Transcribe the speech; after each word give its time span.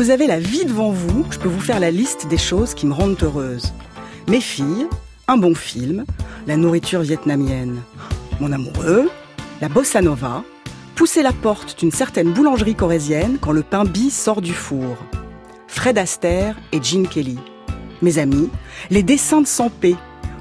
vous 0.00 0.08
avez 0.08 0.26
la 0.26 0.40
vie 0.40 0.64
devant 0.64 0.92
vous, 0.92 1.26
je 1.30 1.38
peux 1.38 1.50
vous 1.50 1.60
faire 1.60 1.78
la 1.78 1.90
liste 1.90 2.26
des 2.26 2.38
choses 2.38 2.72
qui 2.72 2.86
me 2.86 2.94
rendent 2.94 3.22
heureuse. 3.22 3.74
Mes 4.28 4.40
filles, 4.40 4.86
un 5.28 5.36
bon 5.36 5.54
film, 5.54 6.06
la 6.46 6.56
nourriture 6.56 7.02
vietnamienne, 7.02 7.82
mon 8.40 8.50
amoureux, 8.50 9.10
la 9.60 9.68
bossa 9.68 10.00
nova, 10.00 10.42
pousser 10.94 11.20
la 11.20 11.34
porte 11.34 11.78
d'une 11.78 11.90
certaine 11.90 12.32
boulangerie 12.32 12.76
corésienne 12.76 13.36
quand 13.38 13.52
le 13.52 13.62
pain 13.62 13.84
bis 13.84 14.18
sort 14.18 14.40
du 14.40 14.54
four. 14.54 14.96
Fred 15.68 15.98
Astaire 15.98 16.56
et 16.72 16.82
Gene 16.82 17.06
Kelly. 17.06 17.38
Mes 18.00 18.16
amis, 18.16 18.48
les 18.88 19.02
dessins 19.02 19.42
de 19.42 19.46
Sampé. 19.46 19.96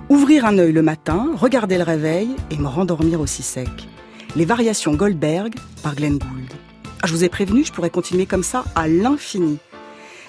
Ouvrir 0.07 0.45
un 0.45 0.57
œil 0.57 0.71
le 0.71 0.83
matin, 0.83 1.31
regarder 1.35 1.77
le 1.77 1.83
réveil 1.83 2.30
et 2.49 2.57
me 2.57 2.67
rendormir 2.67 3.19
aussi 3.19 3.44
sec. 3.44 3.89
Les 4.38 4.45
variations 4.45 4.94
Goldberg 4.94 5.53
par 5.83 5.95
Glenn 5.95 6.17
Gould. 6.17 6.68
Ah, 7.02 7.08
je 7.08 7.13
vous 7.13 7.23
ai 7.23 7.30
prévenu, 7.30 7.63
je 7.63 7.71
pourrais 7.71 7.89
continuer 7.89 8.26
comme 8.26 8.44
ça 8.44 8.66
à 8.76 8.88
l'infini. 8.88 9.58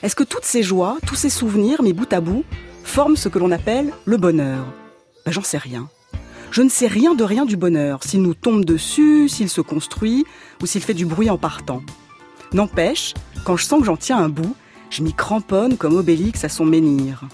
Est-ce 0.02 0.14
que 0.14 0.22
toutes 0.22 0.44
ces 0.44 0.62
joies, 0.62 0.98
tous 1.04 1.16
ces 1.16 1.30
souvenirs, 1.30 1.82
mis 1.82 1.92
bout 1.92 2.12
à 2.12 2.20
bout, 2.20 2.44
forment 2.84 3.16
ce 3.16 3.28
que 3.28 3.40
l'on 3.40 3.50
appelle 3.50 3.92
le 4.04 4.16
bonheur? 4.16 4.64
Ben, 5.26 5.32
J'en 5.32 5.42
sais 5.42 5.58
rien. 5.58 5.88
Je 6.52 6.62
ne 6.62 6.68
sais 6.68 6.86
rien 6.86 7.14
de 7.14 7.24
rien 7.24 7.44
du 7.44 7.56
bonheur, 7.56 8.04
s'il 8.04 8.22
nous 8.22 8.34
tombe 8.34 8.64
dessus, 8.64 9.28
s'il 9.28 9.48
se 9.48 9.60
construit 9.60 10.24
ou 10.62 10.66
s'il 10.66 10.82
fait 10.82 10.94
du 10.94 11.06
bruit 11.06 11.28
en 11.28 11.38
partant. 11.38 11.82
N'empêche, 12.52 13.14
quand 13.44 13.56
je 13.56 13.64
sens 13.64 13.80
que 13.80 13.86
j'en 13.86 13.96
tiens 13.96 14.18
un 14.18 14.28
bout, 14.28 14.54
je 14.90 15.02
m'y 15.02 15.12
cramponne 15.12 15.76
comme 15.76 15.96
Obélix 15.96 16.44
à 16.44 16.48
son 16.48 16.64
menhir. 16.64 17.24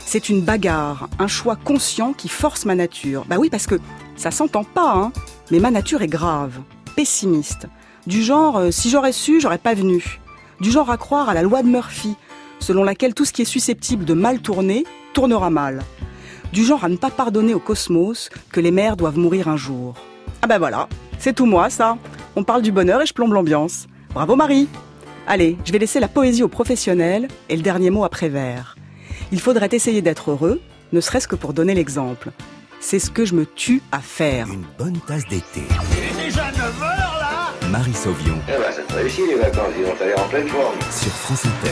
C'est 0.00 0.28
une 0.28 0.42
bagarre, 0.42 1.08
un 1.18 1.28
choix 1.28 1.56
conscient 1.56 2.12
qui 2.12 2.28
force 2.28 2.66
ma 2.66 2.74
nature. 2.74 3.24
Bah 3.26 3.36
oui, 3.38 3.48
parce 3.48 3.66
que 3.66 3.80
ça 4.16 4.30
s'entend 4.30 4.64
pas, 4.64 4.94
hein, 4.94 5.12
mais 5.50 5.60
ma 5.60 5.70
nature 5.70 6.02
est 6.02 6.08
grave, 6.08 6.60
pessimiste. 6.94 7.68
Du 8.06 8.22
genre, 8.22 8.56
euh, 8.56 8.70
si 8.70 8.90
j'aurais 8.90 9.12
su, 9.12 9.40
j'aurais 9.40 9.58
pas 9.58 9.74
venu. 9.74 10.20
Du 10.60 10.70
genre 10.70 10.90
à 10.90 10.96
croire 10.96 11.28
à 11.28 11.34
la 11.34 11.42
loi 11.42 11.62
de 11.62 11.68
Murphy, 11.68 12.16
selon 12.58 12.82
laquelle 12.82 13.14
tout 13.14 13.24
ce 13.24 13.32
qui 13.32 13.42
est 13.42 13.46
susceptible 13.46 14.04
de 14.04 14.14
mal 14.14 14.40
tourner, 14.40 14.84
tournera 15.12 15.50
mal. 15.50 15.82
Du 16.52 16.64
genre 16.64 16.84
à 16.84 16.88
ne 16.88 16.96
pas 16.96 17.10
pardonner 17.10 17.54
au 17.54 17.60
cosmos 17.60 18.28
que 18.50 18.60
les 18.60 18.72
mères 18.72 18.96
doivent 18.96 19.18
mourir 19.18 19.48
un 19.48 19.56
jour. 19.56 19.94
Ah 20.42 20.46
ben 20.48 20.58
voilà, 20.58 20.88
c'est 21.18 21.34
tout 21.34 21.46
moi 21.46 21.70
ça. 21.70 21.96
On 22.34 22.42
parle 22.42 22.62
du 22.62 22.72
bonheur 22.72 23.00
et 23.02 23.06
je 23.06 23.14
plombe 23.14 23.32
l'ambiance. 23.32 23.86
Bravo 24.12 24.36
Marie 24.36 24.68
Allez, 25.28 25.56
je 25.64 25.70
vais 25.72 25.78
laisser 25.78 26.00
la 26.00 26.08
poésie 26.08 26.42
aux 26.42 26.48
professionnels 26.48 27.28
et 27.48 27.56
le 27.56 27.62
dernier 27.62 27.90
mot 27.90 28.04
après 28.04 28.28
vers. 28.28 28.76
Il 29.30 29.40
faudrait 29.40 29.68
essayer 29.70 30.02
d'être 30.02 30.32
heureux, 30.32 30.60
ne 30.92 31.00
serait-ce 31.00 31.28
que 31.28 31.36
pour 31.36 31.52
donner 31.52 31.74
l'exemple. 31.74 32.30
C'est 32.80 32.98
ce 32.98 33.10
que 33.10 33.24
je 33.24 33.34
me 33.34 33.46
tue 33.46 33.80
à 33.92 34.00
faire. 34.00 34.48
Une 34.48 34.64
bonne 34.76 34.98
tasse 35.06 35.26
d'été. 35.28 35.62
Il 35.92 36.20
est 36.20 36.26
déjà 36.26 36.50
9h 36.50 36.80
là 36.80 37.21
Marie 37.72 37.94
Sauvion. 37.94 38.34
Eh 38.48 38.60
ben, 38.60 38.70
ça 38.70 38.82
te 38.82 38.92
réussit 38.92 39.26
les 39.26 39.36
vacances, 39.36 39.72
ils 39.78 39.84
vont 39.86 39.94
aller 39.98 40.12
en 40.12 40.28
pleine 40.28 40.46
forme. 40.46 40.78
Sur 40.90 41.10
France 41.10 41.46
Inter. 41.46 41.70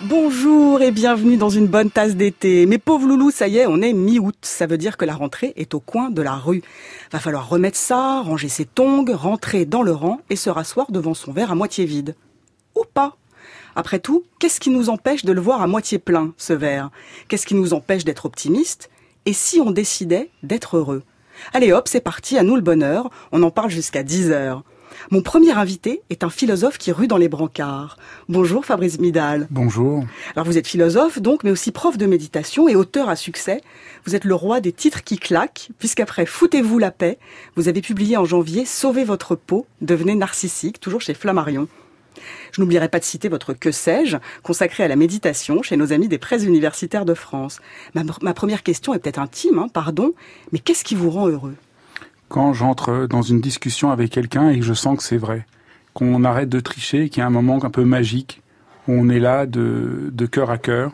Bonjour 0.00 0.80
et 0.80 0.90
bienvenue 0.90 1.36
dans 1.36 1.50
une 1.50 1.66
bonne 1.66 1.90
tasse 1.90 2.16
d'été. 2.16 2.64
Mes 2.64 2.78
pauvres 2.78 3.06
loulous, 3.06 3.30
ça 3.30 3.46
y 3.46 3.58
est, 3.58 3.66
on 3.66 3.82
est 3.82 3.92
mi-août. 3.92 4.36
Ça 4.40 4.64
veut 4.64 4.78
dire 4.78 4.96
que 4.96 5.04
la 5.04 5.14
rentrée 5.14 5.52
est 5.56 5.74
au 5.74 5.80
coin 5.80 6.08
de 6.08 6.22
la 6.22 6.36
rue. 6.36 6.62
Va 7.12 7.18
falloir 7.18 7.46
remettre 7.46 7.76
ça, 7.76 8.22
ranger 8.22 8.48
ses 8.48 8.64
tongs, 8.64 9.04
rentrer 9.12 9.66
dans 9.66 9.82
le 9.82 9.92
rang 9.92 10.22
et 10.30 10.36
se 10.36 10.48
rasseoir 10.48 10.90
devant 10.90 11.12
son 11.12 11.30
verre 11.30 11.52
à 11.52 11.54
moitié 11.54 11.84
vide. 11.84 12.16
Ou 12.74 12.84
pas. 12.94 13.18
Après 13.74 13.98
tout, 13.98 14.24
qu'est-ce 14.38 14.60
qui 14.60 14.70
nous 14.70 14.88
empêche 14.88 15.26
de 15.26 15.32
le 15.32 15.42
voir 15.42 15.60
à 15.60 15.66
moitié 15.66 15.98
plein, 15.98 16.32
ce 16.38 16.54
verre? 16.54 16.88
Qu'est-ce 17.28 17.44
qui 17.44 17.54
nous 17.54 17.74
empêche 17.74 18.06
d'être 18.06 18.24
optimiste 18.24 18.88
Et 19.26 19.34
si 19.34 19.60
on 19.60 19.72
décidait 19.72 20.30
d'être 20.42 20.78
heureux? 20.78 21.02
Allez 21.52 21.70
hop, 21.70 21.86
c'est 21.86 22.00
parti, 22.00 22.38
à 22.38 22.42
nous 22.42 22.56
le 22.56 22.62
bonheur. 22.62 23.10
On 23.30 23.42
en 23.42 23.50
parle 23.50 23.68
jusqu'à 23.68 24.02
10 24.02 24.30
heures. 24.30 24.64
Mon 25.10 25.22
premier 25.22 25.52
invité 25.52 26.02
est 26.10 26.24
un 26.24 26.30
philosophe 26.30 26.78
qui 26.78 26.92
rue 26.92 27.06
dans 27.06 27.16
les 27.16 27.28
brancards. 27.28 27.96
Bonjour 28.28 28.64
Fabrice 28.64 28.98
Midal. 28.98 29.46
Bonjour. 29.50 30.04
Alors 30.34 30.46
vous 30.46 30.58
êtes 30.58 30.66
philosophe 30.66 31.20
donc, 31.20 31.44
mais 31.44 31.50
aussi 31.50 31.72
prof 31.72 31.96
de 31.96 32.06
méditation 32.06 32.68
et 32.68 32.76
auteur 32.76 33.08
à 33.08 33.16
succès. 33.16 33.60
Vous 34.04 34.16
êtes 34.16 34.24
le 34.24 34.34
roi 34.34 34.60
des 34.60 34.72
titres 34.72 35.04
qui 35.04 35.18
claquent, 35.18 35.70
puisqu'après 35.78 36.26
Foutez-vous 36.26 36.78
la 36.78 36.90
paix, 36.90 37.18
vous 37.54 37.68
avez 37.68 37.82
publié 37.82 38.16
en 38.16 38.24
janvier 38.24 38.64
Sauvez 38.64 39.04
votre 39.04 39.34
peau, 39.34 39.66
devenez 39.80 40.14
narcissique, 40.14 40.80
toujours 40.80 41.00
chez 41.00 41.14
Flammarion. 41.14 41.68
Je 42.52 42.60
n'oublierai 42.60 42.88
pas 42.88 42.98
de 42.98 43.04
citer 43.04 43.28
votre 43.28 43.52
Que 43.52 43.70
sais-je, 43.70 44.16
consacré 44.42 44.84
à 44.84 44.88
la 44.88 44.96
méditation 44.96 45.62
chez 45.62 45.76
nos 45.76 45.92
amis 45.92 46.08
des 46.08 46.18
presses 46.18 46.44
universitaires 46.44 47.04
de 47.04 47.14
France. 47.14 47.60
Ma, 47.94 48.02
ma 48.22 48.34
première 48.34 48.62
question 48.62 48.94
est 48.94 48.98
peut-être 48.98 49.18
intime, 49.18 49.58
hein, 49.58 49.68
pardon, 49.72 50.12
mais 50.52 50.58
qu'est-ce 50.58 50.84
qui 50.84 50.94
vous 50.94 51.10
rend 51.10 51.28
heureux? 51.28 51.54
Quand 52.28 52.52
j'entre 52.52 53.06
dans 53.06 53.22
une 53.22 53.40
discussion 53.40 53.90
avec 53.90 54.10
quelqu'un 54.10 54.50
et 54.50 54.58
que 54.58 54.64
je 54.64 54.74
sens 54.74 54.96
que 54.98 55.02
c'est 55.02 55.16
vrai, 55.16 55.46
qu'on 55.94 56.24
arrête 56.24 56.48
de 56.48 56.60
tricher, 56.60 57.08
qu'il 57.08 57.20
y 57.20 57.22
a 57.22 57.26
un 57.26 57.30
moment 57.30 57.64
un 57.64 57.70
peu 57.70 57.84
magique, 57.84 58.42
où 58.88 58.92
on 58.92 59.08
est 59.08 59.20
là 59.20 59.46
de, 59.46 60.10
de 60.12 60.26
cœur 60.26 60.50
à 60.50 60.58
cœur, 60.58 60.92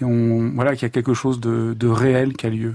et 0.00 0.04
on, 0.04 0.50
voilà, 0.54 0.74
qu'il 0.74 0.82
y 0.82 0.86
a 0.86 0.90
quelque 0.90 1.14
chose 1.14 1.40
de, 1.40 1.74
de 1.78 1.88
réel 1.88 2.34
qui 2.34 2.46
a 2.46 2.50
lieu. 2.50 2.74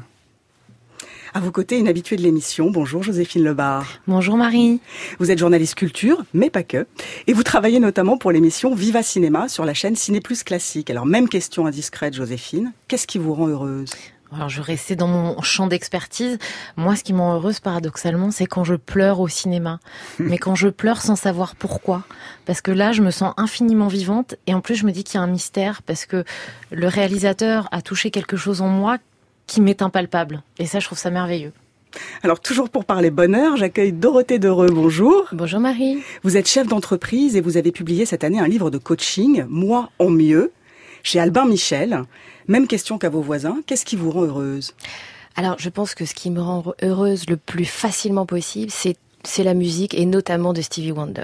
À 1.35 1.39
vos 1.39 1.49
côtés, 1.51 1.79
une 1.79 1.87
habituée 1.87 2.15
de 2.15 2.21
l'émission. 2.21 2.69
Bonjour 2.69 3.01
Joséphine 3.01 3.43
Lebar. 3.43 3.87
Bonjour 4.07 4.37
Marie. 4.37 4.79
Vous 5.17 5.31
êtes 5.31 5.39
journaliste 5.39 5.73
culture, 5.73 6.23
mais 6.35 6.51
pas 6.51 6.61
que. 6.61 6.85
Et 7.25 7.33
vous 7.33 7.41
travaillez 7.41 7.79
notamment 7.79 8.17
pour 8.19 8.31
l'émission 8.31 8.75
Viva 8.75 9.01
Cinéma 9.01 9.47
sur 9.49 9.65
la 9.65 9.73
chaîne 9.73 9.95
Ciné 9.95 10.21
Plus 10.21 10.43
Classique. 10.43 10.91
Alors 10.91 11.07
même 11.07 11.27
question 11.27 11.65
indiscrète 11.65 12.13
Joséphine, 12.13 12.71
qu'est-ce 12.87 13.07
qui 13.07 13.17
vous 13.17 13.33
rend 13.33 13.47
heureuse? 13.47 13.95
Alors 14.35 14.49
je 14.49 14.57
vais 14.57 14.63
rester 14.63 14.95
dans 14.95 15.07
mon 15.07 15.41
champ 15.41 15.67
d'expertise. 15.67 16.37
Moi, 16.77 16.95
ce 16.95 17.03
qui 17.03 17.13
m'en 17.13 17.35
heureuse 17.35 17.59
paradoxalement, 17.59 18.31
c'est 18.31 18.45
quand 18.45 18.63
je 18.63 18.75
pleure 18.75 19.19
au 19.19 19.27
cinéma. 19.27 19.79
Mais 20.19 20.37
quand 20.37 20.55
je 20.55 20.69
pleure 20.69 21.01
sans 21.01 21.15
savoir 21.15 21.55
pourquoi. 21.55 22.03
Parce 22.45 22.61
que 22.61 22.71
là, 22.71 22.91
je 22.91 23.01
me 23.01 23.11
sens 23.11 23.33
infiniment 23.37 23.87
vivante 23.87 24.35
et 24.47 24.53
en 24.53 24.61
plus, 24.61 24.75
je 24.75 24.85
me 24.85 24.91
dis 24.91 25.03
qu'il 25.03 25.15
y 25.15 25.17
a 25.17 25.21
un 25.21 25.27
mystère 25.27 25.81
parce 25.83 26.05
que 26.05 26.23
le 26.71 26.87
réalisateur 26.87 27.67
a 27.71 27.81
touché 27.81 28.11
quelque 28.11 28.37
chose 28.37 28.61
en 28.61 28.69
moi 28.69 28.97
qui 29.47 29.61
m'est 29.61 29.81
impalpable. 29.81 30.43
Et 30.57 30.65
ça, 30.65 30.79
je 30.79 30.85
trouve 30.85 30.97
ça 30.97 31.09
merveilleux. 31.09 31.53
Alors 32.23 32.39
toujours 32.39 32.69
pour 32.69 32.85
parler 32.85 33.11
bonheur, 33.11 33.57
j'accueille 33.57 33.93
Dorothée 33.93 34.39
Dereux. 34.39 34.69
Bonjour. 34.71 35.27
Bonjour 35.31 35.59
Marie. 35.59 35.99
Vous 36.23 36.37
êtes 36.37 36.47
chef 36.47 36.67
d'entreprise 36.67 37.35
et 37.35 37.41
vous 37.41 37.57
avez 37.57 37.71
publié 37.71 38.05
cette 38.05 38.23
année 38.23 38.39
un 38.39 38.47
livre 38.47 38.71
de 38.71 38.77
coaching, 38.79 39.45
Moi 39.47 39.89
en 39.99 40.09
mieux, 40.09 40.51
chez 41.03 41.19
Albin 41.19 41.45
Michel. 41.45 42.03
Même 42.47 42.67
question 42.67 42.97
qu'à 42.97 43.09
vos 43.09 43.21
voisins. 43.21 43.57
Qu'est-ce 43.67 43.85
qui 43.85 43.95
vous 43.95 44.11
rend 44.11 44.23
heureuse? 44.23 44.73
Alors, 45.35 45.57
je 45.59 45.69
pense 45.69 45.95
que 45.95 46.05
ce 46.05 46.13
qui 46.13 46.31
me 46.31 46.41
rend 46.41 46.63
heureuse 46.81 47.29
le 47.29 47.37
plus 47.37 47.65
facilement 47.65 48.25
possible, 48.25 48.71
c'est 48.71 48.97
c'est 49.23 49.43
la 49.43 49.53
musique 49.53 49.93
et 49.93 50.05
notamment 50.05 50.53
de 50.53 50.61
Stevie 50.61 50.91
Wonder. 50.91 51.23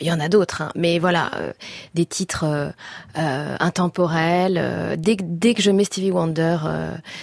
Il 0.00 0.06
y 0.06 0.12
en 0.12 0.20
a 0.20 0.28
d'autres, 0.28 0.62
hein, 0.62 0.72
mais 0.76 0.98
voilà, 0.98 1.30
euh, 1.36 1.52
des 1.94 2.06
titres 2.06 2.44
euh, 2.44 2.70
euh, 3.18 3.56
intemporels. 3.60 4.96
dès, 4.98 5.16
dès 5.20 5.52
que 5.52 5.60
je 5.60 5.70
mets 5.70 5.84
Stevie 5.84 6.10
Wonder, 6.10 6.58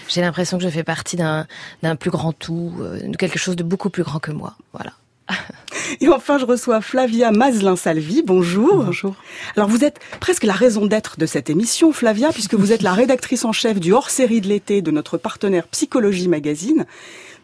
j'ai 0.07 0.21
l'impression 0.21 0.57
que 0.57 0.63
je 0.63 0.69
fais 0.69 0.83
partie 0.83 1.15
d'un 1.15 1.47
d'un 1.81 1.95
plus 1.95 2.11
grand 2.11 2.33
tout, 2.33 2.73
de 3.03 3.15
quelque 3.17 3.39
chose 3.39 3.55
de 3.55 3.63
beaucoup 3.63 3.89
plus 3.89 4.03
grand 4.03 4.19
que 4.19 4.31
moi. 4.31 4.55
Voilà. 4.73 4.91
Et 6.01 6.07
enfin, 6.09 6.37
je 6.37 6.45
reçois 6.45 6.81
Flavia 6.81 7.31
Mazelin-Salvi. 7.31 8.23
Bonjour. 8.25 8.83
Bonjour. 8.83 9.15
Alors, 9.55 9.69
vous 9.69 9.83
êtes 9.83 9.99
presque 10.19 10.43
la 10.43 10.53
raison 10.53 10.85
d'être 10.85 11.17
de 11.19 11.25
cette 11.25 11.49
émission, 11.49 11.91
Flavia, 11.91 12.31
puisque 12.31 12.55
vous 12.55 12.71
êtes 12.71 12.81
la 12.81 12.93
rédactrice 12.93 13.45
en 13.45 13.51
chef 13.51 13.79
du 13.79 13.93
hors-série 13.93 14.41
de 14.41 14.47
l'été 14.47 14.81
de 14.81 14.91
notre 14.91 15.17
partenaire 15.17 15.67
Psychologie 15.67 16.27
Magazine. 16.27 16.85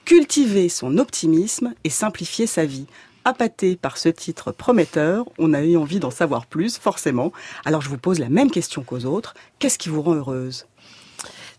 Cultiver 0.05 0.69
son 0.69 0.97
optimisme 0.97 1.73
et 1.83 1.89
simplifier 1.89 2.47
sa 2.47 2.65
vie. 2.65 2.87
Appâté 3.25 3.77
par 3.77 3.97
ce 3.97 4.09
titre 4.09 4.51
prometteur, 4.51 5.25
on 5.37 5.53
a 5.53 5.61
eu 5.61 5.77
envie 5.77 5.99
d'en 5.99 6.11
savoir 6.11 6.45
plus, 6.45 6.77
forcément. 6.77 7.31
Alors, 7.63 7.81
je 7.81 7.87
vous 7.87 7.97
pose 7.97 8.19
la 8.19 8.27
même 8.27 8.51
question 8.51 8.83
qu'aux 8.83 9.05
autres. 9.05 9.33
Qu'est-ce 9.59 9.77
qui 9.77 9.87
vous 9.87 10.01
rend 10.01 10.15
heureuse? 10.15 10.65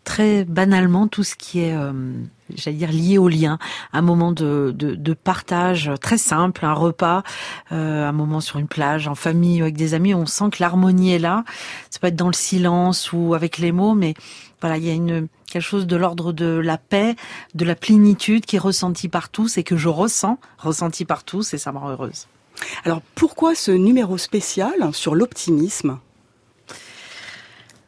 Très 0.05 0.45
banalement 0.45 1.09
tout 1.09 1.25
ce 1.25 1.35
qui 1.35 1.61
est, 1.61 1.75
euh, 1.75 1.93
j'allais 2.55 2.77
dire, 2.77 2.93
lié 2.93 3.19
au 3.19 3.29
lien. 3.29 3.59
Un 3.93 4.03
moment 4.03 4.33
de, 4.33 4.73
de, 4.77 5.15
partage 5.15 5.91
très 6.01 6.19
simple, 6.19 6.65
un 6.65 6.75
repas, 6.75 7.23
euh, 7.73 8.07
un 8.07 8.13
moment 8.13 8.41
sur 8.41 8.59
une 8.59 8.69
plage, 8.69 9.09
en 9.09 9.15
famille 9.15 9.61
ou 9.61 9.65
avec 9.65 9.77
des 9.77 9.95
amis. 9.95 10.15
On 10.15 10.27
sent 10.27 10.51
que 10.53 10.59
l'harmonie 10.61 11.13
est 11.13 11.19
là. 11.19 11.45
Ça 11.91 11.99
peut 11.99 12.09
être 12.09 12.17
dans 12.17 12.29
le 12.29 12.35
silence 12.35 13.13
ou 13.13 13.35
avec 13.35 13.59
les 13.59 13.73
mots, 13.73 13.95
mais 13.95 14.15
voilà, 14.61 14.77
il 14.77 14.85
y 14.85 14.91
a 14.91 14.95
une 14.95 15.29
quelque 15.55 15.63
chose 15.63 15.87
de 15.87 15.95
l'ordre 15.95 16.33
de 16.33 16.47
la 16.47 16.79
paix, 16.79 17.15
de 17.55 17.65
la 17.65 17.77
plénitude 17.77 18.45
qui 18.45 18.57
est 18.57 18.61
ressentie 18.61 19.09
par 19.09 19.29
tous 19.29 19.57
et 19.57 19.63
que 19.63 19.77
je 19.77 19.89
ressens, 19.89 20.39
ressenti 20.59 21.05
par 21.05 21.23
tous, 21.23 21.55
et 21.55 21.59
ça 21.59 21.71
me 21.71 21.79
rend 21.79 21.91
heureuse. 21.91 22.27
Alors, 22.85 23.01
pourquoi 23.15 23.55
ce 23.55 23.71
numéro 23.71 24.19
spécial 24.19 24.93
sur 24.93 25.15
l'optimisme? 25.15 25.99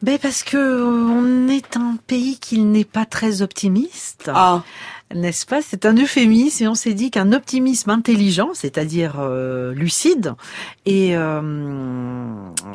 Ben 0.02 0.18
parce 0.18 0.42
que 0.42 0.56
euh, 0.56 0.84
on 0.84 1.48
est 1.48 1.76
un 1.76 1.96
pays 2.06 2.38
qui 2.38 2.60
n'est 2.60 2.84
pas 2.84 3.06
très 3.06 3.40
optimiste. 3.40 4.30
Ah, 4.32 4.62
N'est-ce 5.14 5.46
pas? 5.46 5.62
C'est 5.62 5.86
un 5.86 5.96
euphémisme 5.96 6.64
et 6.64 6.68
on 6.68 6.74
s'est 6.74 6.92
dit 6.92 7.10
qu'un 7.10 7.32
optimisme 7.32 7.90
intelligent, 7.90 8.50
c'est-à-dire 8.52 9.16
euh, 9.20 9.72
lucide, 9.72 10.34
et 10.84 11.16
euh, 11.16 11.40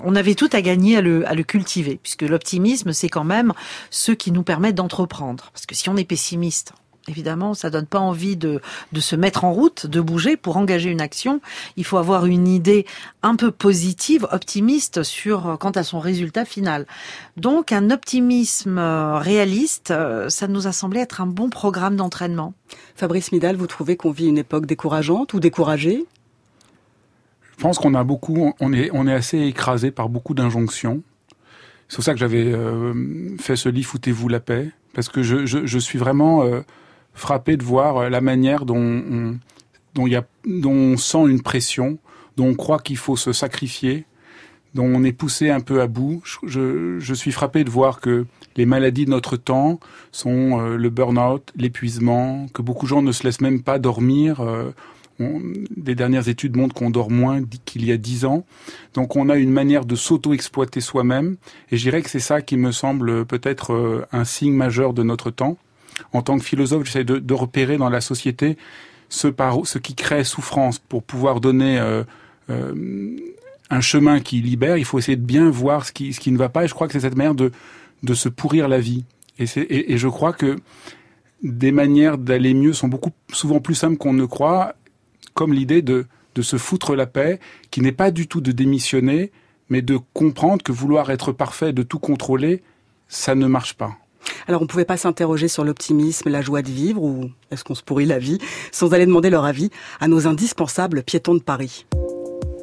on 0.03 0.15
avait 0.15 0.33
tout 0.35 0.49
à 0.51 0.61
gagner 0.61 0.97
à 0.97 1.01
le, 1.01 1.27
à 1.27 1.35
le 1.35 1.43
cultiver, 1.43 1.99
puisque 2.01 2.23
l'optimisme, 2.23 2.91
c'est 2.91 3.09
quand 3.09 3.23
même 3.23 3.53
ce 3.91 4.11
qui 4.11 4.31
nous 4.31 4.43
permet 4.43 4.73
d'entreprendre. 4.73 5.51
Parce 5.53 5.65
que 5.67 5.75
si 5.75 5.89
on 5.89 5.97
est 5.97 6.05
pessimiste, 6.05 6.73
évidemment, 7.07 7.53
ça 7.53 7.69
donne 7.69 7.85
pas 7.85 7.99
envie 7.99 8.37
de, 8.37 8.61
de 8.91 8.99
se 8.99 9.15
mettre 9.15 9.43
en 9.43 9.53
route, 9.53 9.85
de 9.85 10.01
bouger 10.01 10.37
pour 10.37 10.57
engager 10.57 10.89
une 10.89 11.01
action. 11.01 11.41
Il 11.77 11.85
faut 11.85 11.97
avoir 11.97 12.25
une 12.25 12.47
idée 12.47 12.85
un 13.23 13.35
peu 13.35 13.51
positive, 13.51 14.27
optimiste 14.31 15.03
sur 15.03 15.57
quant 15.59 15.71
à 15.71 15.83
son 15.83 15.99
résultat 15.99 16.45
final. 16.45 16.85
Donc, 17.37 17.71
un 17.71 17.89
optimisme 17.89 18.77
euh, 18.77 19.17
réaliste, 19.17 19.91
euh, 19.91 20.29
ça 20.29 20.47
nous 20.47 20.67
a 20.67 20.71
semblé 20.71 20.99
être 20.99 21.21
un 21.21 21.27
bon 21.27 21.49
programme 21.49 21.95
d'entraînement. 21.95 22.53
Fabrice 22.95 23.31
Midal, 23.31 23.55
vous 23.55 23.67
trouvez 23.67 23.97
qu'on 23.97 24.11
vit 24.11 24.27
une 24.27 24.37
époque 24.37 24.65
décourageante 24.65 25.33
ou 25.33 25.39
découragée? 25.39 26.05
Je 27.57 27.63
pense 27.63 27.77
qu'on 27.77 27.93
a 27.93 28.03
beaucoup, 28.03 28.53
on 28.59 28.73
est, 28.73 28.89
on 28.93 29.07
est 29.07 29.13
assez 29.13 29.39
écrasé 29.39 29.91
par 29.91 30.09
beaucoup 30.09 30.33
d'injonctions. 30.33 31.03
C'est 31.87 31.95
pour 31.95 32.03
ça 32.03 32.13
que 32.13 32.19
j'avais 32.19 32.51
euh, 32.51 33.35
fait 33.37 33.55
ce 33.55 33.69
livre 33.69 33.89
Foutez-vous 33.89 34.29
la 34.29 34.39
paix, 34.39 34.71
parce 34.93 35.09
que 35.09 35.21
je, 35.21 35.45
je, 35.45 35.65
je 35.65 35.77
suis 35.77 35.99
vraiment 35.99 36.43
euh, 36.43 36.61
frappé 37.13 37.57
de 37.57 37.63
voir 37.63 37.97
euh, 37.97 38.09
la 38.09 38.21
manière 38.21 38.65
dont 38.65 38.77
on, 38.77 39.37
dont, 39.95 40.23
on 40.65 40.97
sent 40.97 41.27
une 41.27 41.41
pression, 41.41 41.97
dont 42.37 42.47
on 42.47 42.55
croit 42.55 42.79
qu'il 42.79 42.97
faut 42.97 43.15
se 43.15 43.33
sacrifier, 43.33 44.05
dont 44.73 44.85
on 44.85 45.03
est 45.03 45.11
poussé 45.11 45.49
un 45.49 45.59
peu 45.59 45.81
à 45.81 45.87
bout. 45.87 46.21
Je, 46.45 46.99
je, 46.99 47.13
suis 47.13 47.31
frappé 47.31 47.63
de 47.63 47.69
voir 47.69 47.99
que 47.99 48.25
les 48.55 48.65
maladies 48.65 49.05
de 49.05 49.09
notre 49.09 49.37
temps 49.37 49.79
sont 50.11 50.59
euh, 50.59 50.77
le 50.77 50.89
burn-out, 50.89 51.51
l'épuisement, 51.55 52.47
que 52.53 52.61
beaucoup 52.61 52.85
de 52.85 52.89
gens 52.89 53.01
ne 53.01 53.11
se 53.11 53.23
laissent 53.23 53.41
même 53.41 53.61
pas 53.61 53.79
dormir. 53.79 54.39
Euh, 54.41 54.71
des 55.77 55.95
dernières 55.95 56.29
études 56.29 56.55
montrent 56.55 56.73
qu'on 56.73 56.89
dort 56.89 57.11
moins 57.11 57.41
qu'il 57.65 57.85
y 57.85 57.91
a 57.91 57.97
dix 57.97 58.25
ans. 58.25 58.45
Donc 58.93 59.15
on 59.15 59.29
a 59.29 59.35
une 59.35 59.51
manière 59.51 59.85
de 59.85 59.95
s'auto-exploiter 59.95 60.81
soi-même. 60.81 61.37
Et 61.71 61.77
je 61.77 61.83
dirais 61.83 62.01
que 62.01 62.09
c'est 62.09 62.19
ça 62.19 62.41
qui 62.41 62.57
me 62.57 62.71
semble 62.71 63.25
peut-être 63.25 63.73
euh, 63.73 64.05
un 64.11 64.25
signe 64.25 64.53
majeur 64.53 64.93
de 64.93 65.03
notre 65.03 65.29
temps. 65.31 65.57
En 66.13 66.21
tant 66.21 66.37
que 66.37 66.43
philosophe, 66.43 66.85
j'essaie 66.85 67.03
de, 67.03 67.33
repérer 67.33 67.77
dans 67.77 67.89
la 67.89 68.01
société 68.01 68.57
ce, 69.09 69.27
qui 69.77 69.95
crée 69.95 70.23
souffrance 70.23 70.79
pour 70.79 71.03
pouvoir 71.03 71.41
donner 71.41 71.79
euh, 71.79 72.03
euh, 72.49 73.15
un 73.69 73.81
chemin 73.81 74.19
qui 74.19 74.41
libère. 74.41 74.77
Il 74.77 74.85
faut 74.85 74.99
essayer 74.99 75.17
de 75.17 75.25
bien 75.25 75.49
voir 75.49 75.85
ce 75.85 75.91
qui, 75.91 76.31
ne 76.31 76.37
va 76.37 76.49
pas. 76.49 76.65
Et 76.65 76.67
je 76.67 76.73
crois 76.73 76.87
que 76.87 76.93
c'est 76.93 77.01
cette 77.01 77.15
manière 77.15 77.35
de, 77.35 77.51
se 78.13 78.29
pourrir 78.29 78.67
la 78.67 78.79
vie. 78.79 79.05
Et 79.39 79.97
je 79.97 80.07
crois 80.07 80.33
que 80.33 80.57
des 81.41 81.71
manières 81.71 82.17
d'aller 82.17 82.53
mieux 82.53 82.73
sont 82.73 82.87
beaucoup 82.87 83.11
souvent 83.33 83.59
plus 83.59 83.75
simples 83.75 83.97
qu'on 83.97 84.13
ne 84.13 84.25
croit, 84.25 84.75
comme 85.33 85.53
l'idée 85.53 85.81
de, 85.81 86.05
de 86.35 86.41
se 86.41 86.57
foutre 86.57 86.95
la 86.95 87.07
paix, 87.07 87.39
qui 87.71 87.81
n'est 87.81 87.91
pas 87.91 88.11
du 88.11 88.27
tout 88.27 88.41
de 88.41 88.51
démissionner, 88.51 89.31
mais 89.69 89.81
de 89.81 89.97
comprendre 90.13 90.63
que 90.63 90.71
vouloir 90.71 91.09
être 91.11 91.31
parfait, 91.31 91.73
de 91.73 91.83
tout 91.83 91.99
contrôler, 91.99 92.61
ça 93.07 93.35
ne 93.35 93.47
marche 93.47 93.73
pas. 93.73 93.97
Alors 94.47 94.61
on 94.61 94.65
ne 94.65 94.69
pouvait 94.69 94.85
pas 94.85 94.97
s'interroger 94.97 95.47
sur 95.47 95.63
l'optimisme, 95.63 96.29
la 96.29 96.41
joie 96.41 96.61
de 96.61 96.69
vivre, 96.69 97.01
ou 97.01 97.29
est-ce 97.51 97.63
qu'on 97.63 97.75
se 97.75 97.83
pourrit 97.83 98.05
la 98.05 98.19
vie, 98.19 98.37
sans 98.71 98.93
aller 98.93 99.05
demander 99.05 99.29
leur 99.29 99.45
avis 99.45 99.69
à 99.99 100.07
nos 100.07 100.27
indispensables 100.27 101.03
piétons 101.03 101.35
de 101.35 101.41
Paris. 101.41 101.85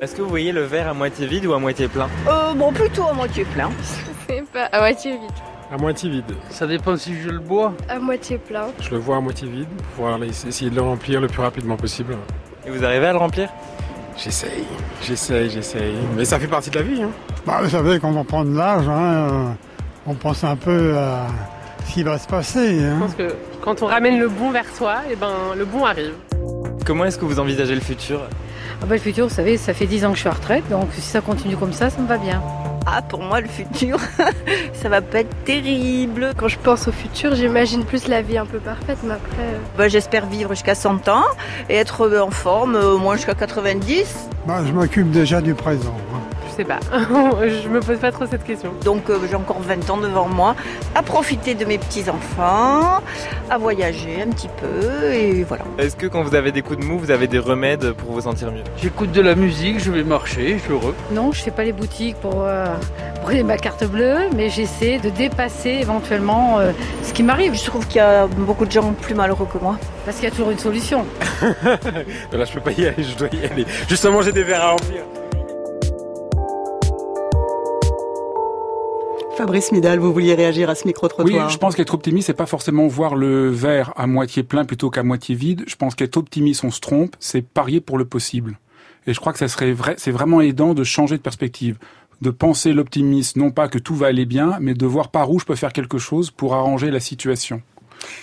Est-ce 0.00 0.14
que 0.14 0.22
vous 0.22 0.28
voyez 0.28 0.52
le 0.52 0.62
verre 0.62 0.88
à 0.88 0.94
moitié 0.94 1.26
vide 1.26 1.46
ou 1.46 1.52
à 1.54 1.58
moitié 1.58 1.88
plein? 1.88 2.08
Euh, 2.28 2.54
bon, 2.54 2.72
plutôt 2.72 3.02
à 3.04 3.12
moitié 3.12 3.44
plein. 3.44 3.70
Je 4.28 4.34
sais 4.34 4.44
pas, 4.52 4.66
à 4.66 4.80
moitié 4.80 5.12
vide. 5.12 5.30
À 5.70 5.76
moitié 5.76 6.08
vide. 6.08 6.34
Ça 6.50 6.66
dépend 6.66 6.96
si 6.96 7.14
je 7.20 7.28
le 7.28 7.40
bois. 7.40 7.74
À 7.88 7.98
moitié 7.98 8.38
plein. 8.38 8.68
Je 8.80 8.90
le 8.90 8.98
vois 8.98 9.16
à 9.16 9.20
moitié 9.20 9.48
vide 9.48 9.68
pour 9.68 9.86
pouvoir 10.06 10.22
essayer 10.22 10.70
de 10.70 10.76
le 10.76 10.82
remplir 10.82 11.20
le 11.20 11.26
plus 11.26 11.42
rapidement 11.42 11.76
possible. 11.76 12.16
Et 12.64 12.70
vous 12.70 12.84
arrivez 12.84 13.06
à 13.06 13.12
le 13.12 13.18
remplir? 13.18 13.50
J'essaye, 14.16 14.64
j'essaye, 15.02 15.50
j'essaye. 15.50 15.94
Mais 16.16 16.24
ça 16.24 16.38
fait 16.38 16.46
partie 16.46 16.70
de 16.70 16.76
la 16.76 16.82
vie. 16.82 17.02
Hein. 17.02 17.10
Bah, 17.46 17.60
vous 17.62 17.70
savez, 17.70 18.00
quand 18.00 18.14
on 18.14 18.24
prend 18.24 18.44
de 18.44 18.56
l'âge, 18.56 18.88
hein, 18.88 19.56
on 20.08 20.14
pense 20.14 20.42
un 20.44 20.56
peu 20.56 20.96
à 20.96 21.26
ce 21.86 21.92
qui 21.92 22.02
va 22.02 22.18
se 22.18 22.26
passer. 22.26 22.82
Hein. 22.82 22.94
Je 22.96 23.00
pense 23.00 23.14
que 23.14 23.34
quand 23.62 23.82
on 23.82 23.86
ramène 23.86 24.18
le 24.18 24.28
bon 24.28 24.50
vers 24.50 24.68
soi, 24.74 24.96
et 25.10 25.16
ben, 25.16 25.54
le 25.56 25.64
bon 25.64 25.84
arrive. 25.84 26.14
Comment 26.86 27.04
est-ce 27.04 27.18
que 27.18 27.26
vous 27.26 27.38
envisagez 27.38 27.74
le 27.74 27.80
futur? 27.80 28.20
Ah 28.80 28.86
bah, 28.86 28.94
Le 28.94 29.00
futur, 29.00 29.28
vous 29.28 29.34
savez, 29.34 29.56
ça 29.56 29.74
fait 29.74 29.86
10 29.86 30.06
ans 30.06 30.10
que 30.10 30.16
je 30.16 30.20
suis 30.20 30.28
en 30.28 30.32
retraite, 30.32 30.64
donc 30.70 30.88
si 30.92 31.02
ça 31.02 31.20
continue 31.20 31.56
comme 31.56 31.72
ça, 31.72 31.90
ça 31.90 32.00
me 32.00 32.06
va 32.06 32.16
bien. 32.16 32.42
Ah, 32.86 33.02
pour 33.02 33.20
moi, 33.22 33.40
le 33.42 33.48
futur, 33.48 33.98
ça 34.72 34.88
va 34.88 35.02
pas 35.02 35.20
être 35.20 35.44
terrible. 35.44 36.32
Quand 36.38 36.48
je 36.48 36.58
pense 36.58 36.88
au 36.88 36.92
futur, 36.92 37.34
j'imagine 37.34 37.84
plus 37.84 38.08
la 38.08 38.22
vie 38.22 38.38
un 38.38 38.46
peu 38.46 38.58
parfaite, 38.58 38.98
mais 39.04 39.12
après... 39.12 39.42
Euh... 39.42 39.58
Bah, 39.76 39.88
J'espère 39.88 40.24
vivre 40.26 40.50
jusqu'à 40.54 40.74
100 40.74 41.08
ans 41.08 41.24
et 41.68 41.74
être 41.74 42.08
en 42.18 42.30
forme 42.30 42.76
au 42.76 42.96
moins 42.96 43.16
jusqu'à 43.16 43.34
90. 43.34 44.28
Bah, 44.46 44.62
je 44.66 44.72
m'occupe 44.72 45.10
déjà 45.10 45.42
du 45.42 45.52
présent. 45.52 45.94
Hein. 46.14 46.17
Je 46.58 46.64
sais 46.64 46.68
pas, 46.68 46.80
je 47.46 47.68
me 47.68 47.78
pose 47.78 47.98
pas 47.98 48.10
trop 48.10 48.26
cette 48.26 48.42
question. 48.42 48.72
Donc 48.84 49.10
euh, 49.10 49.20
j'ai 49.30 49.36
encore 49.36 49.60
20 49.60 49.90
ans 49.90 49.96
devant 49.96 50.26
moi, 50.26 50.56
à 50.96 51.04
profiter 51.04 51.54
de 51.54 51.64
mes 51.64 51.78
petits-enfants, 51.78 53.00
à 53.48 53.58
voyager 53.58 54.22
un 54.22 54.30
petit 54.30 54.48
peu, 54.60 55.12
et 55.12 55.44
voilà. 55.44 55.62
Est-ce 55.78 55.94
que 55.94 56.08
quand 56.08 56.24
vous 56.24 56.34
avez 56.34 56.50
des 56.50 56.62
coups 56.62 56.80
de 56.80 56.84
mou, 56.84 56.98
vous 56.98 57.12
avez 57.12 57.28
des 57.28 57.38
remèdes 57.38 57.92
pour 57.92 58.10
vous 58.10 58.22
sentir 58.22 58.50
mieux? 58.50 58.64
J'écoute 58.76 59.12
de 59.12 59.20
la 59.20 59.36
musique, 59.36 59.78
je 59.78 59.92
vais 59.92 60.02
marcher, 60.02 60.54
je 60.58 60.64
suis 60.64 60.72
heureux. 60.72 60.96
Non, 61.12 61.30
je 61.30 61.42
fais 61.42 61.52
pas 61.52 61.62
les 61.62 61.72
boutiques 61.72 62.16
pour... 62.16 62.42
Euh 62.42 62.66
prenez 63.28 63.42
ma 63.42 63.58
carte 63.58 63.84
bleue, 63.84 64.30
mais 64.34 64.48
j'essaie 64.48 64.98
de 64.98 65.10
dépasser 65.10 65.68
éventuellement 65.82 66.60
euh, 66.60 66.72
ce 67.02 67.12
qui 67.12 67.22
m'arrive. 67.22 67.54
Je 67.54 67.64
trouve 67.64 67.86
qu'il 67.86 67.98
y 67.98 68.00
a 68.00 68.26
beaucoup 68.26 68.64
de 68.64 68.72
gens 68.72 68.94
plus 68.94 69.14
malheureux 69.14 69.46
que 69.52 69.58
moi. 69.58 69.76
Parce 70.06 70.16
qu'il 70.16 70.24
y 70.24 70.28
a 70.28 70.30
toujours 70.30 70.50
une 70.50 70.58
solution. 70.58 71.04
Là, 71.42 72.44
je 72.46 72.52
peux 72.54 72.60
pas 72.60 72.72
y 72.72 72.86
aller, 72.86 73.02
je 73.02 73.16
dois 73.16 73.28
y 73.30 73.44
aller. 73.44 73.66
Justement, 73.86 74.22
j'ai 74.22 74.32
des 74.32 74.44
verres 74.44 74.64
à 74.64 74.70
remplir. 74.70 75.02
Fabrice 79.38 79.70
Midal, 79.70 80.00
vous 80.00 80.12
vouliez 80.12 80.34
réagir 80.34 80.68
à 80.68 80.74
ce 80.74 80.84
micro-trottoir 80.84 81.46
Oui, 81.46 81.52
je 81.52 81.58
pense 81.58 81.76
qu'être 81.76 81.94
optimiste, 81.94 82.26
c'est 82.26 82.34
pas 82.34 82.46
forcément 82.46 82.88
voir 82.88 83.14
le 83.14 83.50
verre 83.50 83.92
à 83.94 84.08
moitié 84.08 84.42
plein 84.42 84.64
plutôt 84.64 84.90
qu'à 84.90 85.04
moitié 85.04 85.36
vide. 85.36 85.62
Je 85.68 85.76
pense 85.76 85.94
qu'être 85.94 86.16
optimiste, 86.16 86.64
on 86.64 86.72
se 86.72 86.80
trompe, 86.80 87.14
c'est 87.20 87.42
parier 87.42 87.80
pour 87.80 87.98
le 87.98 88.04
possible. 88.04 88.58
Et 89.06 89.14
je 89.14 89.20
crois 89.20 89.32
que 89.32 89.38
ça 89.38 89.46
serait 89.46 89.70
vrai, 89.70 89.94
c'est 89.96 90.10
vraiment 90.10 90.40
aidant 90.40 90.74
de 90.74 90.82
changer 90.82 91.16
de 91.16 91.22
perspective 91.22 91.78
de 92.20 92.30
penser 92.30 92.72
l'optimisme, 92.72 93.38
non 93.38 93.52
pas 93.52 93.68
que 93.68 93.78
tout 93.78 93.94
va 93.94 94.08
aller 94.08 94.24
bien, 94.24 94.56
mais 94.60 94.74
de 94.74 94.86
voir 94.86 95.12
par 95.12 95.30
où 95.30 95.38
je 95.38 95.44
peux 95.44 95.54
faire 95.54 95.72
quelque 95.72 95.98
chose 95.98 96.32
pour 96.32 96.56
arranger 96.56 96.90
la 96.90 96.98
situation. 96.98 97.62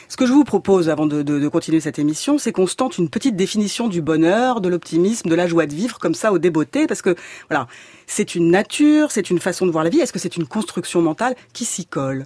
Ce 0.08 0.18
que 0.18 0.26
je 0.26 0.34
vous 0.34 0.44
propose 0.44 0.90
avant 0.90 1.06
de, 1.06 1.48
continuer 1.48 1.80
cette 1.80 2.00
émission, 2.00 2.38
c'est 2.38 2.52
qu'on 2.52 2.68
se 2.68 2.76
tente 2.76 2.98
une 2.98 3.10
petite 3.10 3.36
définition 3.36 3.88
du 3.88 4.02
bonheur, 4.02 4.62
de 4.62 4.70
l'optimisme, 4.70 5.30
de 5.30 5.36
la 5.36 5.48
joie 5.48 5.66
de 5.66 5.74
vivre 5.74 6.00
comme 6.00 6.16
ça 6.16 6.32
au 6.32 6.38
débeauté, 6.38 6.88
parce 6.88 7.02
que 7.02 7.16
voilà, 7.50 7.68
c'est 8.08 8.36
une 8.36 8.52
nature, 8.52 9.12
c'est 9.12 9.30
une 9.30 9.40
façon 9.40 9.66
de 9.66 9.72
voir 9.72 9.84
la 9.84 9.90
vie. 9.90 10.00
Est-ce 10.00 10.14
que 10.14 10.20
c'est 10.20 10.38
une 10.38 10.48
construction 10.48 11.02
mentale 11.02 11.36
qui 11.54 11.66
s'y 11.66 11.86
colle? 11.86 12.26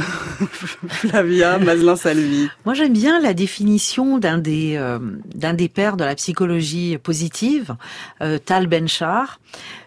Flavia 0.88 1.58
Maslin 1.58 1.96
Salvi. 1.96 2.48
Moi, 2.64 2.74
j'aime 2.74 2.92
bien 2.92 3.20
la 3.20 3.34
définition 3.34 4.18
d'un 4.18 4.38
des 4.38 4.76
euh, 4.76 4.98
d'un 5.34 5.54
des 5.54 5.68
pères 5.68 5.96
de 5.96 6.04
la 6.04 6.14
psychologie 6.14 6.98
positive, 6.98 7.76
euh, 8.20 8.38
Tal 8.38 8.66
Benchar, 8.66 9.40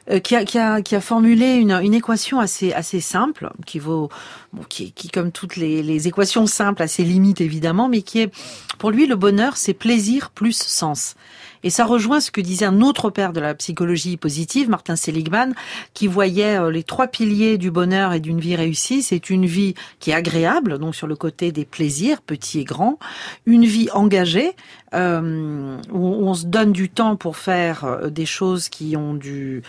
euh, 0.10 0.20
qui, 0.20 0.36
a, 0.36 0.46
qui, 0.46 0.58
a, 0.58 0.82
qui 0.82 0.96
a 0.96 1.02
formulé 1.02 1.54
une, 1.54 1.72
une 1.72 1.94
équation 1.94 2.40
assez 2.40 2.74
assez 2.74 3.00
simple, 3.00 3.52
qui 3.66 3.80
vaut 3.80 4.10
bon, 4.54 4.64
qui, 4.68 4.92
qui 4.92 5.10
comme 5.10 5.32
toutes 5.32 5.56
les, 5.56 5.84
les 5.84 6.08
équations 6.08 6.46
simples, 6.46 6.84
a 6.84 6.88
ses 6.88 7.04
limites 7.04 7.42
évidemment, 7.42 7.88
mais 7.88 8.02
qui 8.02 8.20
est 8.20 8.32
pour 8.78 8.92
lui 8.92 9.08
le 9.08 9.16
bonheur, 9.16 9.58
c'est 9.58 9.74
plaisir 9.74 10.32
plus 10.32 10.58
sens. 10.58 11.16
Et 11.64 11.70
ça 11.70 11.86
rejoint 11.86 12.20
ce 12.20 12.32
que 12.32 12.42
disait 12.42 12.66
un 12.66 12.82
autre 12.82 13.10
père 13.10 13.34
de 13.34 13.40
la 13.40 13.54
psychologie 13.54 14.18
positive, 14.18 14.70
Martin 14.70 14.96
Seligman, 14.96 15.54
qui 15.94 16.08
voyait 16.08 16.60
euh, 16.60 16.72
les 16.72 16.84
trois 16.84 17.08
piliers 17.08 17.58
du 17.58 17.72
bonheur 17.72 18.14
et 18.14 18.20
d'une 18.20 18.40
vie 18.40 18.56
réussie. 18.56 19.04
C'est 19.04 19.30
une 19.30 19.46
vie 19.46 19.76
qui 20.00 20.12
est 20.12 20.14
agréable, 20.14 20.80
donc 20.80 20.96
sur 20.96 21.08
le 21.08 21.16
côté 21.16 21.52
des 21.52 21.66
plaisirs, 21.66 22.22
petits 22.22 22.60
et 22.60 22.64
grands, 22.64 22.98
une 23.46 23.66
vie 23.66 23.90
engagée, 23.94 24.54
euh, 24.94 25.78
où 25.92 26.00
on 26.00 26.34
se 26.34 26.46
donne 26.46 26.72
du 26.72 26.90
temps 26.90 27.16
pour 27.16 27.38
faire 27.38 27.86
euh, 27.86 28.10
des 28.10 28.26
choses 28.26 28.70
qui 28.70 28.98
ont 28.98 29.14
du, 29.14 29.62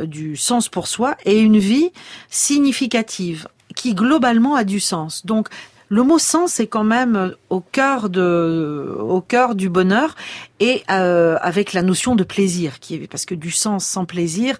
du 0.00 0.36
sens 0.36 0.68
pour 0.68 0.86
soi, 0.86 1.16
et 1.24 1.38
une 1.40 1.58
vie 1.58 1.90
significative, 2.28 3.48
qui 3.74 3.94
globalement 3.94 4.54
a 4.54 4.64
du 4.64 4.80
sens. 4.80 5.24
Donc, 5.24 5.48
le 5.88 6.02
mot 6.02 6.18
sens 6.18 6.60
est 6.60 6.66
quand 6.66 6.84
même 6.84 7.32
au 7.50 7.60
cœur 7.60 8.10
de, 8.10 8.96
au 9.00 9.20
cœur 9.20 9.54
du 9.54 9.68
bonheur 9.68 10.14
et 10.60 10.82
euh, 10.90 11.36
avec 11.40 11.72
la 11.72 11.82
notion 11.82 12.14
de 12.14 12.24
plaisir, 12.24 12.78
qui 12.80 12.94
est 12.96 13.06
parce 13.06 13.24
que 13.24 13.34
du 13.34 13.50
sens 13.50 13.84
sans 13.84 14.04
plaisir, 14.04 14.58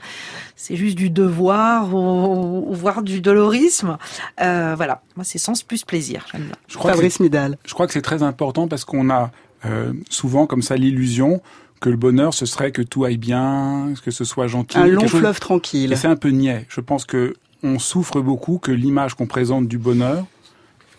c'est 0.56 0.76
juste 0.76 0.96
du 0.96 1.10
devoir 1.10 1.94
ou, 1.94 2.70
ou 2.70 2.74
voire 2.74 3.02
du 3.02 3.20
dolorisme. 3.20 3.98
Euh, 4.40 4.74
voilà, 4.76 5.02
moi 5.16 5.24
c'est 5.24 5.38
sens 5.38 5.62
plus 5.62 5.84
plaisir. 5.84 6.26
Je 6.66 6.76
crois 6.76 6.92
Fabrice 6.92 7.20
Midal. 7.20 7.58
Je 7.66 7.74
crois 7.74 7.86
que 7.86 7.92
c'est 7.92 8.02
très 8.02 8.22
important 8.22 8.68
parce 8.68 8.84
qu'on 8.84 9.10
a 9.10 9.30
euh, 9.66 9.92
souvent 10.08 10.46
comme 10.46 10.62
ça 10.62 10.76
l'illusion 10.76 11.42
que 11.80 11.90
le 11.90 11.96
bonheur 11.96 12.34
ce 12.34 12.46
serait 12.46 12.72
que 12.72 12.82
tout 12.82 13.04
aille 13.04 13.18
bien, 13.18 13.92
que 14.04 14.10
ce 14.10 14.24
soit 14.24 14.46
gentil. 14.46 14.78
Un 14.78 14.86
long 14.86 15.06
fleuve 15.06 15.34
chose... 15.34 15.40
tranquille. 15.40 15.92
Et 15.92 15.96
c'est 15.96 16.08
un 16.08 16.16
peu 16.16 16.30
niais. 16.30 16.66
Je 16.68 16.80
pense 16.80 17.04
que 17.04 17.34
on 17.62 17.78
souffre 17.78 18.20
beaucoup 18.20 18.58
que 18.58 18.70
l'image 18.70 19.14
qu'on 19.14 19.26
présente 19.26 19.66
du 19.66 19.78
bonheur 19.78 20.24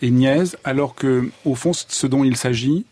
et 0.02 0.10
niaise, 0.10 0.56
alors 0.64 0.94
que 0.94 1.30
au 1.44 1.54
fond, 1.54 1.72
ce 1.72 2.06
dont 2.06 2.24
il 2.24 2.36
s'agit, 2.36 2.84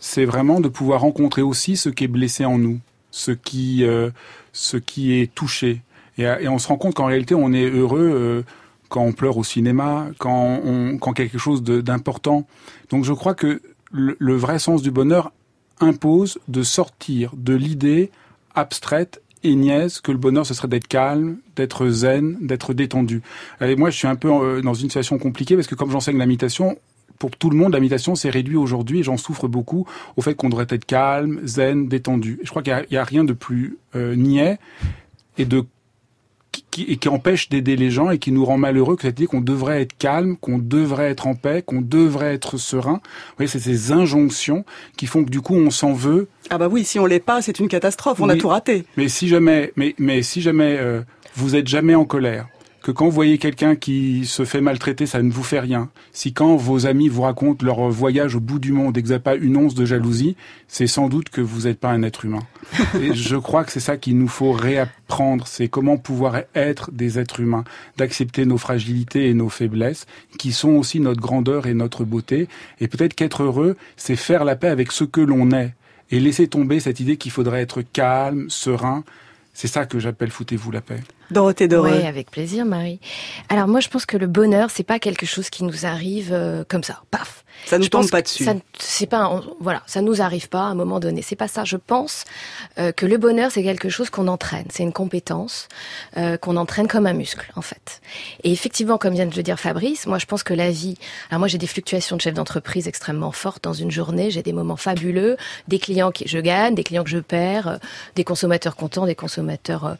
c'est 0.00 0.24
vraiment 0.24 0.60
de 0.60 0.68
pouvoir 0.68 1.00
rencontrer 1.00 1.42
aussi 1.42 1.76
ce 1.76 1.88
qui 1.88 2.04
est 2.04 2.08
blessé 2.08 2.44
en 2.44 2.58
nous, 2.58 2.80
ce 3.10 3.32
qui, 3.32 3.84
euh, 3.84 4.10
ce 4.52 4.76
qui 4.76 5.12
est 5.14 5.34
touché. 5.34 5.82
Et, 6.18 6.22
et 6.22 6.48
on 6.48 6.58
se 6.58 6.68
rend 6.68 6.76
compte 6.76 6.94
qu'en 6.94 7.06
réalité, 7.06 7.34
on 7.34 7.52
est 7.52 7.68
heureux 7.68 8.10
euh, 8.14 8.42
quand 8.88 9.02
on 9.02 9.12
pleure 9.12 9.36
au 9.36 9.44
cinéma, 9.44 10.08
quand, 10.18 10.60
on, 10.64 10.98
quand 10.98 11.12
quelque 11.12 11.38
chose 11.38 11.62
d'important. 11.62 12.46
Donc 12.90 13.04
je 13.04 13.12
crois 13.12 13.34
que 13.34 13.60
le 13.90 14.34
vrai 14.36 14.58
sens 14.58 14.82
du 14.82 14.90
bonheur 14.90 15.32
impose 15.80 16.38
de 16.48 16.62
sortir 16.62 17.32
de 17.36 17.54
l'idée 17.54 18.10
abstraite 18.54 19.22
niaise 19.54 20.00
que 20.00 20.12
le 20.12 20.18
bonheur 20.18 20.46
ce 20.46 20.54
serait 20.54 20.68
d'être 20.68 20.88
calme, 20.88 21.36
d'être 21.54 21.88
zen, 21.88 22.36
d'être 22.40 22.74
détendu. 22.74 23.22
Et 23.60 23.76
moi 23.76 23.90
je 23.90 23.96
suis 23.96 24.08
un 24.08 24.16
peu 24.16 24.30
euh, 24.30 24.62
dans 24.62 24.74
une 24.74 24.88
situation 24.88 25.18
compliquée 25.18 25.54
parce 25.54 25.66
que 25.66 25.74
comme 25.74 25.90
j'enseigne 25.90 26.18
la 26.18 26.26
pour 27.18 27.30
tout 27.30 27.50
le 27.50 27.56
monde, 27.56 27.72
la 27.72 27.98
s'est 28.14 28.30
réduite 28.30 28.58
aujourd'hui, 28.58 29.00
et 29.00 29.02
j'en 29.02 29.16
souffre 29.16 29.48
beaucoup, 29.48 29.86
au 30.16 30.22
fait 30.22 30.34
qu'on 30.34 30.48
devrait 30.48 30.66
être 30.68 30.84
calme, 30.84 31.40
zen, 31.44 31.88
détendu. 31.88 32.38
Je 32.42 32.50
crois 32.50 32.62
qu'il 32.62 32.74
n'y 32.90 32.96
a, 32.96 33.00
a, 33.00 33.04
rien 33.04 33.24
de 33.24 33.32
plus 33.32 33.78
euh, 33.94 34.14
niais 34.14 34.58
et 35.38 35.44
de 35.44 35.64
qui, 36.76 36.82
et 36.92 36.96
qui 36.98 37.08
empêche 37.08 37.48
d'aider 37.48 37.74
les 37.74 37.90
gens 37.90 38.10
et 38.10 38.18
qui 38.18 38.32
nous 38.32 38.44
rend 38.44 38.58
malheureux 38.58 38.98
idée 39.02 39.26
qu'on 39.26 39.40
devrait 39.40 39.80
être 39.80 39.96
calme, 39.96 40.36
qu'on 40.36 40.58
devrait 40.58 41.10
être 41.10 41.26
en 41.26 41.34
paix, 41.34 41.62
qu'on 41.62 41.80
devrait 41.80 42.34
être 42.34 42.58
serein. 42.58 43.00
Vous 43.02 43.36
voyez, 43.38 43.48
c'est 43.48 43.60
ces 43.60 43.92
injonctions 43.92 44.66
qui 44.98 45.06
font 45.06 45.24
que 45.24 45.30
du 45.30 45.40
coup 45.40 45.54
on 45.54 45.70
s'en 45.70 45.94
veut. 45.94 46.28
Ah 46.50 46.58
bah 46.58 46.68
oui, 46.70 46.84
si 46.84 46.98
on 46.98 47.06
l'est 47.06 47.18
pas, 47.18 47.40
c'est 47.40 47.60
une 47.60 47.68
catastrophe, 47.68 48.20
on 48.20 48.28
oui, 48.28 48.32
a 48.32 48.36
tout 48.36 48.48
raté. 48.48 48.84
Mais 48.98 49.08
si 49.08 49.26
jamais, 49.26 49.72
mais, 49.76 49.94
mais 49.98 50.20
si 50.20 50.42
jamais 50.42 50.76
euh, 50.78 51.00
vous 51.34 51.56
êtes 51.56 51.66
jamais 51.66 51.94
en 51.94 52.04
colère, 52.04 52.46
que 52.86 52.92
quand 52.92 53.06
vous 53.06 53.10
voyez 53.10 53.38
quelqu'un 53.38 53.74
qui 53.74 54.26
se 54.26 54.44
fait 54.44 54.60
maltraiter, 54.60 55.06
ça 55.06 55.20
ne 55.20 55.32
vous 55.32 55.42
fait 55.42 55.58
rien. 55.58 55.90
Si 56.12 56.32
quand 56.32 56.54
vos 56.54 56.86
amis 56.86 57.08
vous 57.08 57.22
racontent 57.22 57.66
leur 57.66 57.80
voyage 57.90 58.36
au 58.36 58.40
bout 58.40 58.60
du 58.60 58.70
monde 58.70 58.96
et 58.96 59.02
que 59.02 59.08
vous 59.08 59.12
n'avez 59.12 59.24
pas 59.24 59.34
une 59.34 59.56
once 59.56 59.74
de 59.74 59.84
jalousie, 59.84 60.36
c'est 60.68 60.86
sans 60.86 61.08
doute 61.08 61.28
que 61.28 61.40
vous 61.40 61.62
n'êtes 61.62 61.80
pas 61.80 61.90
un 61.90 62.04
être 62.04 62.24
humain. 62.24 62.44
et 63.02 63.12
je 63.12 63.34
crois 63.34 63.64
que 63.64 63.72
c'est 63.72 63.80
ça 63.80 63.96
qu'il 63.96 64.16
nous 64.16 64.28
faut 64.28 64.52
réapprendre, 64.52 65.48
c'est 65.48 65.66
comment 65.66 65.96
pouvoir 65.96 66.42
être 66.54 66.92
des 66.92 67.18
êtres 67.18 67.40
humains, 67.40 67.64
d'accepter 67.96 68.46
nos 68.46 68.56
fragilités 68.56 69.28
et 69.28 69.34
nos 69.34 69.48
faiblesses, 69.48 70.06
qui 70.38 70.52
sont 70.52 70.76
aussi 70.76 71.00
notre 71.00 71.20
grandeur 71.20 71.66
et 71.66 71.74
notre 71.74 72.04
beauté. 72.04 72.46
Et 72.78 72.86
peut-être 72.86 73.14
qu'être 73.14 73.42
heureux, 73.42 73.76
c'est 73.96 74.14
faire 74.14 74.44
la 74.44 74.54
paix 74.54 74.68
avec 74.68 74.92
ce 74.92 75.02
que 75.02 75.20
l'on 75.20 75.50
est 75.50 75.74
et 76.12 76.20
laisser 76.20 76.46
tomber 76.46 76.78
cette 76.78 77.00
idée 77.00 77.16
qu'il 77.16 77.32
faudrait 77.32 77.62
être 77.62 77.82
calme, 77.82 78.48
serein. 78.48 79.02
C'est 79.54 79.66
ça 79.66 79.86
que 79.86 79.98
j'appelle 79.98 80.30
foutez-vous 80.30 80.70
la 80.70 80.82
paix. 80.82 81.00
Dorothée 81.30 81.68
Doré. 81.68 81.98
Oui, 81.98 82.06
avec 82.06 82.30
plaisir, 82.30 82.64
Marie. 82.64 83.00
Alors 83.48 83.68
moi, 83.68 83.80
je 83.80 83.88
pense 83.88 84.06
que 84.06 84.16
le 84.16 84.26
bonheur, 84.26 84.70
c'est 84.70 84.84
pas 84.84 84.98
quelque 84.98 85.26
chose 85.26 85.50
qui 85.50 85.64
nous 85.64 85.86
arrive 85.86 86.32
euh, 86.32 86.64
comme 86.68 86.82
ça, 86.82 87.02
paf. 87.10 87.44
Ça 87.64 87.78
nous 87.78 87.88
tombe 87.88 88.08
pas 88.10 88.22
dessus. 88.22 88.46
C'est 88.78 89.06
pas, 89.06 89.40
voilà, 89.60 89.82
ça 89.86 90.02
nous 90.02 90.20
arrive 90.20 90.48
pas 90.48 90.60
à 90.60 90.66
un 90.66 90.74
moment 90.74 91.00
donné. 91.00 91.22
C'est 91.22 91.36
pas 91.36 91.48
ça. 91.48 91.64
Je 91.64 91.76
pense 91.76 92.24
euh, 92.78 92.92
que 92.92 93.06
le 93.06 93.16
bonheur, 93.16 93.50
c'est 93.50 93.62
quelque 93.62 93.88
chose 93.88 94.10
qu'on 94.10 94.28
entraîne. 94.28 94.66
C'est 94.70 94.82
une 94.82 94.92
compétence 94.92 95.68
euh, 96.16 96.36
qu'on 96.36 96.56
entraîne 96.56 96.86
comme 96.86 97.06
un 97.06 97.14
muscle, 97.14 97.50
en 97.56 97.62
fait. 97.62 98.02
Et 98.44 98.52
effectivement, 98.52 98.98
comme 98.98 99.14
vient 99.14 99.26
de 99.26 99.34
le 99.34 99.42
dire 99.42 99.58
Fabrice, 99.58 100.06
moi, 100.06 100.18
je 100.18 100.26
pense 100.26 100.42
que 100.42 100.54
la 100.54 100.70
vie. 100.70 100.96
Alors 101.30 101.38
moi, 101.40 101.48
j'ai 101.48 101.58
des 101.58 101.66
fluctuations 101.66 102.16
de 102.16 102.20
chef 102.20 102.34
d'entreprise 102.34 102.86
extrêmement 102.86 103.32
fortes 103.32 103.64
dans 103.64 103.72
une 103.72 103.90
journée. 103.90 104.30
J'ai 104.30 104.42
des 104.42 104.52
moments 104.52 104.76
fabuleux, 104.76 105.36
des 105.66 105.78
clients 105.78 106.12
que 106.12 106.24
je 106.26 106.38
gagne, 106.38 106.74
des 106.74 106.84
clients 106.84 107.04
que 107.04 107.10
je 107.10 107.18
perds, 107.18 107.78
des 108.14 108.24
consommateurs 108.24 108.76
contents, 108.76 109.06
des 109.06 109.14
consommateurs 109.14 109.96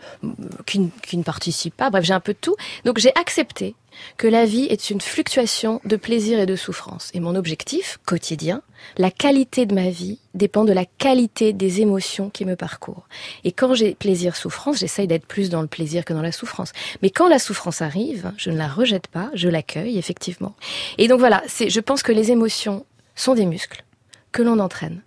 qui, 0.67 0.91
qui 1.03 1.16
ne 1.17 1.23
participent 1.23 1.77
pas. 1.77 1.91
Bref, 1.91 2.05
j'ai 2.05 2.15
un 2.15 2.21
peu 2.21 2.33
de 2.33 2.39
tout. 2.41 2.57
Donc 2.85 2.99
j'ai 2.99 3.13
accepté 3.17 3.75
que 4.17 4.27
la 4.27 4.45
vie 4.45 4.65
est 4.65 4.91
une 4.91 5.01
fluctuation 5.01 5.81
de 5.85 5.97
plaisir 5.97 6.39
et 6.39 6.47
de 6.47 6.57
souffrance. 6.57 7.11
Et 7.15 7.21
mon 7.21 7.35
objectif 7.35 7.99
quotidien, 8.05 8.63
la 8.99 9.11
qualité 9.11 9.67
de 9.67 9.75
ma 9.75 9.91
vie 9.91 10.19
dépend 10.35 10.65
de 10.65 10.73
la 10.73 10.85
qualité 10.85 11.53
des 11.53 11.81
émotions 11.81 12.31
qui 12.31 12.45
me 12.45 12.57
parcourent. 12.57 13.09
Et 13.45 13.53
quand 13.53 13.75
j'ai 13.75 13.95
plaisir-souffrance, 13.95 14.79
j'essaye 14.79 15.07
d'être 15.07 15.27
plus 15.27 15.51
dans 15.51 15.63
le 15.63 15.67
plaisir 15.67 16.05
que 16.05 16.13
dans 16.13 16.23
la 16.23 16.33
souffrance. 16.33 16.73
Mais 17.03 17.11
quand 17.11 17.29
la 17.29 17.39
souffrance 17.39 17.83
arrive, 17.83 18.33
je 18.37 18.51
ne 18.51 18.57
la 18.57 18.69
rejette 18.69 19.09
pas, 19.09 19.31
je 19.35 19.49
l'accueille 19.49 19.99
effectivement. 19.99 20.55
Et 20.99 21.09
donc 21.09 21.19
voilà, 21.19 21.43
c'est, 21.47 21.71
je 21.71 21.81
pense 21.81 22.03
que 22.03 22.13
les 22.13 22.31
émotions 22.31 22.85
sont 23.15 23.35
des 23.35 23.47
muscles 23.47 23.85
que 24.33 24.43
l'on 24.43 24.59
entraîne. 24.59 25.01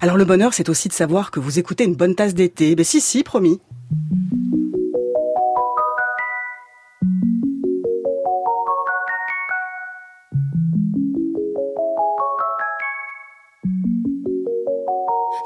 Alors 0.00 0.16
le 0.16 0.24
bonheur, 0.24 0.52
c'est 0.52 0.68
aussi 0.68 0.88
de 0.88 0.92
savoir 0.92 1.30
que 1.30 1.38
vous 1.38 1.58
écoutez 1.58 1.84
une 1.84 1.94
bonne 1.94 2.14
tasse 2.14 2.34
d'été. 2.34 2.74
Ben 2.74 2.84
si, 2.84 3.00
si, 3.00 3.22
promis. 3.22 3.60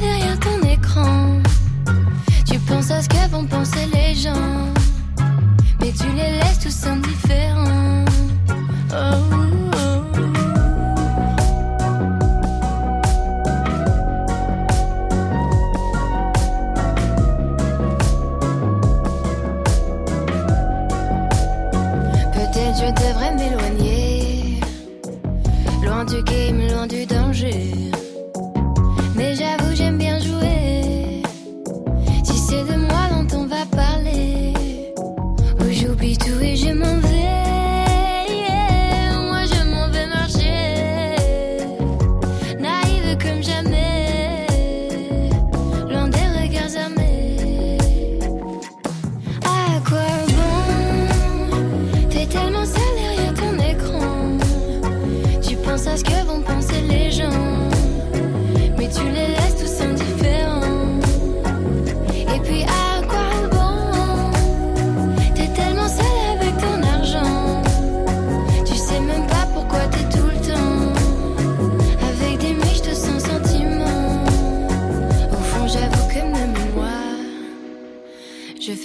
Derrière 0.00 0.38
ton 0.40 0.60
écran. 0.68 1.40
Tu 2.44 2.58
penses 2.58 2.90
à 2.90 3.00
ce 3.00 3.08
que 3.08 3.30
vont 3.30 3.46
penser 3.46 3.86
les 3.94 4.14
gens. 4.14 4.68
Mais 5.80 5.90
tu 5.90 6.06
les 6.12 6.38
laisses 6.38 6.58
tous 6.62 6.86
indifférents. 6.86 8.04
Oh, 8.92 9.74
oh. 9.74 9.83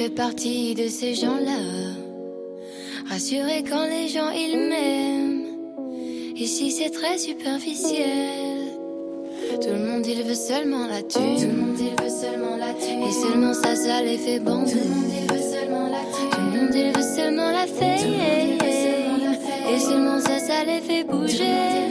Fais 0.10 0.16
partie 0.16 0.76
de 0.76 0.88
ces 0.88 1.14
gens-là. 1.14 1.60
Rassurés 3.10 3.64
quand 3.70 3.86
les 3.88 4.08
gens 4.08 4.30
ils 4.32 4.70
m'aiment. 4.70 5.46
Ici 6.36 6.72
c'est 6.72 6.90
très 6.90 7.18
superficiel. 7.18 8.60
Tout 9.62 9.70
le 9.70 9.86
monde 9.86 10.06
il 10.06 10.24
veut 10.24 10.36
seulement 10.36 10.88
la 10.88 11.02
thune. 11.02 11.36
Tout 11.36 11.48
le 11.48 11.62
monde 11.62 11.80
il 11.80 12.04
veut 12.04 12.10
seulement 12.10 12.56
la 12.58 12.74
thune. 12.74 13.04
Et 13.04 13.12
seulement 13.12 13.54
ça, 13.54 13.76
ça 13.76 14.02
les 14.02 14.18
fait 14.18 14.40
bander. 14.40 14.72
Tout 14.72 14.78
le 14.78 14.90
monde 14.96 15.12
il 15.22 15.34
veut 15.34 15.42
seulement 15.42 15.88
la 15.90 16.04
thune. 16.14 16.30
Tout 16.32 16.42
le 16.42 16.62
monde 16.62 16.76
il 16.76 16.92
veut 16.96 17.16
seulement 17.16 17.52
la 17.52 17.68
fête. 17.68 18.08
Et 19.72 19.80
seulement 19.80 20.20
ça, 20.20 20.40
ça 20.40 20.64
les 20.66 20.82
fait 20.82 21.04
bouger. 21.04 21.90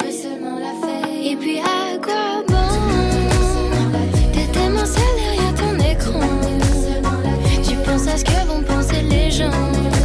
Et 1.23 1.37
puis 1.37 1.59
à 1.59 1.99
quoi 1.99 2.48
ce 8.19 8.25
que 8.25 8.47
vont 8.47 8.63
penser 8.63 9.03
les 9.03 9.31
gens. 9.31 9.98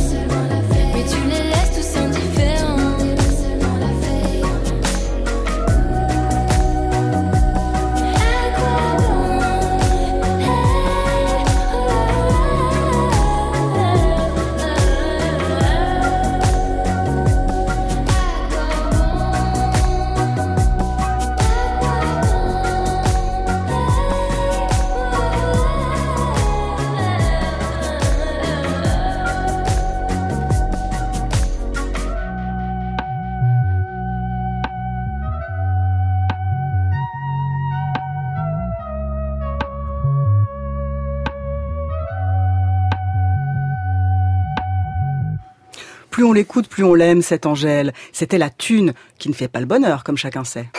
Plus 46.24 46.30
on 46.30 46.32
l'écoute, 46.32 46.70
plus 46.70 46.86
on 46.86 46.94
l'aime, 46.94 47.22
cette 47.22 47.46
Angèle. 47.46 47.92
C'était 48.14 48.38
la 48.38 48.50
thune 48.50 48.94
qui 49.20 49.28
ne 49.28 49.34
fait 49.34 49.50
pas 49.50 49.60
le 49.60 49.66
bonheur, 49.66 50.06
comme 50.06 50.16
chacun 50.16 50.46
sait. 50.46 50.70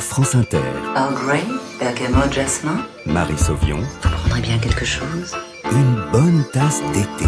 France 0.00 0.34
Inter. 0.34 0.60
Earl 0.94 1.14
Grey, 1.14 1.40
bergamot, 1.80 2.30
jasmin. 2.30 2.86
Marie 3.06 3.38
Sauvion. 3.38 3.78
Vous 3.78 4.10
prendrez 4.10 4.42
bien 4.42 4.58
quelque 4.58 4.84
chose? 4.84 5.34
Une 5.72 5.94
bonne 6.12 6.44
tasse 6.52 6.82
d'été. 6.92 7.24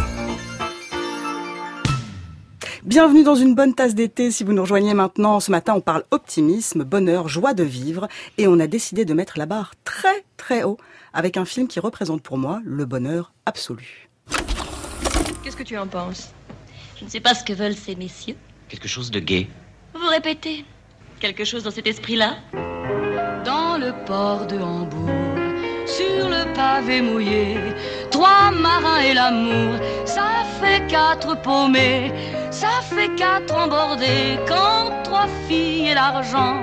Bienvenue 2.85 3.25
dans 3.25 3.35
une 3.35 3.55
bonne 3.55 3.73
tasse 3.73 3.95
d'été. 3.95 4.31
Si 4.31 4.45
vous 4.45 4.53
nous 4.53 4.61
rejoignez 4.61 4.93
maintenant, 4.93 5.41
ce 5.41 5.51
matin, 5.51 5.73
on 5.75 5.81
parle 5.81 6.05
optimisme, 6.11 6.85
bonheur, 6.85 7.29
joie 7.29 7.55
de 7.55 7.65
vivre. 7.65 8.09
Et 8.37 8.47
on 8.47 8.61
a 8.61 8.67
décidé 8.67 9.07
de 9.07 9.15
mettre 9.15 9.39
la 9.39 9.47
barre 9.47 9.73
très 9.85 10.27
très 10.37 10.65
haut 10.65 10.77
avec 11.15 11.39
un 11.39 11.47
film 11.47 11.67
qui 11.67 11.81
représente 11.81 12.21
pour 12.21 12.37
moi 12.37 12.61
le 12.63 12.85
bonheur 12.85 13.33
absolu. 13.47 14.11
Qu'est-ce 15.43 15.57
que 15.57 15.63
tu 15.63 15.79
en 15.79 15.87
penses? 15.87 16.35
Je 16.99 17.05
ne 17.05 17.11
sais 17.11 17.21
pas 17.21 17.35
ce 17.35 17.45
que 17.45 17.53
veulent 17.53 17.77
ces 17.77 17.95
messieurs. 17.95 18.37
Quelque 18.69 18.89
chose 18.89 19.11
de 19.11 19.21
gai. 19.21 19.49
Vous 19.95 20.09
répétez 20.09 20.65
Quelque 21.21 21.45
chose 21.45 21.63
dans 21.63 21.71
cet 21.71 21.87
esprit-là 21.87 22.37
Dans 23.45 23.77
le 23.79 23.93
port 24.07 24.47
de 24.47 24.57
Hambourg, 24.57 25.11
sur 25.87 26.29
le 26.29 26.53
pavé 26.55 27.03
mouillé, 27.03 27.57
trois 28.11 28.51
marins 28.51 29.01
et 29.01 29.15
l'amour, 29.15 29.79
ça 30.05 30.45
fait 30.61 30.87
quatre 30.89 31.41
paumés, 31.43 32.13
ça 32.51 32.81
fait 32.83 33.15
quatre 33.15 33.55
embordés, 33.55 34.39
quand 34.49 34.91
trois 35.05 35.29
filles 35.49 35.89
et 35.89 35.95
l'argent 35.95 36.63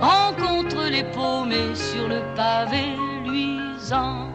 rencontrent 0.00 0.88
les 0.90 1.04
paumés 1.04 1.74
sur 1.74 2.08
le 2.08 2.22
pavé 2.36 2.84
luisant. 3.24 4.28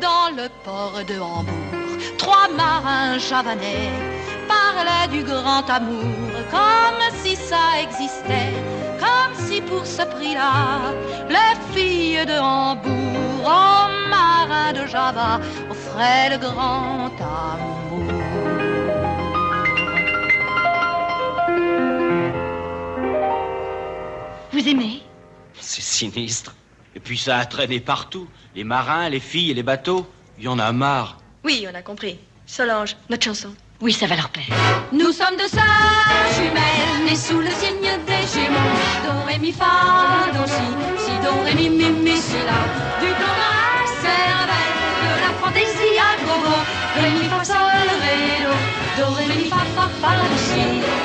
Dans 0.00 0.30
le 0.36 0.48
port 0.64 1.00
de 1.06 1.18
Hambourg, 1.18 1.98
trois 2.18 2.48
marins 2.56 3.18
javanais 3.18 4.19
parlaient 4.54 5.08
du 5.16 5.22
grand 5.24 5.68
amour 5.68 6.32
comme 6.50 7.04
si 7.22 7.36
ça 7.36 7.64
existait, 7.82 8.54
comme 8.98 9.34
si 9.46 9.60
pour 9.62 9.84
ce 9.86 10.02
prix-là, 10.14 10.92
les 11.28 11.54
filles 11.72 12.26
de 12.26 12.38
Hambourg 12.38 13.42
aux 13.44 14.08
marins 14.16 14.72
de 14.72 14.86
Java 14.86 15.40
offraient 15.70 16.30
le 16.30 16.38
grand 16.38 17.12
amour. 17.20 17.70
Vous 24.52 24.68
aimez? 24.68 25.02
C'est 25.60 25.80
sinistre. 25.82 26.54
Et 26.96 27.00
puis 27.00 27.16
ça 27.16 27.38
a 27.38 27.46
traîné 27.46 27.78
partout. 27.78 28.26
Les 28.56 28.64
marins, 28.64 29.08
les 29.08 29.20
filles 29.20 29.52
et 29.52 29.54
les 29.54 29.62
bateaux. 29.62 30.06
Il 30.38 30.44
y 30.44 30.48
en 30.48 30.58
a 30.58 30.72
marre. 30.72 31.18
Oui, 31.44 31.66
on 31.70 31.74
a 31.74 31.82
compris. 31.82 32.18
Solange, 32.46 32.96
notre 33.08 33.24
chanson. 33.24 33.54
Oui, 33.82 33.92
ça 33.94 34.06
va 34.06 34.14
leur 34.14 34.28
plaire. 34.28 34.46
Nous 34.92 35.10
sommes 35.10 35.36
deux 35.38 35.48
sœurs 35.48 35.62
jumelles, 36.36 37.08
nées 37.08 37.16
sous 37.16 37.38
le 37.40 37.48
signe 37.48 37.90
des 38.06 38.26
Gémeaux. 38.28 38.76
Do, 39.04 39.24
ré, 39.26 39.52
fa, 39.52 40.30
do, 40.34 40.44
si, 40.46 41.02
si, 41.02 41.12
do, 41.24 41.32
ré, 41.44 41.54
mi, 41.54 41.70
mi, 41.70 41.88
mi, 41.88 42.16
si, 42.16 42.36
la. 42.44 42.60
Du 43.00 43.10
plan 43.14 43.34
d'un 43.40 43.86
cervelle, 44.02 44.76
de 45.02 45.10
la 45.24 45.32
fantaisie 45.40 45.98
à 45.98 46.20
gogo. 46.26 46.56
Ré, 47.00 47.10
mi, 47.10 47.28
fa, 47.30 47.42
sol, 47.42 47.88
ré, 48.02 48.44
do. 48.44 48.89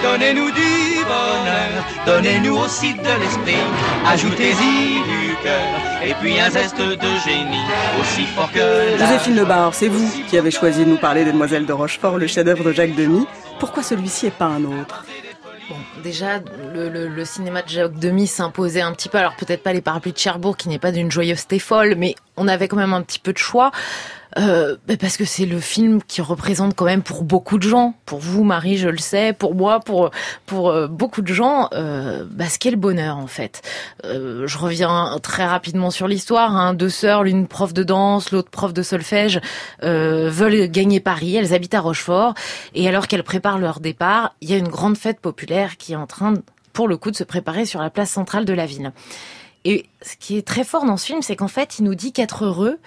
Donnez-nous 0.04 0.52
du 0.52 1.04
bonheur, 1.06 1.86
donnez-nous 2.06 2.58
aussi 2.58 2.94
de 2.94 3.22
l'esprit. 3.22 3.56
Ajoutez-y 4.06 5.02
du 5.04 5.36
cœur, 5.42 6.04
et 6.04 6.14
puis 6.16 6.40
un 6.40 6.50
zeste 6.50 6.78
de 6.78 7.20
génie, 7.26 7.64
aussi 8.02 8.26
fort 8.26 8.52
que 8.52 9.00
la... 9.00 9.06
Joséphine 9.08 9.36
Lebar, 9.36 9.74
c'est 9.74 9.88
vous 9.88 10.10
qui 10.28 10.38
avez 10.38 10.52
choisi 10.52 10.84
de 10.84 10.90
nous 10.90 10.98
parler 10.98 11.24
des 11.24 11.32
Demoiselles 11.32 11.66
de 11.66 11.74
Rochefort, 11.74 12.18
le 12.18 12.28
chef-d'œuvre 12.28 12.66
de 12.66 12.74
Jacques 12.74 12.96
Demy. 12.96 13.26
Pourquoi 13.60 13.82
celui-ci 13.82 14.28
et 14.28 14.32
pas 14.32 14.46
un 14.46 14.66
autre? 14.66 15.06
Bon, 15.70 15.76
déjà, 16.04 16.40
le, 16.74 16.90
le, 16.90 17.08
le, 17.08 17.26
cinéma 17.26 17.62
de 17.62 17.70
Jacques 17.70 17.98
Demy 17.98 18.28
s'imposait 18.28 18.82
un 18.82 18.92
petit 18.92 19.10
peu. 19.10 19.18
Alors 19.18 19.36
peut-être 19.36 19.64
pas 19.64 19.74
les 19.74 19.82
parapluies 19.82 20.12
de 20.12 20.18
Cherbourg, 20.18 20.58
qui 20.58 20.70
n'est 20.70 20.80
pas 20.80 20.92
d'une 20.92 21.10
joyeuseté 21.10 21.58
folle, 21.60 21.96
mais 21.98 22.16
on 22.38 22.48
avait 22.48 22.68
quand 22.68 22.78
même 22.78 22.94
un 22.94 23.02
petit 23.02 23.20
peu 23.20 23.34
de 23.34 23.38
choix. 23.38 23.72
Euh, 24.38 24.76
parce 25.00 25.16
que 25.16 25.24
c'est 25.24 25.46
le 25.46 25.60
film 25.60 26.02
qui 26.04 26.22
représente 26.22 26.76
quand 26.76 26.86
même 26.86 27.04
pour 27.04 27.24
beaucoup 27.24 27.58
de 27.58 27.64
gens, 27.64 27.94
pour 28.06 28.20
vous 28.20 28.44
Marie, 28.44 28.78
je 28.78 28.90
le 28.90 28.98
sais, 28.98 29.32
pour 29.32 29.56
moi, 29.56 29.80
pour 29.80 30.12
pour 30.46 30.70
euh, 30.70 30.88
beaucoup 30.88 31.22
de 31.22 31.34
gens, 31.34 31.70
euh, 31.74 32.26
bah, 32.30 32.50
ce 32.50 32.60
qu'est 32.60 32.72
le 32.72 32.78
bonheur 32.78 33.18
en 33.18 33.28
fait. 33.28 33.62
Euh, 34.04 34.46
je 34.46 34.58
reviens 34.58 35.18
très 35.24 35.46
rapidement 35.46 35.90
sur 35.90 36.08
l'histoire. 36.08 36.56
Hein. 36.56 36.74
Deux 36.74 36.90
sœurs, 36.90 37.24
l'une 37.24 37.48
prof 37.48 37.74
de 37.74 37.84
danse, 37.84 38.32
l'autre 38.32 38.50
prof 38.50 38.74
de 38.74 38.82
solfège, 38.82 39.40
euh, 39.84 40.30
veulent 40.30 40.68
gagner 40.70 41.00
Paris. 41.00 41.36
Elles 41.36 41.54
habitent 41.54 41.74
à 41.74 41.82
Rochefort 41.82 42.34
et 42.74 42.88
alors 42.90 43.08
qu'elles 43.08 43.24
préparent 43.24 43.60
leur 43.60 43.80
départ, 43.80 44.36
il 44.42 44.50
y 44.50 44.54
a 44.54 44.58
une 44.58 44.68
grande 44.68 44.98
fête 44.98 45.22
populaire 45.22 45.78
qui 45.78 45.94
est 45.94 45.98
en 45.98 46.08
train, 46.08 46.34
pour 46.74 46.90
le 46.90 46.98
coup, 46.98 47.10
de 47.10 47.16
se 47.16 47.24
préparer 47.24 47.66
sur 47.66 47.82
la 47.82 47.90
place 47.90 48.10
centrale 48.10 48.44
de 48.44 48.54
la 48.54 48.66
ville. 48.66 48.92
Et 49.64 49.86
ce 50.02 50.16
qui 50.18 50.38
est 50.38 50.48
très 50.48 50.64
fort 50.64 50.86
dans 50.86 50.98
ce 50.98 51.06
film, 51.06 51.22
c'est 51.22 51.36
qu'en 51.36 51.48
fait, 51.48 51.80
il 51.80 51.86
nous 51.86 51.96
dit 51.96 52.12
qu'être 52.12 52.46
heureux 52.46 52.78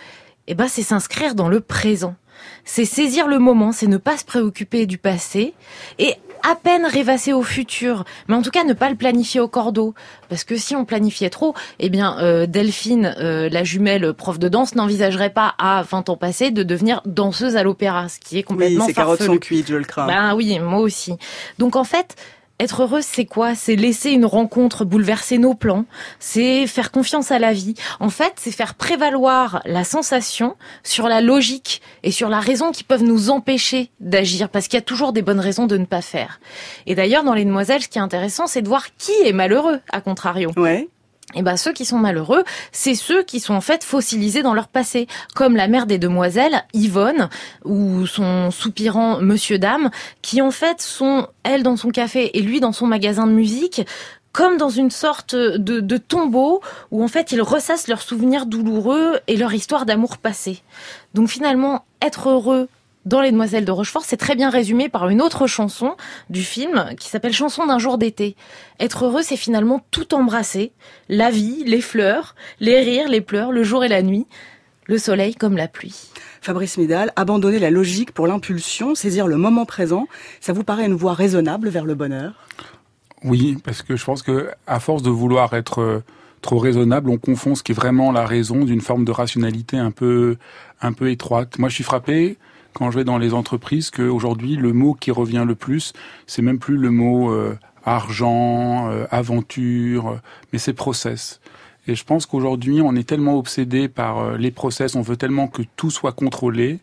eh 0.48 0.54
ben, 0.54 0.66
c'est 0.66 0.82
s'inscrire 0.82 1.34
dans 1.34 1.48
le 1.48 1.60
présent. 1.60 2.16
C'est 2.64 2.84
saisir 2.84 3.28
le 3.28 3.38
moment, 3.38 3.72
c'est 3.72 3.86
ne 3.86 3.96
pas 3.96 4.16
se 4.16 4.24
préoccuper 4.24 4.86
du 4.86 4.98
passé 4.98 5.54
et 5.98 6.14
à 6.48 6.54
peine 6.54 6.86
rêvasser 6.86 7.32
au 7.32 7.42
futur, 7.42 8.04
mais 8.28 8.34
en 8.34 8.42
tout 8.42 8.50
cas 8.50 8.64
ne 8.64 8.72
pas 8.72 8.88
le 8.88 8.94
planifier 8.94 9.40
au 9.40 9.48
cordeau, 9.48 9.94
parce 10.28 10.44
que 10.44 10.56
si 10.56 10.76
on 10.76 10.84
planifiait 10.84 11.30
trop, 11.30 11.54
eh 11.80 11.90
bien 11.90 12.16
euh, 12.20 12.46
Delphine, 12.46 13.14
euh, 13.18 13.48
la 13.50 13.64
jumelle 13.64 14.12
prof 14.14 14.38
de 14.38 14.48
danse, 14.48 14.74
n'envisagerait 14.74 15.30
pas 15.30 15.54
à 15.58 15.82
20 15.82 16.08
ans 16.08 16.16
passés 16.16 16.50
de 16.50 16.62
devenir 16.62 17.02
danseuse 17.04 17.56
à 17.56 17.62
l'opéra, 17.62 18.08
ce 18.08 18.20
qui 18.20 18.38
est 18.38 18.44
complètement 18.44 18.84
oui, 18.84 18.90
ces 18.90 18.94
carottes 18.94 19.22
sont 19.22 19.38
cuites, 19.38 19.68
je 19.68 19.76
le 19.76 19.84
crains. 19.84 20.06
Ben 20.06 20.34
oui, 20.34 20.58
moi 20.60 20.80
aussi. 20.80 21.16
Donc 21.58 21.76
en 21.76 21.84
fait, 21.84 22.14
être 22.60 22.82
heureuse, 22.82 23.04
c'est 23.04 23.24
quoi? 23.24 23.54
C'est 23.54 23.76
laisser 23.76 24.10
une 24.10 24.24
rencontre 24.24 24.84
bouleverser 24.84 25.38
nos 25.38 25.54
plans, 25.54 25.84
c'est 26.18 26.66
faire 26.66 26.90
confiance 26.90 27.30
à 27.30 27.38
la 27.38 27.52
vie. 27.52 27.74
En 28.00 28.10
fait, 28.10 28.32
c'est 28.36 28.50
faire 28.50 28.74
prévaloir 28.74 29.62
la 29.64 29.84
sensation 29.84 30.56
sur 30.82 31.08
la 31.08 31.20
logique 31.20 31.80
et 32.02 32.10
sur 32.10 32.28
la 32.28 32.40
raison 32.40 32.72
qui 32.72 32.84
peuvent 32.84 33.04
nous 33.04 33.30
empêcher 33.30 33.90
d'agir, 34.00 34.48
parce 34.48 34.68
qu'il 34.68 34.76
y 34.76 34.82
a 34.82 34.84
toujours 34.84 35.12
des 35.12 35.22
bonnes 35.22 35.40
raisons 35.40 35.66
de 35.66 35.76
ne 35.76 35.84
pas 35.84 36.02
faire. 36.02 36.40
Et 36.86 36.94
d'ailleurs, 36.94 37.24
dans 37.24 37.34
Les 37.34 37.44
Demoiselles, 37.44 37.82
ce 37.82 37.88
qui 37.88 37.98
est 37.98 38.02
intéressant, 38.02 38.46
c'est 38.46 38.62
de 38.62 38.68
voir 38.68 38.86
qui 38.96 39.12
est 39.24 39.32
malheureux, 39.32 39.80
à 39.90 40.00
contrario. 40.00 40.50
Ouais. 40.56 40.88
Et 41.34 41.42
ben 41.42 41.58
ceux 41.58 41.72
qui 41.72 41.84
sont 41.84 41.98
malheureux, 41.98 42.42
c'est 42.72 42.94
ceux 42.94 43.22
qui 43.22 43.38
sont 43.38 43.52
en 43.52 43.60
fait 43.60 43.84
fossilisés 43.84 44.42
dans 44.42 44.54
leur 44.54 44.68
passé, 44.68 45.06
comme 45.34 45.56
la 45.56 45.68
mère 45.68 45.86
des 45.86 45.98
demoiselles, 45.98 46.64
Yvonne, 46.72 47.28
ou 47.64 48.06
son 48.06 48.50
soupirant 48.50 49.20
Monsieur 49.20 49.58
Dame, 49.58 49.90
qui 50.22 50.40
en 50.40 50.50
fait 50.50 50.80
sont 50.80 51.26
elle 51.42 51.62
dans 51.62 51.76
son 51.76 51.90
café 51.90 52.38
et 52.38 52.40
lui 52.40 52.60
dans 52.60 52.72
son 52.72 52.86
magasin 52.86 53.26
de 53.26 53.32
musique, 53.32 53.82
comme 54.32 54.56
dans 54.56 54.70
une 54.70 54.90
sorte 54.90 55.34
de, 55.34 55.80
de 55.80 55.96
tombeau 55.98 56.62
où 56.90 57.02
en 57.02 57.08
fait 57.08 57.32
ils 57.32 57.42
ressassent 57.42 57.88
leurs 57.88 58.02
souvenirs 58.02 58.46
douloureux 58.46 59.18
et 59.26 59.36
leur 59.36 59.52
histoire 59.52 59.84
d'amour 59.84 60.16
passé. 60.16 60.62
Donc 61.12 61.28
finalement, 61.28 61.84
être 62.00 62.30
heureux 62.30 62.68
dans 63.04 63.20
Les 63.20 63.30
Demoiselles 63.30 63.64
de 63.64 63.70
Rochefort, 63.72 64.04
c'est 64.04 64.16
très 64.16 64.34
bien 64.34 64.50
résumé 64.50 64.88
par 64.88 65.08
une 65.08 65.22
autre 65.22 65.46
chanson 65.46 65.96
du 66.30 66.42
film 66.42 66.94
qui 66.98 67.08
s'appelle 67.08 67.32
Chanson 67.32 67.66
d'un 67.66 67.78
jour 67.78 67.98
d'été. 67.98 68.36
Être 68.80 69.06
heureux, 69.06 69.22
c'est 69.22 69.36
finalement 69.36 69.80
tout 69.90 70.14
embrasser. 70.14 70.72
La 71.08 71.30
vie, 71.30 71.64
les 71.64 71.80
fleurs, 71.80 72.34
les 72.60 72.80
rires, 72.80 73.08
les 73.08 73.20
pleurs, 73.20 73.52
le 73.52 73.62
jour 73.62 73.84
et 73.84 73.88
la 73.88 74.02
nuit, 74.02 74.26
le 74.84 74.98
soleil 74.98 75.34
comme 75.34 75.56
la 75.56 75.68
pluie. 75.68 76.10
Fabrice 76.40 76.78
Midal, 76.78 77.12
abandonner 77.16 77.58
la 77.58 77.70
logique 77.70 78.12
pour 78.12 78.26
l'impulsion, 78.26 78.94
saisir 78.94 79.26
le 79.26 79.36
moment 79.36 79.64
présent, 79.64 80.06
ça 80.40 80.52
vous 80.52 80.64
paraît 80.64 80.86
une 80.86 80.94
voie 80.94 81.14
raisonnable 81.14 81.68
vers 81.68 81.84
le 81.84 81.94
bonheur? 81.94 82.32
Oui, 83.24 83.58
parce 83.64 83.82
que 83.82 83.96
je 83.96 84.04
pense 84.04 84.22
que 84.22 84.50
à 84.66 84.80
force 84.80 85.02
de 85.02 85.10
vouloir 85.10 85.54
être 85.54 86.02
trop 86.40 86.58
raisonnable, 86.58 87.10
on 87.10 87.18
confond 87.18 87.54
ce 87.54 87.62
qui 87.62 87.72
est 87.72 87.74
vraiment 87.74 88.12
la 88.12 88.24
raison 88.24 88.64
d'une 88.64 88.80
forme 88.80 89.04
de 89.04 89.10
rationalité 89.10 89.76
un 89.76 89.90
peu 89.90 90.36
un 90.80 90.92
peu 90.92 91.10
étroite. 91.10 91.58
Moi, 91.58 91.68
je 91.68 91.74
suis 91.74 91.84
frappé 91.84 92.38
quand 92.78 92.92
je 92.92 92.98
vais 92.98 93.04
dans 93.04 93.18
les 93.18 93.34
entreprises 93.34 93.90
qu'aujourd'hui, 93.90 94.54
le 94.54 94.72
mot 94.72 94.94
qui 94.94 95.10
revient 95.10 95.44
le 95.46 95.56
plus, 95.56 95.92
c'est 96.26 96.42
même 96.42 96.60
plus 96.60 96.76
le 96.76 96.90
mot 96.90 97.32
euh, 97.32 97.58
argent, 97.84 98.88
euh, 98.88 99.04
aventure, 99.10 100.08
euh, 100.08 100.16
mais 100.52 100.60
c'est 100.60 100.74
process. 100.74 101.40
Et 101.88 101.96
je 101.96 102.04
pense 102.04 102.24
qu'aujourd'hui, 102.24 102.80
on 102.80 102.94
est 102.94 103.08
tellement 103.08 103.36
obsédé 103.36 103.88
par 103.88 104.36
les 104.36 104.50
process, 104.50 104.94
on 104.94 105.00
veut 105.00 105.16
tellement 105.16 105.48
que 105.48 105.62
tout 105.74 105.90
soit 105.90 106.12
contrôlé, 106.12 106.78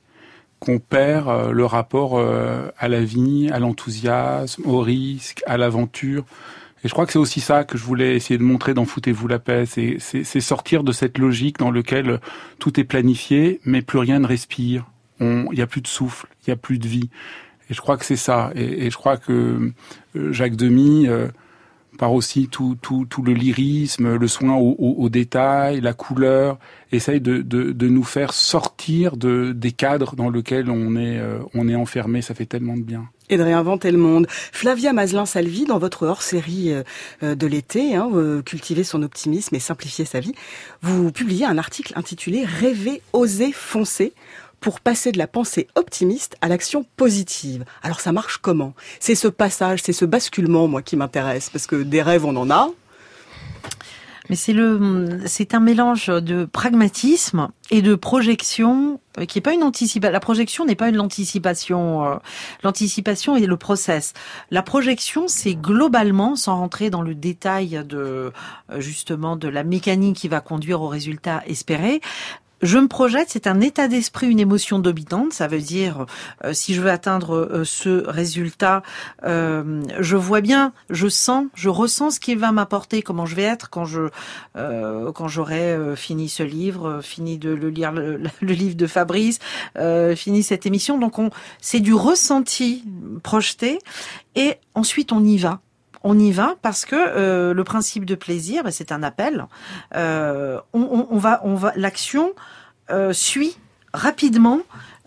qu'on 0.60 0.80
perd 0.80 1.52
le 1.52 1.64
rapport 1.64 2.20
à 2.20 2.88
la 2.88 3.02
vie, 3.02 3.52
à 3.54 3.60
l'enthousiasme, 3.60 4.64
au 4.66 4.80
risque, 4.80 5.44
à 5.46 5.58
l'aventure. 5.58 6.26
Et 6.84 6.88
je 6.88 6.94
crois 6.94 7.06
que 7.06 7.12
c'est 7.12 7.20
aussi 7.20 7.40
ça 7.40 7.66
que 7.66 7.78
je 7.78 7.84
voulais 7.84 8.16
essayer 8.16 8.40
de 8.40 8.44
montrer 8.44 8.74
dans 8.74 8.86
Foutez-vous 8.86 9.28
la 9.28 9.38
paix, 9.38 9.66
c'est 9.68 10.42
sortir 10.42 10.84
de 10.84 10.92
cette 10.92 11.20
logique 11.20 11.60
dans 11.60 11.70
laquelle 11.70 12.20
tout 12.58 12.80
est 12.80 12.84
planifié, 12.84 13.60
mais 13.64 13.84
plus 13.84 14.00
rien 14.00 14.18
ne 14.18 14.26
respire 14.26 14.86
il 15.20 15.48
n'y 15.52 15.62
a 15.62 15.68
plus 15.68 15.82
de 15.82 15.88
souffle, 15.88 16.28
il 16.42 16.50
n'y 16.50 16.54
a 16.54 16.58
plus 16.58 16.80
de 16.80 16.88
vie. 16.88 17.10
Et 17.70 17.74
je 17.74 17.82
crois 17.82 17.98
que 17.98 18.06
c'est 18.06 18.16
ça. 18.16 18.52
Et, 18.56 18.90
je 18.90 18.98
crois 18.98 19.18
que 19.18 19.72
Jacques 20.14 20.56
Demy, 20.56 21.08
euh, 21.08 21.28
par 21.98 22.14
aussi 22.14 22.48
tout, 22.48 22.78
le 23.24 23.34
lyrisme, 23.34 24.16
le 24.16 24.28
soin 24.28 24.56
au, 24.56 24.76
au, 24.78 25.10
détail, 25.10 25.82
la 25.82 25.94
couleur, 25.94 26.60
essaye 26.92 27.22
de, 27.22 27.88
nous 27.88 28.04
faire 28.04 28.34
sortir 28.34 29.18
de, 29.18 29.52
des 29.52 29.72
cadres 29.72 30.16
dans 30.16 30.30
lesquels 30.30 30.70
on 30.70 30.96
est, 30.96 31.20
euh, 31.20 31.78
enfermé. 31.78 32.22
Ça 32.22 32.34
fait 32.34 32.46
tellement 32.46 32.78
de 32.78 32.82
bien. 32.82 33.08
Et 33.30 33.38
de 33.38 33.44
réinventer 33.44 33.92
le 33.92 33.98
monde. 33.98 34.28
Flavia 34.30 34.94
Mazelin-Salvi, 34.94 35.66
dans 35.66 35.80
votre 35.80 36.06
hors-série 36.06 36.72
euh, 37.24 37.36
de 37.36 37.48
l'été, 37.48 37.96
hein, 37.96 38.10
euh, 38.14 38.42
Cultiver 38.44 38.84
son 38.84 39.02
optimisme 39.02 39.56
et 39.56 39.60
simplifier 39.60 40.06
sa 40.06 40.20
vie, 40.20 40.34
vous 40.82 41.12
publiez 41.12 41.46
un 41.46 41.58
article 41.58 41.94
intitulé 41.96 42.46
Rêver, 42.46 43.02
oser, 43.14 43.52
foncer 43.52 44.14
pour 44.66 44.80
passer 44.80 45.12
de 45.12 45.20
la 45.20 45.28
pensée 45.28 45.68
optimiste 45.76 46.38
à 46.42 46.48
l'action 46.48 46.88
positive. 46.98 47.66
Alors 47.84 48.00
ça 48.00 48.12
marche 48.12 48.38
comment? 48.38 48.74
C'est 49.00 49.14
ce 49.14 49.28
passage, 49.28 49.84
c'est 49.84 49.94
ce 49.94 50.06
basculement, 50.06 50.68
moi, 50.68 50.82
qui 50.82 50.96
m'intéresse, 50.96 51.52
parce 51.52 51.68
que 51.68 51.76
des 51.76 52.02
rêves, 52.02 52.26
on 52.26 52.36
en 52.36 52.50
a, 52.50 52.72
mais 54.28 54.36
c'est 54.36 54.54
le, 54.54 55.20
c'est 55.28 55.54
un 55.54 55.60
mélange 55.60 56.08
de 56.08 56.46
pragmatisme 56.46 57.50
et 57.70 57.84
de 57.84 57.94
projection 57.94 59.00
euh, 59.20 59.26
qui 59.26 59.38
est 59.38 59.42
pas 59.42 59.54
une 59.54 59.64
anticipation. 59.64 60.12
La 60.12 60.20
projection 60.20 60.66
n'est 60.66 60.76
pas 60.76 60.90
une 60.90 61.00
anticipation. 61.00 62.06
Euh, 62.06 62.16
l'anticipation 62.64 63.36
est 63.36 63.46
le 63.46 63.58
process. 63.58 64.14
La 64.50 64.64
projection, 64.64 65.28
c'est 65.28 65.54
globalement, 65.54 66.36
sans 66.36 66.58
rentrer 66.58 66.90
dans 66.90 67.04
le 67.04 67.14
détail 67.14 67.84
de 67.88 67.98
euh, 68.72 68.80
justement 68.80 69.36
de 69.36 69.48
la 69.48 69.64
mécanique 69.64 70.18
qui 70.18 70.28
va 70.28 70.42
conduire 70.42 70.82
au 70.82 70.88
résultat 70.88 71.44
espéré, 71.46 72.02
je 72.66 72.80
me 72.80 72.88
projette, 72.88 73.30
c'est 73.30 73.48
un 73.48 73.62
état 73.62 73.88
d'esprit, 73.88 74.28
une 74.28 74.40
émotion 74.40 74.80
dominante. 74.80 75.34
Ça 75.34 75.48
veut 75.48 75.60
dire, 75.60 76.06
euh, 76.44 76.54
si 76.54 76.74
je 76.74 76.82
veux 76.82 76.90
atteindre 76.90 77.36
euh, 77.36 77.64
ce 77.64 78.04
résultat, 78.08 78.82
euh, 79.24 79.84
je 80.00 80.16
vois 80.16 80.42
bien, 80.42 80.74
je 80.90 81.08
sens, 81.08 81.46
je 81.54 81.70
ressens 81.70 82.12
ce 82.12 82.20
qu'il 82.20 82.40
va 82.40 82.52
m'apporter, 82.52 83.04
comment 83.04 83.26
je 83.26 83.36
vais 83.36 83.44
être 83.44 83.70
quand 83.70 83.86
je 83.86 84.10
quand 84.56 85.28
j'aurai 85.28 85.78
fini 85.96 86.30
ce 86.30 86.44
livre, 86.44 87.02
fini 87.02 87.38
de 87.38 87.50
le 87.50 87.70
lire 87.70 87.92
le, 87.92 88.20
livre 88.42 88.76
de 88.76 88.88
Fabrice, 88.88 89.40
fini 90.16 90.44
cette 90.44 90.66
émission. 90.66 90.98
Donc 90.98 91.20
on, 91.20 91.30
c'est 91.62 91.80
du 91.80 91.94
ressenti 91.94 92.84
projeté, 93.22 93.80
et 94.36 94.56
ensuite 94.74 95.12
on 95.12 95.24
y 95.24 95.38
va 95.38 95.62
on 96.04 96.18
y 96.20 96.32
va 96.32 96.56
parce 96.62 96.86
que 96.86 97.52
le 97.52 97.64
principe 97.64 98.06
de 98.06 98.16
plaisir, 98.16 98.64
ben, 98.64 98.72
c'est 98.72 98.92
un 98.92 99.04
appel. 99.04 99.46
On, 99.94 101.18
va, 101.18 101.42
on 101.44 101.56
va, 101.56 101.74
l'action 101.76 102.34
euh, 102.90 103.14
suit 103.14 103.58
rapidement 103.94 104.62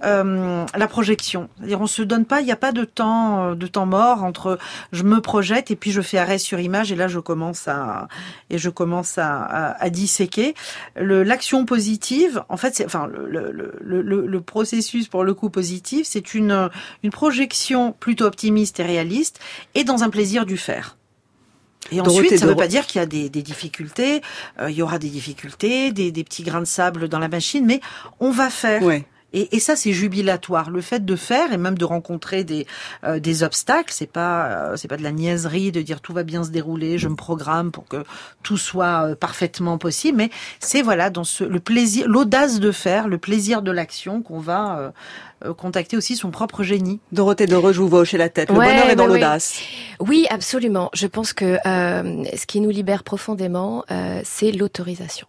euh, 0.05 0.65
la 0.77 0.87
projection. 0.87 1.49
C'est-à-dire 1.59 1.81
on 1.81 1.87
se 1.87 2.03
donne 2.03 2.25
pas, 2.25 2.41
il 2.41 2.45
n'y 2.45 2.53
a 2.53 2.57
pas 2.57 2.73
de 2.73 2.85
temps 2.85 3.55
de 3.55 3.67
temps 3.67 3.87
mort 3.87 4.23
entre 4.23 4.59
je 4.93 5.03
me 5.03 5.21
projette 5.21 5.71
et 5.71 5.77
puis 5.77 5.91
je 5.91 6.01
fais 6.01 6.19
arrêt 6.19 6.39
sur 6.39 6.61
image 6.61 6.93
et 6.93 6.97
là 6.97 7.09
je 7.09 7.19
commence 7.19 7.67
à 7.67 8.07
et 8.49 8.59
je 8.59 8.71
commence 8.71 9.19
à, 9.19 9.43
à, 9.43 9.83
à 9.83 9.91
disséquer. 9.91 10.55
L'action 10.97 11.65
positive, 11.65 12.45
en 12.49 12.57
fait, 12.57 12.77
c'est 12.77 12.85
enfin 12.85 13.09
le, 13.09 13.27
le, 13.29 13.75
le, 13.81 14.27
le, 14.27 14.41
processus 14.41 15.09
pour 15.09 15.25
le 15.25 15.35
coup 15.35 15.51
positif, 15.51 16.07
c'est 16.07 16.35
une 16.35 16.71
une 17.03 17.11
projection 17.11 17.93
plutôt 17.93 18.25
optimiste 18.27 18.79
et 18.81 18.85
réaliste 18.85 19.41
et 19.75 19.85
dans 19.85 20.05
un 20.05 20.11
plaisir 20.11 20.47
du 20.47 20.57
faire. 20.57 20.98
Et 21.93 22.01
ensuite, 22.01 22.39
ça 22.39 22.45
ne 22.45 22.51
veut 22.51 22.57
pas 22.57 22.69
dire 22.69 22.87
qu'il 22.87 23.01
y 23.01 23.03
a 23.03 23.07
des, 23.07 23.29
des 23.29 23.43
difficultés. 23.43 24.23
Euh, 24.61 24.71
il 24.71 24.77
y 24.77 24.83
aura 24.83 24.99
des 24.99 25.09
difficultés, 25.09 25.93
des, 25.93 26.13
des, 26.13 26.25
petits 26.25 26.43
grains 26.43 26.61
de 26.61 26.67
sable 26.67 27.09
dans 27.09 27.19
la 27.19 27.29
machine, 27.29 27.65
mais 27.65 27.81
on 28.21 28.31
va 28.31 28.51
faire. 28.51 28.83
Ouais. 28.83 29.05
Et, 29.33 29.57
et, 29.57 29.61
ça, 29.61 29.77
c'est 29.77 29.93
jubilatoire. 29.93 30.71
Le 30.71 30.81
fait 30.81 31.05
de 31.05 31.17
faire 31.17 31.53
et 31.53 31.59
même 31.59 31.77
de 31.77 31.85
rencontrer 31.85 32.45
des, 32.45 32.67
euh, 33.05 33.19
des 33.21 33.43
obstacles, 33.43 33.93
c'est 33.93 34.11
pas 34.11 34.47
euh, 34.47 34.77
c'est 34.77 34.89
pas 34.89 34.97
de 34.97 35.03
la 35.03 35.13
niaiserie 35.13 35.71
de 35.73 35.83
dire 35.83 36.01
tout 36.01 36.13
va 36.13 36.23
bien 36.23 36.45
se 36.45 36.51
dérouler, 36.51 36.99
je 36.99 37.09
me 37.09 37.17
programme 37.17 37.71
pour 37.71 37.87
que 37.87 38.05
tout 38.43 38.57
soit 38.57 39.11
euh, 39.11 39.15
parfaitement 39.15 39.77
possible. 39.79 40.17
Mais 40.19 40.31
c'est 40.61 40.83
voilà 40.83 41.11
dans 41.11 41.25
ce 41.25 41.45
le 41.45 41.61
plaisir, 41.61 42.07
l'audace 42.09 42.61
de 42.61 42.73
faire, 42.73 43.09
le 43.09 43.19
plaisir 43.19 43.63
de 43.63 43.71
l'action 43.71 44.23
qu'on 44.23 44.41
va 44.41 44.93
euh, 45.45 45.55
contacter 45.55 45.97
aussi 45.97 46.17
son 46.17 46.33
propre 46.33 46.65
génie. 46.65 46.99
Dorothée 47.13 47.47
vous 47.47 47.89
vois 47.89 48.01
hocher 48.01 48.19
la 48.19 48.29
tête. 48.29 48.51
Le 48.51 48.57
Ouais, 48.57 48.67
bonheur 48.67 48.91
est 48.91 48.97
dans 48.97 49.05
bah 49.07 49.13
oui. 49.13 49.21
l'audace. 49.21 49.61
Oui, 50.01 50.27
absolument. 50.31 50.91
Je 50.95 51.07
pense 51.07 51.33
que 51.33 51.59
euh, 51.65 52.25
ce 52.37 52.47
qui 52.47 52.61
nous 52.61 52.71
libère 52.71 53.05
profondément, 53.05 53.85
euh, 53.93 54.21
c'est 54.25 54.51
l'autorisation. 54.51 55.29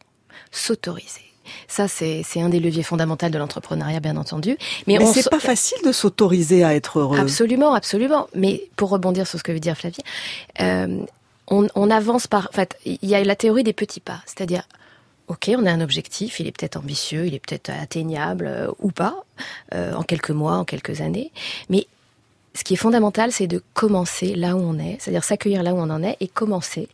S'autoriser. 0.51 1.28
Ça, 1.67 1.87
c'est 1.87 2.23
un 2.37 2.49
des 2.49 2.59
leviers 2.59 2.83
fondamentaux 2.83 3.29
de 3.29 3.37
l'entrepreneuriat, 3.37 3.99
bien 3.99 4.17
entendu. 4.17 4.57
Mais, 4.87 5.01
on 5.01 5.11
c'est 5.11 5.29
pas 5.29 5.39
facile 5.39 5.77
de 5.85 5.91
s'autoriser 5.91 6.63
à 6.63 6.75
être 6.75 6.99
heureux. 6.99 7.19
Absolument, 7.19 7.73
absolument. 7.73 8.27
Mais 8.35 8.69
pour 8.75 8.89
rebondir 8.89 9.27
sur 9.27 9.39
ce 9.39 9.43
que 9.43 9.51
veut 9.51 9.59
dire 9.59 9.75
Flavie, 9.75 10.03
euh, 10.61 10.99
on, 11.47 11.67
on 11.75 11.89
avance 11.89 12.27
par. 12.27 12.47
En 12.51 12.55
fait, 12.55 12.77
il 12.85 12.97
y 13.03 13.15
a 13.15 13.23
la 13.23 13.35
théorie 13.35 13.63
des 13.63 13.73
petits 13.73 13.99
pas, 13.99 14.21
c'est-à-dire. 14.25 14.63
Ok, 15.27 15.51
on 15.55 15.67
a 15.67 15.71
un 15.71 15.81
objectif, 15.81 16.39
il 16.39 16.47
est 16.47 16.51
peut-être 16.51 16.77
ambitieux, 16.77 17.27
il 17.27 17.35
est 17.35 17.39
peut-être 17.39 17.69
atteignable 17.69 18.47
euh, 18.47 18.71
ou 18.79 18.89
pas, 18.89 19.15
euh, 19.75 19.93
en 19.93 20.01
quelques 20.01 20.31
mois, 20.31 20.53
en 20.53 20.65
quelques 20.65 21.01
années. 21.01 21.31
Mais 21.69 21.85
ce 22.55 22.63
qui 22.63 22.73
est 22.73 22.77
fondamental, 22.77 23.31
c'est 23.31 23.45
de 23.45 23.61
commencer 23.75 24.33
là 24.33 24.55
où 24.55 24.59
on 24.59 24.79
est, 24.79 24.97
c'est-à-dire 24.99 25.23
s'accueillir 25.23 25.61
là 25.61 25.75
où 25.75 25.77
on 25.77 25.89
en 25.91 26.01
est 26.01 26.17
et 26.19 26.27
commencer. 26.27 26.89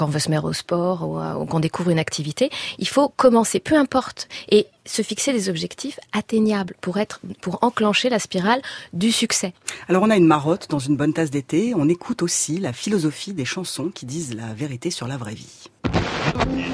Quand 0.00 0.06
on 0.06 0.08
veut 0.08 0.18
se 0.18 0.30
mettre 0.30 0.46
au 0.46 0.54
sport 0.54 1.06
ou, 1.06 1.18
à- 1.18 1.38
ou 1.38 1.44
qu'on 1.44 1.60
découvre 1.60 1.90
une 1.90 1.98
activité, 1.98 2.48
il 2.78 2.88
faut 2.88 3.10
commencer, 3.10 3.60
peu 3.60 3.76
importe, 3.76 4.28
et 4.50 4.66
se 4.86 5.02
fixer 5.02 5.30
des 5.34 5.50
objectifs 5.50 6.00
atteignables 6.14 6.74
pour 6.80 6.96
être, 6.96 7.20
pour 7.42 7.58
enclencher 7.62 8.08
la 8.08 8.18
spirale 8.18 8.62
du 8.94 9.12
succès. 9.12 9.52
Alors 9.90 10.02
on 10.02 10.08
a 10.08 10.16
une 10.16 10.26
marotte 10.26 10.70
dans 10.70 10.78
une 10.78 10.96
bonne 10.96 11.12
tasse 11.12 11.30
d'été. 11.30 11.74
On 11.76 11.86
écoute 11.86 12.22
aussi 12.22 12.56
la 12.58 12.72
philosophie 12.72 13.34
des 13.34 13.44
chansons 13.44 13.90
qui 13.94 14.06
disent 14.06 14.34
la 14.34 14.54
vérité 14.54 14.90
sur 14.90 15.06
la 15.06 15.18
vraie 15.18 15.34
vie. 15.34 15.64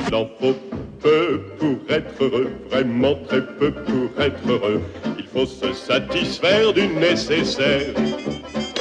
Il 0.09 0.15
en 0.15 0.29
faut 0.39 0.55
peu 1.03 1.43
pour 1.59 1.79
être 1.91 2.23
heureux, 2.23 2.53
vraiment 2.71 3.17
très 3.27 3.45
peu 3.45 3.73
pour 3.73 4.21
être 4.23 4.49
heureux. 4.49 4.83
Il 5.19 5.27
faut 5.27 5.47
se 5.47 5.73
satisfaire 5.73 6.73
du 6.73 6.87
nécessaire. 6.87 7.93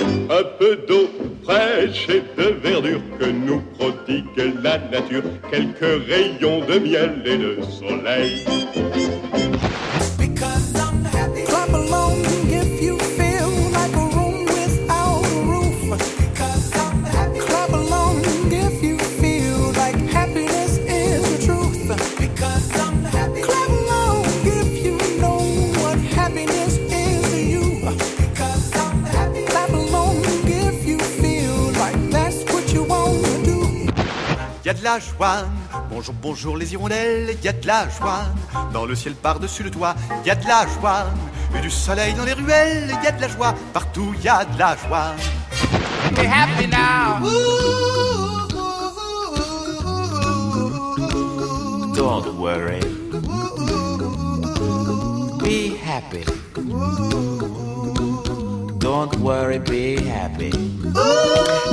Un 0.01 0.43
peu 0.59 0.77
d'eau 0.87 1.09
fraîche 1.43 2.07
et 2.09 2.23
de 2.37 2.49
verdure 2.63 3.01
que 3.19 3.25
nous 3.25 3.61
prodigue 3.77 4.53
la 4.63 4.77
nature. 4.77 5.23
Quelques 5.51 6.07
rayons 6.07 6.61
de 6.65 6.79
miel 6.79 7.21
et 7.25 7.37
de 7.37 7.57
soleil. 7.63 8.43
La 34.95 34.99
joie. 35.01 35.45
Bonjour, 35.89 36.15
bonjour 36.21 36.57
les 36.57 36.71
hirondelles, 36.71 37.37
y 37.43 37.47
a 37.47 37.53
de 37.53 37.67
la 37.67 37.89
joie. 37.89 38.23
Dans 38.71 38.85
le 38.85 38.95
ciel 38.95 39.13
par-dessus 39.15 39.63
le 39.63 39.71
toit, 39.71 39.95
y 40.25 40.29
a 40.29 40.35
de 40.35 40.47
la 40.47 40.65
joie. 40.67 41.05
Et 41.55 41.61
du 41.61 41.69
soleil 41.69 42.13
dans 42.13 42.23
les 42.23 42.33
ruelles, 42.33 42.95
y 43.03 43.07
a 43.07 43.11
de 43.11 43.21
la 43.21 43.27
joie. 43.27 43.53
Partout 43.73 44.13
y 44.23 44.27
a 44.29 44.45
de 44.45 44.57
la 44.57 44.77
joie. 44.77 45.11
Be 46.15 46.25
happy 46.25 46.67
now. 46.67 47.19
Don't 51.93 52.37
worry. 52.39 52.79
Be 55.43 55.75
happy. 55.83 56.23
Don't 58.85 59.17
worry, 59.19 59.57
be 59.57 59.97
happy. 60.07 60.51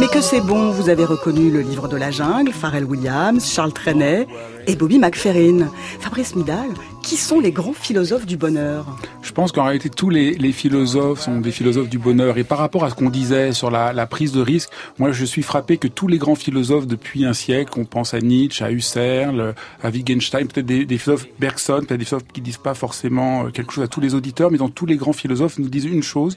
Mais 0.01 0.07
que 0.07 0.23
c'est 0.23 0.41
bon, 0.41 0.71
vous 0.71 0.89
avez 0.89 1.05
reconnu 1.05 1.51
le 1.51 1.61
livre 1.61 1.87
de 1.87 1.99
la 1.99 2.11
jungle, 2.11 2.53
Pharrell 2.53 2.87
Williams, 2.87 3.53
Charles 3.53 3.75
Trenet 3.75 4.27
et 4.67 4.77
Bobby 4.77 4.99
McFerrin. 4.99 5.69
Fabrice 6.01 6.35
Midal, 6.35 6.71
qui 7.03 7.19
sont 7.19 7.39
les 7.39 7.53
grands 7.53 7.75
philosophes 7.75 8.25
du 8.25 8.39
bonheur? 8.39 8.87
Je 9.21 9.31
pense 9.33 9.53
qu'en 9.53 9.65
réalité, 9.65 9.91
tous 9.91 10.09
les, 10.09 10.33
les, 10.37 10.53
philosophes 10.53 11.21
sont 11.21 11.41
des 11.41 11.51
philosophes 11.51 11.91
du 11.91 11.99
bonheur. 11.99 12.39
Et 12.39 12.45
par 12.45 12.57
rapport 12.57 12.83
à 12.83 12.89
ce 12.89 12.95
qu'on 12.95 13.11
disait 13.11 13.53
sur 13.53 13.71
la, 13.71 13.93
la, 13.93 14.07
prise 14.07 14.33
de 14.33 14.41
risque, 14.41 14.71
moi, 14.99 15.13
je 15.13 15.27
suis 15.27 15.43
frappé 15.43 15.77
que 15.77 15.89
tous 15.89 16.09
les 16.09 16.17
grands 16.17 16.35
philosophes 16.35 16.87
depuis 16.87 17.27
un 17.27 17.35
siècle, 17.35 17.75
on 17.77 17.85
pense 17.85 18.15
à 18.15 18.21
Nietzsche, 18.21 18.65
à 18.65 18.71
Husserl, 18.71 19.55
à 19.83 19.91
Wittgenstein, 19.91 20.49
peut-être 20.49 20.65
des, 20.65 20.87
des, 20.87 20.97
philosophes 20.97 21.29
Bergson, 21.39 21.81
peut-être 21.87 21.99
des 21.99 22.07
philosophes 22.07 22.33
qui 22.33 22.41
disent 22.41 22.57
pas 22.57 22.75
forcément 22.75 23.51
quelque 23.51 23.75
chose 23.75 23.85
à 23.85 23.89
tous 23.89 24.01
les 24.01 24.15
auditeurs, 24.15 24.51
mais 24.51 24.59
dans 24.59 24.71
tous 24.71 24.87
les 24.87 24.97
grands 24.97 25.13
philosophes 25.13 25.59
nous 25.59 25.69
disent 25.69 25.85
une 25.85 26.03
chose. 26.03 26.37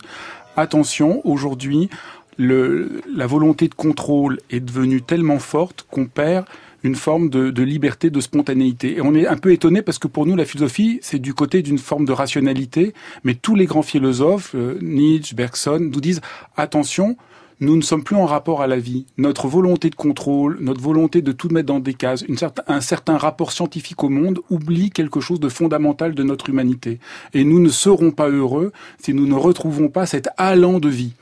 Attention, 0.55 1.21
aujourd'hui, 1.27 1.89
le, 2.37 3.01
la 3.13 3.27
volonté 3.27 3.67
de 3.67 3.73
contrôle 3.73 4.39
est 4.49 4.59
devenue 4.59 5.01
tellement 5.01 5.39
forte 5.39 5.85
qu'on 5.89 6.05
perd 6.05 6.45
une 6.83 6.95
forme 6.95 7.29
de, 7.29 7.49
de, 7.49 7.63
liberté, 7.63 8.09
de 8.11 8.21
spontanéité. 8.21 8.97
Et 8.97 9.01
on 9.01 9.15
est 9.15 9.25
un 9.25 9.37
peu 9.37 9.51
étonné 9.51 9.81
parce 9.81 9.97
que 9.97 10.07
pour 10.07 10.25
nous, 10.25 10.35
la 10.35 10.45
philosophie, 10.45 10.99
c'est 11.01 11.17
du 11.17 11.33
côté 11.33 11.63
d'une 11.63 11.79
forme 11.79 12.05
de 12.05 12.11
rationalité, 12.11 12.93
mais 13.23 13.33
tous 13.33 13.55
les 13.55 13.65
grands 13.65 13.81
philosophes, 13.81 14.53
euh, 14.53 14.77
Nietzsche, 14.81 15.35
Bergson, 15.35 15.79
nous 15.79 16.01
disent 16.01 16.21
attention, 16.55 17.17
nous 17.59 17.75
ne 17.77 17.81
sommes 17.81 18.03
plus 18.03 18.15
en 18.15 18.25
rapport 18.25 18.61
à 18.61 18.67
la 18.67 18.77
vie. 18.77 19.05
Notre 19.17 19.47
volonté 19.47 19.89
de 19.89 19.95
contrôle, 19.95 20.57
notre 20.59 20.81
volonté 20.81 21.21
de 21.21 21.31
tout 21.31 21.49
mettre 21.49 21.67
dans 21.67 21.79
des 21.79 21.93
cases, 21.93 22.25
un 22.67 22.81
certain 22.81 23.17
rapport 23.17 23.51
scientifique 23.51 24.03
au 24.03 24.09
monde 24.09 24.39
oublie 24.49 24.89
quelque 24.89 25.21
chose 25.21 25.39
de 25.39 25.49
fondamental 25.49 26.13
de 26.15 26.23
notre 26.23 26.49
humanité. 26.49 26.99
Et 27.33 27.43
nous 27.43 27.59
ne 27.59 27.69
serons 27.69 28.11
pas 28.11 28.29
heureux 28.29 28.71
si 29.01 29.13
nous 29.13 29.27
ne 29.27 29.35
retrouvons 29.35 29.89
pas 29.89 30.05
cet 30.05 30.29
allant 30.37 30.79
de 30.79 30.89
vie. 30.89 31.13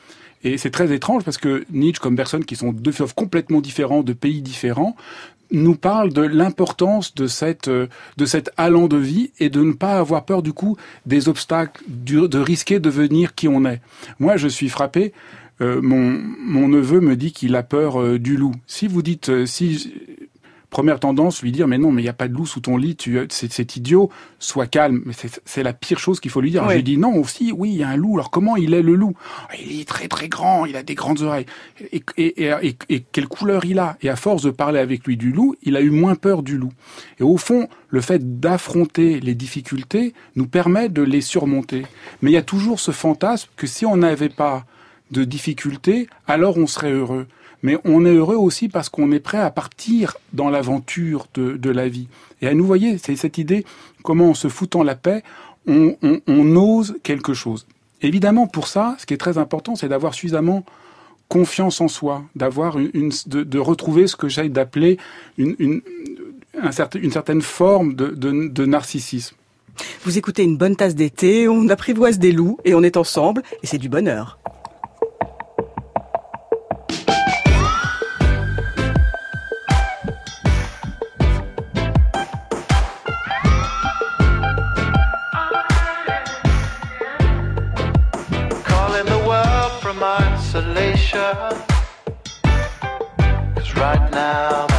Et 0.43 0.57
c'est 0.57 0.71
très 0.71 0.91
étrange 0.91 1.23
parce 1.23 1.37
que 1.37 1.63
Nietzsche, 1.71 2.01
comme 2.01 2.15
personnes 2.15 2.43
qui 2.43 2.55
sont 2.55 2.73
deux 2.73 2.91
philosophes 2.91 3.15
complètement 3.15 3.61
différents, 3.61 4.03
de 4.03 4.13
pays 4.13 4.41
différents, 4.41 4.95
nous 5.51 5.75
parle 5.75 6.11
de 6.11 6.21
l'importance 6.21 7.13
de 7.13 7.27
cette 7.27 7.67
euh, 7.67 7.87
de 8.17 8.25
cet 8.25 8.51
allant 8.57 8.87
de 8.87 8.97
vie 8.97 9.31
et 9.39 9.49
de 9.49 9.61
ne 9.61 9.73
pas 9.73 9.99
avoir 9.99 10.25
peur 10.25 10.41
du 10.41 10.51
coup 10.51 10.77
des 11.05 11.29
obstacles, 11.29 11.83
de 11.87 12.39
risquer 12.39 12.75
de 12.75 12.89
devenir 12.89 13.35
qui 13.35 13.47
on 13.47 13.63
est. 13.65 13.79
Moi, 14.19 14.35
je 14.35 14.47
suis 14.47 14.69
frappé. 14.69 15.13
Euh, 15.61 15.81
mon 15.81 16.19
mon 16.39 16.67
neveu 16.67 16.99
me 16.99 17.15
dit 17.15 17.31
qu'il 17.31 17.55
a 17.55 17.63
peur 17.63 18.01
euh, 18.01 18.19
du 18.19 18.37
loup. 18.37 18.53
Si 18.67 18.87
vous 18.87 19.01
dites 19.01 19.29
euh, 19.29 19.45
si 19.45 19.93
première 20.69 20.99
tendance 20.99 21.43
lui 21.43 21.51
dire 21.51 21.67
mais 21.67 21.77
non 21.77 21.91
mais 21.91 22.01
il 22.01 22.05
y 22.05 22.09
a 22.09 22.13
pas 22.13 22.27
de 22.27 22.33
loup 22.33 22.47
sous 22.47 22.59
ton 22.59 22.77
lit 22.77 22.95
tu 22.95 23.19
c'est 23.29 23.75
idiot 23.77 24.09
sois 24.39 24.65
calme. 24.65 25.03
Mais 25.05 25.13
c'est 25.45 25.61
la 25.61 25.71
pire 25.73 25.99
chose 25.99 26.19
qu'il 26.19 26.31
faut 26.31 26.41
lui 26.41 26.49
dire. 26.49 26.63
Oui. 26.63 26.71
je 26.71 26.75
lui 26.77 26.83
dis 26.83 26.97
non 26.97 27.13
aussi 27.15 27.51
oui 27.55 27.69
il 27.69 27.77
y 27.77 27.83
a 27.83 27.89
un 27.89 27.95
loup. 27.95 28.15
Alors 28.15 28.31
comment 28.31 28.55
il 28.57 28.73
est 28.73 28.81
le 28.81 28.95
loup? 28.95 29.13
Ah, 29.49 29.53
il 29.63 29.79
est 29.81 29.87
très 29.87 30.07
très 30.07 30.27
grand 30.29 30.65
il 30.65 30.75
a 30.75 30.81
des 30.81 30.95
grandes 30.95 31.21
oreilles. 31.21 31.45
Et, 31.91 32.01
et, 32.17 32.43
et, 32.45 32.51
et- 32.63 32.75
et 32.89 33.01
quelle 33.11 33.27
couleur 33.27 33.65
il 33.65 33.77
a? 33.77 33.97
Et 34.01 34.09
à 34.09 34.15
force 34.15 34.41
de 34.41 34.49
parler 34.49 34.79
avec 34.79 35.05
lui 35.05 35.15
du 35.15 35.31
loup 35.31 35.53
il 35.61 35.77
a 35.77 35.81
eu 35.81 35.91
moins 35.91 36.15
peur 36.15 36.41
du 36.41 36.57
loup. 36.57 36.73
Et 37.19 37.23
au 37.23 37.37
fond 37.37 37.67
le 37.89 38.01
fait 38.01 38.39
d'affronter 38.39 39.19
les 39.19 39.35
difficultés 39.35 40.13
nous 40.35 40.47
permet 40.47 40.89
de 40.89 41.03
les 41.03 41.21
surmonter. 41.21 41.83
Mais 42.23 42.31
il 42.31 42.33
y 42.33 42.37
a 42.37 42.41
toujours 42.41 42.79
ce 42.79 42.89
fantasme 42.89 43.49
que 43.55 43.67
si 43.67 43.85
on 43.85 43.97
n'avait 43.97 44.29
pas 44.29 44.65
de 45.13 45.23
difficultés, 45.23 46.07
alors 46.27 46.57
on 46.57 46.67
serait 46.67 46.91
heureux. 46.91 47.27
Mais 47.61 47.77
on 47.85 48.05
est 48.05 48.13
heureux 48.13 48.35
aussi 48.35 48.67
parce 48.67 48.89
qu'on 48.89 49.13
est 49.13 49.21
prêt 49.21 49.37
à 49.37 49.49
partir 49.49 50.17
dans 50.33 50.49
l'aventure 50.49 51.27
de, 51.33 51.69
la 51.69 51.87
vie. 51.87 52.09
Et 52.41 52.47
à 52.47 52.53
nous, 52.53 52.65
voyez, 52.65 52.97
c'est 52.97 53.15
cette 53.15 53.37
idée, 53.37 53.63
comment 54.03 54.31
en 54.31 54.33
se 54.33 54.49
foutant 54.49 54.83
la 54.83 54.95
paix, 54.95 55.23
on, 55.65 55.95
ose 56.27 56.97
quelque 57.03 57.33
chose. 57.33 57.65
Évidemment, 58.01 58.47
pour 58.47 58.67
ça, 58.67 58.97
ce 58.99 59.05
qui 59.05 59.13
est 59.13 59.17
très 59.17 59.37
important, 59.37 59.77
c'est 59.77 59.87
d'avoir 59.87 60.13
suffisamment 60.13 60.65
confiance 61.29 61.79
en 61.79 61.87
soi, 61.87 62.23
d'avoir 62.35 62.77
une, 62.77 63.13
de, 63.27 63.59
retrouver 63.59 64.07
ce 64.07 64.17
que 64.17 64.27
j'aille 64.27 64.49
d'appeler 64.49 64.97
une, 65.37 65.55
une, 65.57 65.81
une 66.95 67.11
certaine 67.11 67.41
forme 67.41 67.95
de, 67.95 68.07
de 68.09 68.65
narcissisme. 68.65 69.37
Vous 70.03 70.17
écoutez 70.17 70.43
une 70.43 70.57
bonne 70.57 70.75
tasse 70.75 70.95
d'été, 70.95 71.47
on 71.47 71.69
apprivoise 71.69 72.19
des 72.19 72.33
loups 72.33 72.59
et 72.65 72.75
on 72.75 72.83
est 72.83 72.97
ensemble 72.97 73.41
et 73.63 73.67
c'est 73.67 73.77
du 73.77 73.89
bonheur. 73.89 74.37
Isolation. 91.15 91.63
Cause 93.55 93.75
right 93.75 94.11
now 94.11 94.72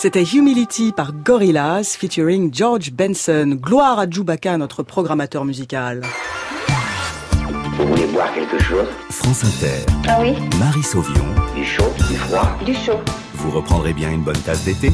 C'était 0.00 0.22
Humility 0.22 0.92
par 0.92 1.12
Gorillaz 1.12 1.96
featuring 1.98 2.54
George 2.54 2.92
Benson. 2.92 3.58
Gloire 3.60 3.98
à 3.98 4.08
Chewbacca, 4.08 4.56
notre 4.56 4.84
programmateur 4.84 5.44
musical. 5.44 6.02
Vous 7.76 7.88
voulez 7.88 8.06
boire 8.06 8.32
quelque 8.32 8.62
chose? 8.62 8.86
France 9.10 9.42
Inter. 9.42 9.84
Ah 10.06 10.18
oui 10.20 10.34
Marie 10.60 10.84
Sauvion. 10.84 11.24
Du 11.52 11.64
chaud, 11.64 11.92
du 12.08 12.14
froid? 12.14 12.48
Du 12.64 12.74
chaud. 12.74 13.00
Vous 13.34 13.50
reprendrez 13.50 13.92
bien 13.92 14.12
une 14.12 14.22
bonne 14.22 14.38
tasse 14.38 14.62
d'été? 14.64 14.92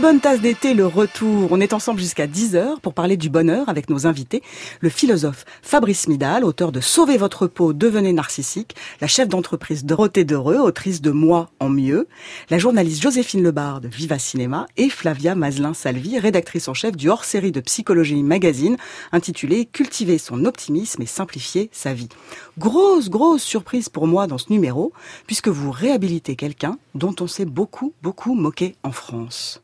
Bonne 0.00 0.20
tasse 0.20 0.40
d'été, 0.40 0.74
le 0.74 0.86
retour. 0.86 1.48
On 1.50 1.60
est 1.60 1.72
ensemble 1.72 1.98
jusqu'à 1.98 2.28
10h 2.28 2.78
pour 2.80 2.94
parler 2.94 3.16
du 3.16 3.30
bonheur 3.30 3.68
avec 3.68 3.90
nos 3.90 4.06
invités. 4.06 4.42
Le 4.80 4.90
philosophe 4.90 5.44
Fabrice 5.60 6.06
Midal, 6.06 6.44
auteur 6.44 6.70
de 6.70 6.80
Sauvez 6.80 7.16
votre 7.16 7.48
peau, 7.48 7.72
devenez 7.72 8.12
narcissique. 8.12 8.76
La 9.00 9.08
chef 9.08 9.28
d'entreprise 9.28 9.84
Dorothée 9.84 10.24
Dereux, 10.24 10.58
autrice 10.58 11.02
de 11.02 11.10
Moi 11.10 11.50
en 11.58 11.68
mieux. 11.68 12.06
La 12.48 12.58
journaliste 12.58 13.02
Joséphine 13.02 13.42
Lebarde, 13.42 13.86
Viva 13.86 14.20
Cinéma. 14.20 14.68
Et 14.76 14.88
Flavia 14.88 15.34
Mazelin-Salvi, 15.34 16.20
rédactrice 16.20 16.68
en 16.68 16.74
chef 16.74 16.96
du 16.96 17.08
hors-série 17.08 17.52
de 17.52 17.60
Psychologie 17.60 18.22
Magazine, 18.22 18.76
intitulé 19.10 19.66
Cultiver 19.66 20.18
son 20.18 20.44
optimisme 20.44 21.02
et 21.02 21.06
simplifier 21.06 21.70
sa 21.72 21.92
vie. 21.92 22.08
Grosse, 22.56 23.10
grosse 23.10 23.42
surprise 23.42 23.88
pour 23.88 24.06
moi 24.06 24.28
dans 24.28 24.38
ce 24.38 24.52
numéro, 24.52 24.92
puisque 25.26 25.48
vous 25.48 25.72
réhabilitez 25.72 26.36
quelqu'un 26.36 26.78
dont 26.94 27.14
on 27.20 27.26
s'est 27.26 27.44
beaucoup, 27.44 27.92
beaucoup 28.02 28.34
moqué 28.34 28.76
en 28.84 28.92
France. 28.92 29.60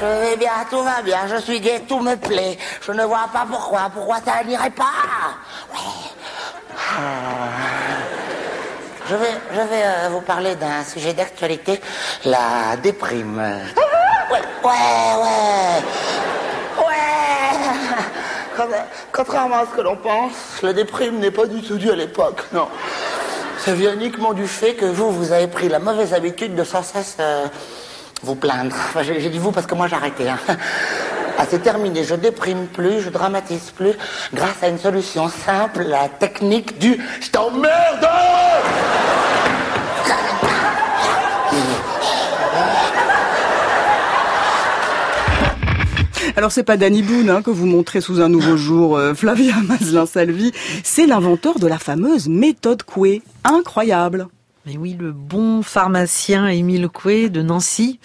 Je 0.00 0.04
vais 0.30 0.36
bien, 0.36 0.50
tout 0.70 0.82
va 0.82 1.02
bien, 1.02 1.26
je 1.28 1.36
suis 1.36 1.60
gai, 1.60 1.82
tout 1.88 2.00
me 2.00 2.16
plaît. 2.16 2.58
Je 2.82 2.92
ne 2.92 3.04
vois 3.04 3.28
pas 3.32 3.46
pourquoi, 3.50 3.90
pourquoi 3.94 4.16
ça 4.24 4.42
n'irait 4.44 4.70
pas. 4.70 4.84
Ouais. 5.72 5.78
Je 9.08 9.14
vais, 9.16 9.34
je 9.52 9.60
vais 9.60 9.82
euh, 9.84 10.08
vous 10.10 10.20
parler 10.22 10.56
d'un 10.56 10.82
sujet 10.84 11.12
d'actualité, 11.12 11.80
la 12.24 12.76
déprime. 12.82 13.38
Ouais, 13.38 14.40
ouais, 14.64 14.72
ouais. 15.22 15.82
Ouais. 16.84 17.58
Con- 18.56 18.68
Contrairement 19.12 19.56
à 19.58 19.66
ce 19.70 19.76
que 19.76 19.80
l'on 19.82 19.96
pense, 19.96 20.32
la 20.62 20.72
déprime 20.72 21.18
n'est 21.18 21.30
pas 21.30 21.46
du 21.46 21.62
tout 21.62 21.76
due 21.76 21.90
à 21.90 21.96
l'époque, 21.96 22.42
non. 22.52 22.68
Ça 23.58 23.72
vient 23.74 23.92
uniquement 23.94 24.32
du 24.32 24.46
fait 24.48 24.74
que 24.74 24.86
vous, 24.86 25.10
vous 25.12 25.32
avez 25.32 25.48
pris 25.48 25.68
la 25.68 25.78
mauvaise 25.78 26.12
habitude 26.14 26.54
de 26.54 26.64
sans 26.64 26.82
cesse 26.82 27.16
euh, 27.20 27.46
vous 28.22 28.34
plaindre. 28.34 28.76
J'ai 29.02 29.30
dit 29.30 29.38
vous 29.38 29.52
parce 29.52 29.66
que 29.66 29.74
moi 29.74 29.88
j'ai 29.88 29.96
arrêté. 29.96 30.28
Hein. 30.28 30.38
Ah, 31.36 31.46
c'est 31.48 31.62
terminé, 31.62 32.04
je 32.04 32.14
déprime 32.14 32.66
plus, 32.66 33.00
je 33.00 33.10
dramatise 33.10 33.72
plus, 33.76 33.94
grâce 34.32 34.62
à 34.62 34.68
une 34.68 34.78
solution 34.78 35.28
simple, 35.28 35.82
la 35.82 36.08
technique 36.08 36.78
du 36.78 36.96
«je 37.20 37.30
t'emmerde!» 37.30 38.08
Alors 46.36 46.50
c'est 46.50 46.64
pas 46.64 46.76
Danny 46.76 47.02
Boone 47.02 47.30
hein, 47.30 47.42
que 47.42 47.50
vous 47.50 47.66
montrez 47.66 48.00
sous 48.00 48.20
un 48.20 48.28
nouveau 48.28 48.56
jour, 48.56 48.96
euh, 48.96 49.14
Flavia 49.14 49.54
Mazelin-Salvi. 49.68 50.52
C'est 50.82 51.06
l'inventeur 51.06 51.58
de 51.58 51.66
la 51.66 51.78
fameuse 51.78 52.28
méthode 52.28 52.82
Coué. 52.82 53.22
Incroyable. 53.44 54.28
Mais 54.66 54.78
oui, 54.78 54.96
le 54.98 55.12
bon 55.12 55.62
pharmacien 55.62 56.46
Émile 56.48 56.88
Coué 56.88 57.28
de 57.28 57.42
Nancy, 57.42 58.00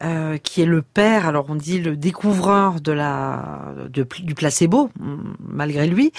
euh, 0.00 0.38
qui 0.38 0.62
est 0.62 0.66
le 0.66 0.82
père, 0.82 1.26
alors 1.26 1.46
on 1.48 1.54
dit 1.54 1.78
le 1.78 1.96
découvreur 1.96 2.80
de 2.80 2.92
la 2.92 3.74
du 3.92 4.34
placebo, 4.34 4.90
malgré 5.38 5.86
lui, 5.86 6.12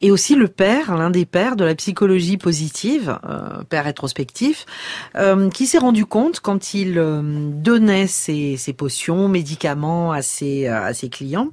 et 0.00 0.10
aussi 0.10 0.34
le 0.34 0.48
père, 0.48 0.96
l'un 0.96 1.10
des 1.10 1.26
pères 1.26 1.54
de 1.54 1.64
la 1.64 1.74
psychologie 1.74 2.38
positive, 2.38 3.18
euh, 3.28 3.62
père 3.68 3.84
rétrospectif, 3.84 4.66
euh, 5.16 5.50
qui 5.50 5.66
s'est 5.66 5.78
rendu 5.78 6.06
compte 6.06 6.40
quand 6.40 6.74
il 6.74 6.94
donnait 7.62 8.06
ses, 8.06 8.56
potions, 8.76 9.28
médicaments 9.28 10.10
à 10.12 10.22
ses 10.22 11.08
clients 11.10 11.50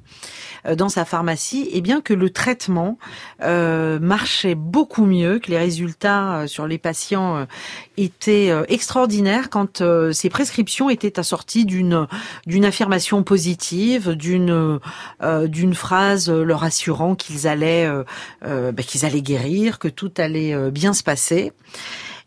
dans 0.76 0.88
sa 0.88 1.04
pharmacie, 1.04 1.68
et 1.72 1.82
bien 1.82 2.00
que 2.00 2.14
le 2.14 2.30
traitement 2.30 2.98
marchait 3.40 4.54
beaucoup 4.54 5.04
mieux, 5.04 5.38
que 5.38 5.50
les 5.50 5.58
résultats 5.58 6.44
sur 6.46 6.66
les 6.66 6.78
patients 6.78 7.46
étaient 7.96 8.52
extraordinaires 8.68 9.50
quand 9.50 9.82
ces 10.12 10.30
prescriptions 10.30 10.90
étaient 10.90 11.18
assorties 11.20 11.65
d'une 11.66 12.64
affirmation 12.64 13.22
positive, 13.22 14.12
d'une 14.12 14.80
euh, 15.22 15.48
d'une 15.48 15.74
phrase 15.74 16.30
leur 16.30 16.64
assurant 16.64 17.14
qu'ils 17.14 17.48
allaient 17.48 17.86
euh, 17.86 18.04
euh, 18.44 18.72
ben, 18.72 18.84
qu'ils 18.84 19.04
allaient 19.04 19.22
guérir, 19.22 19.78
que 19.78 19.88
tout 19.88 20.12
allait 20.16 20.70
bien 20.70 20.92
se 20.92 21.02
passer. 21.02 21.52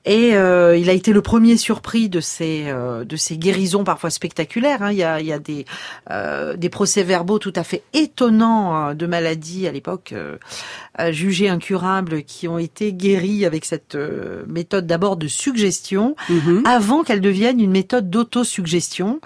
Et 0.10 0.36
euh, 0.36 0.76
il 0.76 0.89
a 0.89 0.93
été 0.93 1.13
le 1.13 1.22
premier 1.22 1.56
surpris 1.56 2.10
de 2.10 2.19
ces 2.19 2.63
euh, 2.65 3.06
de 3.06 3.15
ces 3.15 3.38
guérisons 3.38 3.84
parfois 3.84 4.10
spectaculaires. 4.10 4.82
hein. 4.82 4.91
Il 4.91 4.98
y 4.98 5.04
a 5.04 5.19
il 5.19 5.28
y 5.28 5.32
a 5.32 5.38
des 5.38 5.65
euh, 6.10 6.56
des 6.58 6.69
procès-verbaux 6.69 7.38
tout 7.38 7.54
à 7.56 7.63
fait 7.63 7.84
étonnants 7.93 8.89
euh, 8.89 8.93
de 8.95 9.06
maladies 9.06 9.67
à 9.67 9.72
l'époque 9.72 10.13
euh, 10.13 10.38
jugées 11.12 11.48
incurables 11.48 12.24
qui 12.24 12.48
ont 12.48 12.58
été 12.58 12.91
guéries 12.91 13.45
avec 13.45 13.65
cette 13.65 13.93
euh, 13.93 14.45
méthode 14.48 14.88
d'abord 14.88 15.15
de 15.15 15.28
suggestion 15.28 16.15
avant 16.65 17.04
qu'elle 17.04 17.22
devienne 17.22 17.60
une 17.60 17.69
méthode 17.72 18.10
d'autosuggestion. 18.10 19.22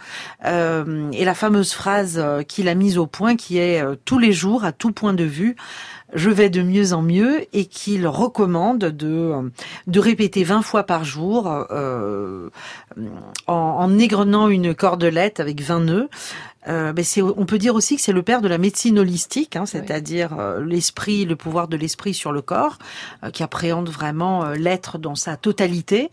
Euh, 0.46 1.10
et 1.14 1.24
la 1.24 1.34
fameuse 1.34 1.72
phrase 1.72 2.22
qu'il 2.50 2.68
a 2.68 2.76
mise 2.76 2.98
au 2.98 3.08
point 3.08 3.38
qui 3.38 3.58
est 3.58 3.82
tous 4.04 4.20
les 4.20 4.34
jours 4.34 4.66
à 4.66 4.74
tout 4.74 4.92
point 4.92 5.14
de 5.14 5.24
vue 5.24 5.56
je 6.14 6.30
vais 6.30 6.50
de 6.50 6.62
mieux 6.62 6.94
en 6.94 7.02
mieux 7.02 7.46
et 7.54 7.66
qu'il 7.66 8.08
recommande 8.08 8.80
de, 8.80 9.34
de 9.88 10.00
répéter 10.00 10.44
20 10.44 10.62
fois 10.62 10.84
par 10.84 11.04
jour 11.06 11.48
euh, 11.72 12.50
en, 13.48 13.54
en 13.54 13.98
égrenant 13.98 14.48
une 14.48 14.74
cordelette 14.74 15.40
avec 15.40 15.62
20 15.62 15.80
nœuds. 15.82 16.10
Euh, 16.68 16.94
ben 16.94 17.04
c'est, 17.04 17.22
on 17.22 17.46
peut 17.46 17.58
dire 17.58 17.76
aussi 17.76 17.98
que 17.98 18.02
c'est 18.02 18.14
le 18.14 18.24
père 18.24 18.42
de 18.42 18.48
la 18.48 18.58
médecine 18.58 18.98
holistique, 18.98 19.56
hein, 19.56 19.66
c'est-à-dire 19.66 20.40
euh, 20.40 20.64
l'esprit, 20.64 21.26
le 21.26 21.36
pouvoir 21.36 21.68
de 21.68 21.76
l'esprit 21.76 22.14
sur 22.14 22.32
le 22.32 22.42
corps, 22.42 22.78
euh, 23.24 23.32
qui 23.32 23.44
appréhende 23.44 23.90
vraiment 23.90 24.46
euh, 24.46 24.56
l'être 24.56 24.98
dans 24.98 25.16
sa 25.16 25.36
totalité. 25.36 26.10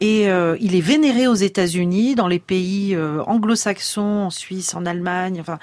Et 0.00 0.28
euh, 0.28 0.56
il 0.60 0.74
est 0.74 0.80
vénéré 0.80 1.28
aux 1.28 1.34
États-Unis, 1.34 2.14
dans 2.14 2.26
les 2.26 2.40
pays 2.40 2.96
anglo-saxons, 3.26 4.24
en 4.24 4.30
Suisse, 4.30 4.74
en 4.74 4.86
Allemagne, 4.86 5.40
enfin. 5.40 5.58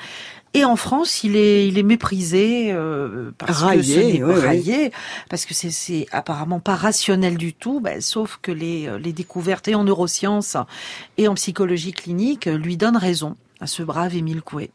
Et 0.53 0.65
en 0.65 0.75
France, 0.75 1.23
il 1.23 1.35
est, 1.37 1.67
il 1.67 1.77
est 1.77 1.83
méprisé 1.83 2.71
euh, 2.73 3.31
parce 3.37 3.59
que 3.59 3.65
Raillé, 3.65 3.83
ce 3.83 3.99
n'est 3.99 4.23
oui. 4.23 4.39
raillé, 4.39 4.91
parce 5.29 5.45
que 5.45 5.53
c'est, 5.53 5.71
c'est 5.71 6.07
apparemment 6.11 6.59
pas 6.59 6.75
rationnel 6.75 7.37
du 7.37 7.53
tout. 7.53 7.79
ben, 7.79 8.01
sauf 8.01 8.37
que 8.41 8.51
les, 8.51 8.87
euh, 8.87 8.97
les 8.97 9.13
découvertes 9.13 9.67
et 9.69 9.75
en 9.75 9.85
neurosciences 9.85 10.57
et 11.17 11.27
en 11.29 11.35
psychologie 11.35 11.93
clinique 11.93 12.47
lui 12.47 12.75
donnent 12.75 12.97
raison 12.97 13.37
à 13.61 13.67
ce 13.67 13.81
brave 13.81 14.15
Émile 14.15 14.41
Coué. 14.41 14.71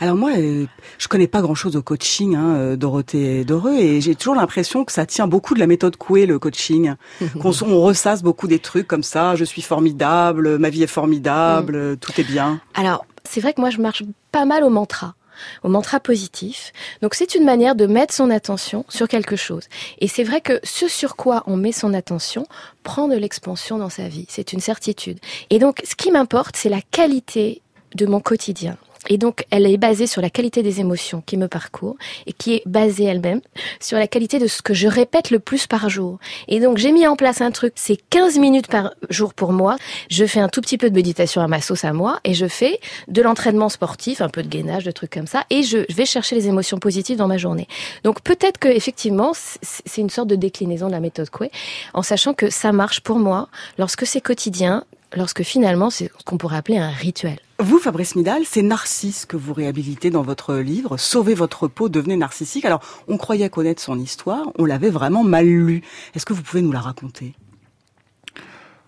Alors 0.00 0.16
moi, 0.16 0.30
euh, 0.36 0.66
je 0.98 1.08
connais 1.08 1.26
pas 1.26 1.42
grand-chose 1.42 1.76
au 1.76 1.82
coaching, 1.82 2.34
hein, 2.34 2.54
euh, 2.56 2.76
Dorothée 2.76 3.44
Doreux, 3.44 3.76
et 3.76 4.00
j'ai 4.00 4.14
toujours 4.14 4.34
l'impression 4.34 4.84
que 4.84 4.92
ça 4.92 5.06
tient 5.06 5.26
beaucoup 5.26 5.54
de 5.54 5.60
la 5.60 5.66
méthode 5.66 5.96
Coué, 5.96 6.26
le 6.26 6.38
coaching. 6.38 6.94
Qu'on 7.40 7.52
on 7.62 7.80
ressasse 7.82 8.22
beaucoup 8.22 8.46
des 8.48 8.58
trucs 8.58 8.86
comme 8.86 9.02
ça, 9.02 9.34
je 9.36 9.44
suis 9.44 9.62
formidable, 9.62 10.58
ma 10.58 10.70
vie 10.70 10.82
est 10.82 10.88
formidable, 10.88 11.96
tout 11.98 12.12
est 12.20 12.24
bien. 12.24 12.60
Alors, 12.74 13.04
c'est 13.28 13.40
vrai 13.40 13.52
que 13.52 13.60
moi, 13.60 13.70
je 13.70 13.78
marche 13.78 14.02
pas 14.32 14.44
mal 14.44 14.64
au 14.64 14.70
mantra 14.70 15.14
au 15.62 15.68
mantra 15.68 16.00
positif. 16.00 16.72
Donc 17.02 17.14
c'est 17.14 17.34
une 17.34 17.44
manière 17.44 17.74
de 17.74 17.86
mettre 17.86 18.14
son 18.14 18.30
attention 18.30 18.84
sur 18.88 19.08
quelque 19.08 19.36
chose. 19.36 19.64
Et 19.98 20.08
c'est 20.08 20.24
vrai 20.24 20.40
que 20.40 20.60
ce 20.64 20.88
sur 20.88 21.16
quoi 21.16 21.42
on 21.46 21.56
met 21.56 21.72
son 21.72 21.94
attention 21.94 22.46
prend 22.82 23.08
de 23.08 23.16
l'expansion 23.16 23.78
dans 23.78 23.90
sa 23.90 24.08
vie. 24.08 24.26
C'est 24.28 24.52
une 24.52 24.60
certitude. 24.60 25.18
Et 25.50 25.58
donc 25.58 25.80
ce 25.84 25.94
qui 25.94 26.10
m'importe, 26.10 26.56
c'est 26.56 26.68
la 26.68 26.80
qualité 26.80 27.62
de 27.94 28.06
mon 28.06 28.20
quotidien. 28.20 28.76
Et 29.08 29.18
donc, 29.18 29.44
elle 29.50 29.66
est 29.66 29.76
basée 29.76 30.06
sur 30.06 30.22
la 30.22 30.30
qualité 30.30 30.62
des 30.62 30.80
émotions 30.80 31.22
qui 31.24 31.36
me 31.36 31.48
parcourent 31.48 31.96
et 32.26 32.32
qui 32.32 32.54
est 32.54 32.62
basée 32.66 33.04
elle-même 33.04 33.40
sur 33.80 33.98
la 33.98 34.06
qualité 34.06 34.38
de 34.38 34.46
ce 34.46 34.62
que 34.62 34.74
je 34.74 34.88
répète 34.88 35.30
le 35.30 35.38
plus 35.38 35.66
par 35.66 35.88
jour. 35.88 36.18
Et 36.48 36.60
donc, 36.60 36.78
j'ai 36.78 36.92
mis 36.92 37.06
en 37.06 37.16
place 37.16 37.40
un 37.40 37.50
truc, 37.50 37.72
c'est 37.76 37.98
15 38.10 38.38
minutes 38.38 38.68
par 38.68 38.92
jour 39.10 39.34
pour 39.34 39.52
moi. 39.52 39.76
Je 40.10 40.24
fais 40.24 40.40
un 40.40 40.48
tout 40.48 40.60
petit 40.60 40.78
peu 40.78 40.90
de 40.90 40.94
méditation 40.94 41.40
à 41.40 41.48
ma 41.48 41.60
sauce 41.60 41.84
à 41.84 41.92
moi 41.92 42.20
et 42.24 42.34
je 42.34 42.46
fais 42.46 42.80
de 43.08 43.22
l'entraînement 43.22 43.68
sportif, 43.68 44.20
un 44.20 44.28
peu 44.28 44.42
de 44.42 44.48
gainage, 44.48 44.84
de 44.84 44.90
trucs 44.90 45.10
comme 45.10 45.26
ça. 45.26 45.44
Et 45.50 45.62
je 45.62 45.78
vais 45.94 46.06
chercher 46.06 46.36
les 46.36 46.48
émotions 46.48 46.78
positives 46.78 47.16
dans 47.16 47.28
ma 47.28 47.38
journée. 47.38 47.68
Donc, 48.04 48.22
peut-être 48.22 48.58
que, 48.58 48.68
effectivement, 48.68 49.32
c'est 49.34 50.00
une 50.00 50.10
sorte 50.10 50.28
de 50.28 50.36
déclinaison 50.36 50.86
de 50.86 50.92
la 50.92 51.00
méthode 51.00 51.30
Coué, 51.30 51.50
en 51.94 52.02
sachant 52.02 52.34
que 52.34 52.50
ça 52.50 52.72
marche 52.72 53.00
pour 53.00 53.18
moi 53.18 53.48
lorsque 53.78 54.06
c'est 54.06 54.20
quotidien, 54.20 54.84
lorsque 55.14 55.42
finalement, 55.42 55.90
c'est 55.90 56.10
ce 56.18 56.24
qu'on 56.24 56.38
pourrait 56.38 56.56
appeler 56.56 56.78
un 56.78 56.90
rituel. 56.90 57.38
Vous, 57.58 57.78
Fabrice 57.78 58.16
Midal, 58.16 58.42
c'est 58.44 58.62
Narcisse 58.62 59.24
que 59.24 59.36
vous 59.36 59.54
réhabilitez 59.54 60.10
dans 60.10 60.22
votre 60.22 60.54
livre 60.56 60.96
Sauvez 60.98 61.34
votre 61.34 61.68
peau, 61.68 61.88
devenez 61.88 62.16
narcissique. 62.16 62.64
Alors, 62.64 62.82
on 63.08 63.16
croyait 63.16 63.48
connaître 63.48 63.80
son 63.82 63.98
histoire, 63.98 64.46
on 64.58 64.64
l'avait 64.66 64.90
vraiment 64.90 65.24
mal 65.24 65.46
lu. 65.46 65.82
Est-ce 66.14 66.26
que 66.26 66.32
vous 66.34 66.42
pouvez 66.42 66.60
nous 66.62 66.72
la 66.72 66.80
raconter? 66.80 67.34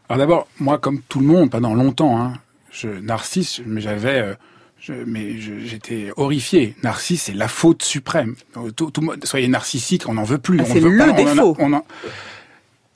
Alors 0.08 0.18
d'abord, 0.18 0.48
moi, 0.58 0.78
comme 0.78 1.00
tout 1.02 1.20
le 1.20 1.26
monde, 1.26 1.50
pendant 1.50 1.74
longtemps, 1.74 2.18
hein, 2.20 2.34
je, 2.70 2.88
Narcisse, 2.88 3.60
mais 3.66 3.80
j'avais, 3.80 4.20
euh, 4.20 4.34
je, 4.80 4.92
mais 5.06 5.38
j'étais 5.38 6.10
horrifié. 6.16 6.76
Narcisse, 6.82 7.24
c'est 7.24 7.34
la 7.34 7.48
faute 7.48 7.82
suprême. 7.82 8.34
Tout, 8.76 8.90
tout 8.90 9.12
soyez 9.24 9.48
narcissique, 9.48 10.08
on 10.08 10.14
n'en 10.14 10.24
veut 10.24 10.38
plus. 10.38 10.60
Ah, 10.60 10.64
on 10.68 10.72
c'est 10.72 10.80
veut 10.80 10.90
le 10.90 10.98
pas, 10.98 11.08
on 11.08 11.12
en 11.12 11.26
a- 11.26 11.34
défaut. 11.34 11.56
on 11.58 11.72
en- 11.74 11.84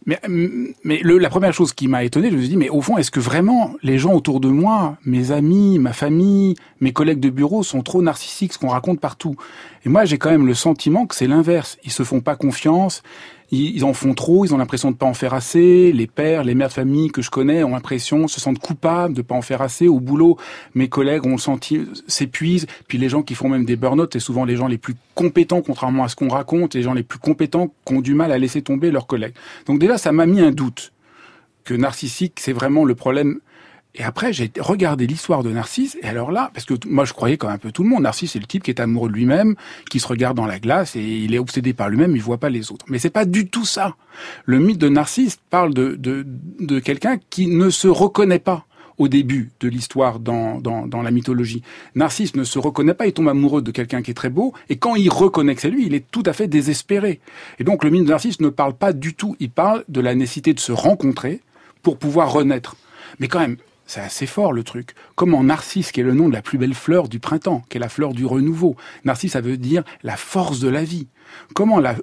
Mais, 0.04 0.18
mais 0.84 1.00
le, 1.02 1.18
la 1.18 1.30
première 1.30 1.52
chose 1.52 1.72
qui 1.72 1.86
m'a 1.86 2.02
étonné, 2.02 2.30
je 2.30 2.34
me 2.34 2.40
suis 2.40 2.48
dit, 2.48 2.56
mais 2.56 2.68
au 2.68 2.80
fond, 2.80 2.98
est-ce 2.98 3.10
que 3.10 3.20
vraiment 3.20 3.74
les 3.82 3.98
gens 3.98 4.12
autour 4.12 4.40
de 4.40 4.48
moi, 4.48 4.96
mes 5.04 5.30
amis, 5.30 5.78
ma 5.78 5.92
famille, 5.92 6.54
mes 6.80 6.92
collègues 6.92 7.20
de 7.20 7.30
bureau 7.30 7.62
sont 7.62 7.82
trop 7.82 8.02
narcissiques, 8.02 8.52
ce 8.52 8.58
qu'on 8.58 8.68
raconte 8.68 9.00
partout? 9.00 9.36
Et 9.84 9.88
moi, 9.88 10.04
j'ai 10.04 10.18
quand 10.18 10.30
même 10.30 10.46
le 10.46 10.54
sentiment 10.54 11.06
que 11.06 11.14
c'est 11.14 11.26
l'inverse. 11.26 11.78
Ils 11.84 11.92
se 11.92 12.02
font 12.02 12.20
pas 12.20 12.34
confiance, 12.34 13.02
ils, 13.52 13.76
ils 13.76 13.84
en 13.84 13.92
font 13.92 14.14
trop, 14.14 14.44
ils 14.44 14.52
ont 14.52 14.58
l'impression 14.58 14.90
de 14.90 14.96
pas 14.96 15.06
en 15.06 15.14
faire 15.14 15.34
assez. 15.34 15.92
Les 15.92 16.06
pères, 16.08 16.42
les 16.42 16.54
mères 16.54 16.68
de 16.68 16.72
famille 16.72 17.10
que 17.10 17.22
je 17.22 17.30
connais 17.30 17.62
ont 17.62 17.70
l'impression, 17.70 18.26
se 18.26 18.40
sentent 18.40 18.58
coupables 18.58 19.14
de 19.14 19.22
pas 19.22 19.34
en 19.34 19.42
faire 19.42 19.62
assez. 19.62 19.86
Au 19.86 20.00
boulot, 20.00 20.38
mes 20.74 20.88
collègues 20.88 21.26
ont 21.26 21.32
le 21.32 21.38
senti 21.38 21.86
s'épuisent. 22.08 22.66
Puis 22.88 22.98
les 22.98 23.08
gens 23.08 23.22
qui 23.22 23.34
font 23.34 23.48
même 23.48 23.64
des 23.64 23.76
burn-out, 23.76 24.10
c'est 24.12 24.20
souvent 24.20 24.44
les 24.44 24.56
gens 24.56 24.66
les 24.66 24.78
plus 24.78 24.94
compétents, 25.14 25.62
contrairement 25.62 26.04
à 26.04 26.08
ce 26.08 26.16
qu'on 26.16 26.28
raconte, 26.28 26.74
les 26.74 26.82
gens 26.82 26.94
les 26.94 27.02
plus 27.02 27.18
compétents 27.18 27.72
qui 27.84 27.94
ont 27.94 28.00
du 28.00 28.14
mal 28.14 28.32
à 28.32 28.38
laisser 28.38 28.62
tomber 28.62 28.90
leurs 28.90 29.06
collègues. 29.06 29.34
Donc 29.66 29.78
déjà, 29.78 29.98
ça 29.98 30.10
m'a 30.10 30.26
mis 30.26 30.40
un 30.40 30.50
doute 30.50 30.92
que 31.64 31.74
narcissique, 31.74 32.40
c'est 32.40 32.52
vraiment 32.52 32.84
le 32.84 32.94
problème. 32.94 33.38
Et 33.94 34.02
après, 34.02 34.32
j'ai 34.32 34.50
regardé 34.58 35.06
l'histoire 35.06 35.42
de 35.42 35.50
Narcisse, 35.50 35.98
et 36.02 36.06
alors 36.06 36.32
là, 36.32 36.50
parce 36.54 36.64
que 36.64 36.74
moi 36.86 37.04
je 37.04 37.12
croyais 37.12 37.36
comme 37.36 37.50
un 37.50 37.58
peu 37.58 37.72
tout 37.72 37.82
le 37.82 37.90
monde, 37.90 38.04
Narcisse 38.04 38.32
c'est 38.32 38.38
le 38.38 38.46
type 38.46 38.62
qui 38.62 38.70
est 38.70 38.80
amoureux 38.80 39.10
de 39.10 39.14
lui-même, 39.14 39.54
qui 39.90 40.00
se 40.00 40.06
regarde 40.06 40.34
dans 40.34 40.46
la 40.46 40.58
glace, 40.58 40.96
et 40.96 41.02
il 41.02 41.34
est 41.34 41.38
obsédé 41.38 41.74
par 41.74 41.90
lui-même, 41.90 42.16
il 42.16 42.22
voit 42.22 42.38
pas 42.38 42.48
les 42.48 42.72
autres. 42.72 42.86
Mais 42.88 42.98
c'est 42.98 43.10
pas 43.10 43.26
du 43.26 43.48
tout 43.48 43.66
ça. 43.66 43.94
Le 44.46 44.58
mythe 44.58 44.78
de 44.78 44.88
Narcisse 44.88 45.38
parle 45.50 45.74
de, 45.74 45.94
de, 45.96 46.26
de 46.60 46.78
quelqu'un 46.78 47.18
qui 47.28 47.48
ne 47.48 47.68
se 47.68 47.86
reconnaît 47.86 48.38
pas 48.38 48.64
au 48.96 49.08
début 49.08 49.50
de 49.60 49.68
l'histoire 49.68 50.20
dans, 50.20 50.60
dans, 50.60 50.86
dans 50.86 51.02
la 51.02 51.10
mythologie. 51.10 51.62
Narcisse 51.94 52.34
ne 52.34 52.44
se 52.44 52.58
reconnaît 52.58 52.94
pas, 52.94 53.06
il 53.06 53.12
tombe 53.12 53.28
amoureux 53.28 53.60
de 53.60 53.70
quelqu'un 53.72 54.00
qui 54.00 54.10
est 54.10 54.14
très 54.14 54.30
beau, 54.30 54.54
et 54.70 54.76
quand 54.76 54.94
il 54.94 55.10
reconnaît 55.10 55.54
que 55.54 55.60
c'est 55.60 55.70
lui, 55.70 55.84
il 55.84 55.94
est 55.94 56.10
tout 56.10 56.22
à 56.24 56.32
fait 56.32 56.48
désespéré. 56.48 57.20
Et 57.58 57.64
donc 57.64 57.84
le 57.84 57.90
mythe 57.90 58.04
de 58.04 58.10
Narcisse 58.10 58.40
ne 58.40 58.48
parle 58.48 58.74
pas 58.74 58.94
du 58.94 59.12
tout, 59.12 59.36
il 59.38 59.50
parle 59.50 59.84
de 59.88 60.00
la 60.00 60.14
nécessité 60.14 60.54
de 60.54 60.60
se 60.60 60.72
rencontrer 60.72 61.40
pour 61.82 61.98
pouvoir 61.98 62.32
renaître. 62.32 62.76
Mais 63.18 63.28
quand 63.28 63.40
même, 63.40 63.58
c'est 63.92 64.00
assez 64.00 64.26
fort 64.26 64.54
le 64.54 64.64
truc. 64.64 64.94
Comment 65.16 65.44
Narcisse, 65.44 65.92
qui 65.92 66.00
est 66.00 66.04
le 66.04 66.14
nom 66.14 66.30
de 66.30 66.32
la 66.32 66.40
plus 66.40 66.56
belle 66.56 66.72
fleur 66.72 67.10
du 67.10 67.20
printemps, 67.20 67.62
qui 67.68 67.76
est 67.76 67.80
la 67.80 67.90
fleur 67.90 68.14
du 68.14 68.24
renouveau, 68.24 68.74
Narcisse, 69.04 69.32
ça 69.32 69.42
veut 69.42 69.58
dire 69.58 69.84
la 70.02 70.16
force 70.16 70.60
de 70.60 70.68
la 70.68 70.82
vie. 70.82 71.08
Comment 71.54 71.78
la, 71.78 71.96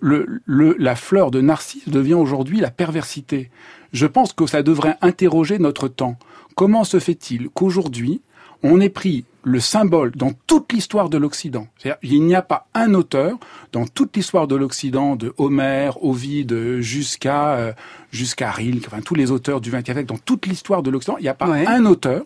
la 0.45 0.95
fleur 0.95 1.31
de 1.31 1.41
Narcisse 1.41 1.89
devient 1.89 2.13
aujourd'hui 2.13 2.59
la 2.59 2.69
perversité? 2.69 3.49
Je 3.91 4.05
pense 4.05 4.33
que 4.33 4.45
ça 4.45 4.61
devrait 4.61 4.97
interroger 5.01 5.57
notre 5.57 5.87
temps. 5.87 6.15
Comment 6.55 6.83
se 6.83 6.99
fait-il 6.99 7.49
qu'aujourd'hui, 7.49 8.21
on 8.61 8.79
ait 8.81 8.89
pris 8.89 9.25
le 9.43 9.59
symbole 9.59 10.11
dans 10.11 10.31
toute 10.47 10.73
l'histoire 10.73 11.09
de 11.09 11.17
l'Occident. 11.17 11.67
Il 12.03 12.23
n'y 12.25 12.35
a 12.35 12.41
pas 12.41 12.67
un 12.73 12.93
auteur 12.93 13.37
dans 13.71 13.85
toute 13.87 14.15
l'histoire 14.17 14.47
de 14.47 14.55
l'Occident, 14.55 15.15
de 15.15 15.33
Homère, 15.37 16.03
Ovide, 16.03 16.79
jusqu'à 16.81 17.53
euh, 17.55 17.73
jusqu'à 18.11 18.51
Rilke, 18.51 18.87
enfin 18.87 19.01
tous 19.01 19.15
les 19.15 19.31
auteurs 19.31 19.61
du 19.61 19.71
XXe 19.71 19.85
siècle, 19.85 20.05
dans 20.05 20.17
toute 20.17 20.45
l'histoire 20.45 20.83
de 20.83 20.89
l'Occident, 20.89 21.15
il 21.19 21.23
n'y 21.23 21.29
a 21.29 21.33
pas 21.33 21.47
un 21.67 21.85
auteur 21.85 22.25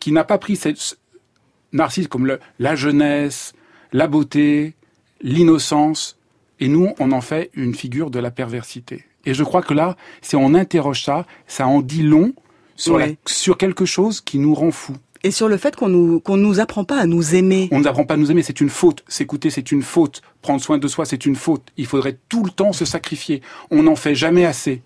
qui 0.00 0.12
n'a 0.12 0.24
pas 0.24 0.38
pris 0.38 0.56
cette, 0.56 0.76
ce- 0.76 0.94
Narcisse 1.72 2.08
comme 2.08 2.26
le- 2.26 2.40
la 2.58 2.76
jeunesse, 2.76 3.52
la 3.92 4.06
beauté, 4.06 4.74
l'innocence, 5.22 6.18
et 6.60 6.68
nous, 6.68 6.92
on 7.00 7.10
en 7.12 7.20
fait 7.20 7.50
une 7.54 7.74
figure 7.74 8.10
de 8.10 8.18
la 8.18 8.30
perversité. 8.30 9.04
Et 9.24 9.34
je 9.34 9.42
crois 9.42 9.62
que 9.62 9.74
là, 9.74 9.96
si 10.22 10.36
on 10.36 10.54
interroge 10.54 11.02
ça, 11.02 11.26
ça 11.46 11.66
en 11.66 11.80
dit 11.80 12.02
long 12.02 12.32
sur, 12.76 12.98
la- 12.98 13.06
sur 13.26 13.56
quelque 13.56 13.84
chose 13.86 14.20
qui 14.20 14.38
nous 14.38 14.54
rend 14.54 14.70
fous. 14.70 14.96
Et 15.24 15.30
sur 15.30 15.48
le 15.48 15.56
fait 15.56 15.74
qu'on 15.74 15.88
nous 15.88 16.20
qu'on 16.20 16.36
nous 16.36 16.60
apprend 16.60 16.84
pas 16.84 16.98
à 16.98 17.06
nous 17.06 17.34
aimer. 17.34 17.68
On 17.72 17.80
nous 17.80 17.88
apprend 17.88 18.04
pas 18.04 18.14
à 18.14 18.16
nous 18.18 18.30
aimer, 18.30 18.42
c'est 18.42 18.60
une 18.60 18.68
faute. 18.68 19.02
S'écouter, 19.08 19.48
c'est 19.50 19.72
une 19.72 19.82
faute. 19.82 20.20
Prendre 20.42 20.60
soin 20.60 20.76
de 20.78 20.86
soi, 20.86 21.06
c'est 21.06 21.24
une 21.26 21.34
faute. 21.34 21.62
Il 21.78 21.86
faudrait 21.86 22.18
tout 22.28 22.44
le 22.44 22.50
temps 22.50 22.72
se 22.74 22.84
sacrifier. 22.84 23.40
On 23.70 23.82
n'en 23.84 23.96
fait 23.96 24.14
jamais 24.14 24.44
assez. 24.44 24.82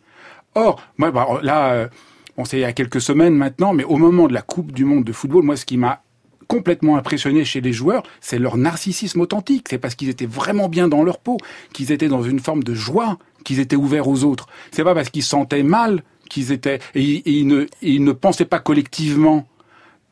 Or, 0.55 0.81
moi, 0.97 1.11
bah, 1.11 1.27
là, 1.43 1.73
euh, 1.73 1.89
bon, 2.37 2.45
c'est 2.45 2.59
il 2.59 2.61
y 2.61 2.65
a 2.65 2.73
quelques 2.73 3.01
semaines 3.01 3.35
maintenant, 3.35 3.75
mais 3.75 3.83
au 3.85 3.97
moment 3.97 4.29
de 4.29 4.33
la 4.33 4.43
Coupe 4.43 4.71
du 4.73 4.85
Monde 4.85 5.05
de 5.05 5.13
football, 5.13 5.43
moi, 5.43 5.57
ce 5.57 5.67
qui 5.67 5.77
m'a 5.77 6.03
complètement 6.47 6.97
impressionné 6.97 7.45
chez 7.45 7.61
les 7.61 7.73
joueurs, 7.73 8.03
c'est 8.21 8.39
leur 8.39 8.57
narcissisme 8.57 9.21
authentique. 9.21 9.67
C'est 9.69 9.79
parce 9.79 9.97
qu'ils 9.97 10.09
étaient 10.09 10.25
vraiment 10.25 10.69
bien 10.69 10.87
dans 10.89 11.03
leur 11.03 11.19
peau, 11.19 11.37
qu'ils 11.75 11.91
étaient 11.93 12.09
dans 12.09 12.23
une 12.23 12.39
forme 12.39 12.63
de 12.63 12.75
joie, 12.75 13.19
qu'ils 13.45 13.59
étaient 13.59 13.77
ouverts 13.77 14.09
aux 14.09 14.23
autres. 14.25 14.47
C'est 14.71 14.85
pas 14.85 14.95
parce 14.95 15.11
qu'ils 15.11 15.25
se 15.25 15.29
sentaient 15.31 15.63
mal 15.65 16.03
qu'ils 16.31 16.53
étaient 16.53 16.79
et, 16.95 17.29
ils- 17.29 17.47
ne 17.47 17.67
ils 17.83 18.03
ne 18.05 18.13
pensaient 18.13 18.45
pas 18.47 18.61
collectivement 18.61 19.47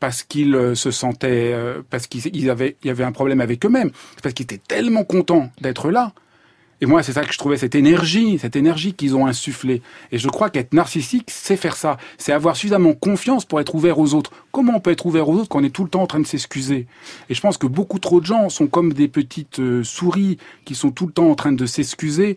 parce 0.01 0.23
qu'ils 0.23 0.55
euh, 0.55 0.75
se 0.75 0.91
sentaient, 0.91 1.53
euh, 1.53 1.83
parce 1.89 2.07
qu'ils 2.07 2.27
ils 2.35 2.51
avaient, 2.51 2.77
il 2.83 2.89
y 2.89 2.91
avait 2.91 3.05
un 3.05 3.13
problème 3.13 3.41
avec 3.41 3.65
eux-mêmes. 3.65 3.91
Parce 4.23 4.35
qu'ils 4.35 4.45
étaient 4.45 4.59
tellement 4.59 5.05
contents 5.05 5.51
d'être 5.61 5.91
là. 5.91 6.13
Et 6.83 6.87
moi, 6.87 7.03
c'est 7.03 7.15
ça 7.15 7.25
que 7.25 7.33
je 7.33 7.39
trouvais, 7.39 7.57
cette 7.57 7.75
énergie, 7.75 8.39
cette 8.39 8.55
énergie 8.55 8.93
qu'ils 8.93 9.17
ont 9.17 9.27
insufflée. 9.27 9.81
Et 10.13 10.19
je 10.19 10.29
crois 10.29 10.51
qu'être 10.51 10.75
narcissique, 10.75 11.31
c'est 11.31 11.57
faire 11.57 11.75
ça. 11.75 11.97
C'est 12.19 12.33
avoir 12.33 12.55
suffisamment 12.55 12.93
confiance 12.93 13.47
pour 13.47 13.61
être 13.61 13.75
ouvert 13.75 13.99
aux 13.99 14.13
autres. 14.13 14.31
Comment 14.53 14.75
on 14.77 14.81
peut 14.81 14.91
être 14.91 15.07
ouvert 15.07 15.27
aux 15.29 15.37
autres 15.37 15.49
quand 15.49 15.61
on 15.61 15.65
est 15.65 15.71
tout 15.71 15.85
le 15.85 15.89
temps 15.89 16.03
en 16.03 16.07
train 16.07 16.21
de 16.21 16.27
s'excuser? 16.27 16.87
Et 17.31 17.35
je 17.35 17.41
pense 17.41 17.57
que 17.57 17.67
beaucoup 17.67 17.99
trop 17.99 18.21
de 18.21 18.27
gens 18.27 18.51
sont 18.51 18.67
comme 18.67 18.93
des 18.93 19.09
petites 19.09 19.59
euh, 19.59 19.83
souris 19.85 20.37
qui 20.67 20.75
sont 20.75 20.91
tout 20.91 21.07
le 21.07 21.13
temps 21.13 21.31
en 21.31 21.35
train 21.35 21.53
de 21.53 21.65
s'excuser, 21.65 22.37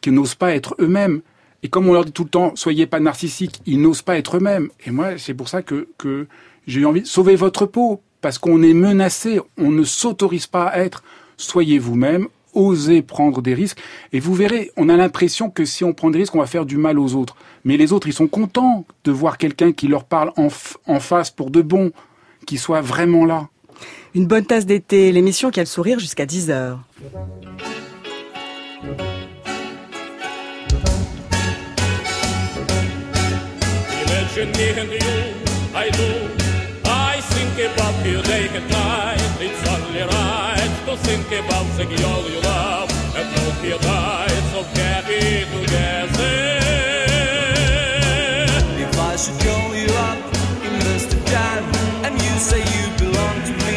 qui 0.00 0.12
n'osent 0.12 0.36
pas 0.36 0.54
être 0.54 0.76
eux-mêmes. 0.78 1.20
Et 1.64 1.68
comme 1.68 1.88
on 1.88 1.92
leur 1.92 2.04
dit 2.04 2.12
tout 2.12 2.24
le 2.24 2.30
temps, 2.30 2.52
soyez 2.54 2.86
pas 2.86 3.00
narcissiques, 3.00 3.60
ils 3.66 3.80
n'osent 3.82 4.02
pas 4.02 4.16
être 4.16 4.36
eux-mêmes. 4.36 4.68
Et 4.86 4.92
moi, 4.92 5.18
c'est 5.18 5.34
pour 5.34 5.48
ça 5.48 5.62
que, 5.62 5.88
que 5.98 6.28
j'ai 6.66 6.80
eu 6.80 6.86
envie 6.86 7.02
de 7.02 7.06
sauver 7.06 7.36
votre 7.36 7.66
peau, 7.66 8.02
parce 8.20 8.38
qu'on 8.38 8.62
est 8.62 8.74
menacé, 8.74 9.40
on 9.56 9.70
ne 9.70 9.84
s'autorise 9.84 10.46
pas 10.46 10.66
à 10.66 10.78
être. 10.78 11.02
Soyez 11.36 11.78
vous-même, 11.78 12.28
osez 12.54 13.02
prendre 13.02 13.42
des 13.42 13.54
risques, 13.54 13.78
et 14.12 14.20
vous 14.20 14.34
verrez, 14.34 14.70
on 14.76 14.88
a 14.88 14.96
l'impression 14.96 15.50
que 15.50 15.64
si 15.64 15.84
on 15.84 15.92
prend 15.92 16.10
des 16.10 16.18
risques, 16.18 16.34
on 16.34 16.40
va 16.40 16.46
faire 16.46 16.66
du 16.66 16.76
mal 16.76 16.98
aux 16.98 17.14
autres. 17.14 17.36
Mais 17.64 17.76
les 17.76 17.92
autres, 17.92 18.08
ils 18.08 18.12
sont 18.12 18.28
contents 18.28 18.84
de 19.04 19.12
voir 19.12 19.38
quelqu'un 19.38 19.72
qui 19.72 19.88
leur 19.88 20.04
parle 20.04 20.32
en, 20.36 20.48
en 20.86 21.00
face 21.00 21.30
pour 21.30 21.50
de 21.50 21.62
bon, 21.62 21.92
qui 22.46 22.58
soit 22.58 22.80
vraiment 22.80 23.24
là. 23.24 23.48
Une 24.14 24.26
bonne 24.26 24.44
tasse 24.44 24.66
d'été, 24.66 25.12
l'émission 25.12 25.50
qui 25.50 25.60
a 25.60 25.62
le 25.62 25.68
sourire 25.68 25.98
jusqu'à 25.98 26.26
10h. 26.26 26.78
Imagine 34.02 34.52
me 34.52 34.80
and 34.80 34.92
you, 34.92 35.39
I 35.72 35.88
do. 35.90 36.28
I 36.84 37.20
think 37.20 37.72
about 37.72 38.04
you 38.04 38.20
day 38.22 38.48
and 38.48 38.68
night. 38.70 39.20
It's 39.40 39.62
only 39.68 40.02
right 40.02 40.72
to 40.86 40.96
think 40.96 41.26
about 41.28 41.66
the 41.78 41.84
girl 41.84 42.28
you 42.28 42.40
love 42.40 42.90
and 43.14 43.28
hope 43.38 43.64
you 43.64 43.78
die 43.78 44.40
so 44.52 44.62
happy 44.62 45.46
together. 45.54 46.50
If 48.84 48.98
I 48.98 49.16
should 49.16 49.38
call 49.46 49.74
you 49.74 49.92
up, 50.08 50.18
invest 50.64 51.14
a 51.14 51.20
dime, 51.30 51.64
and 52.04 52.14
you 52.20 52.34
say 52.38 52.58
you 52.58 52.86
belong 52.98 53.36
to 53.48 53.52
me, 53.64 53.76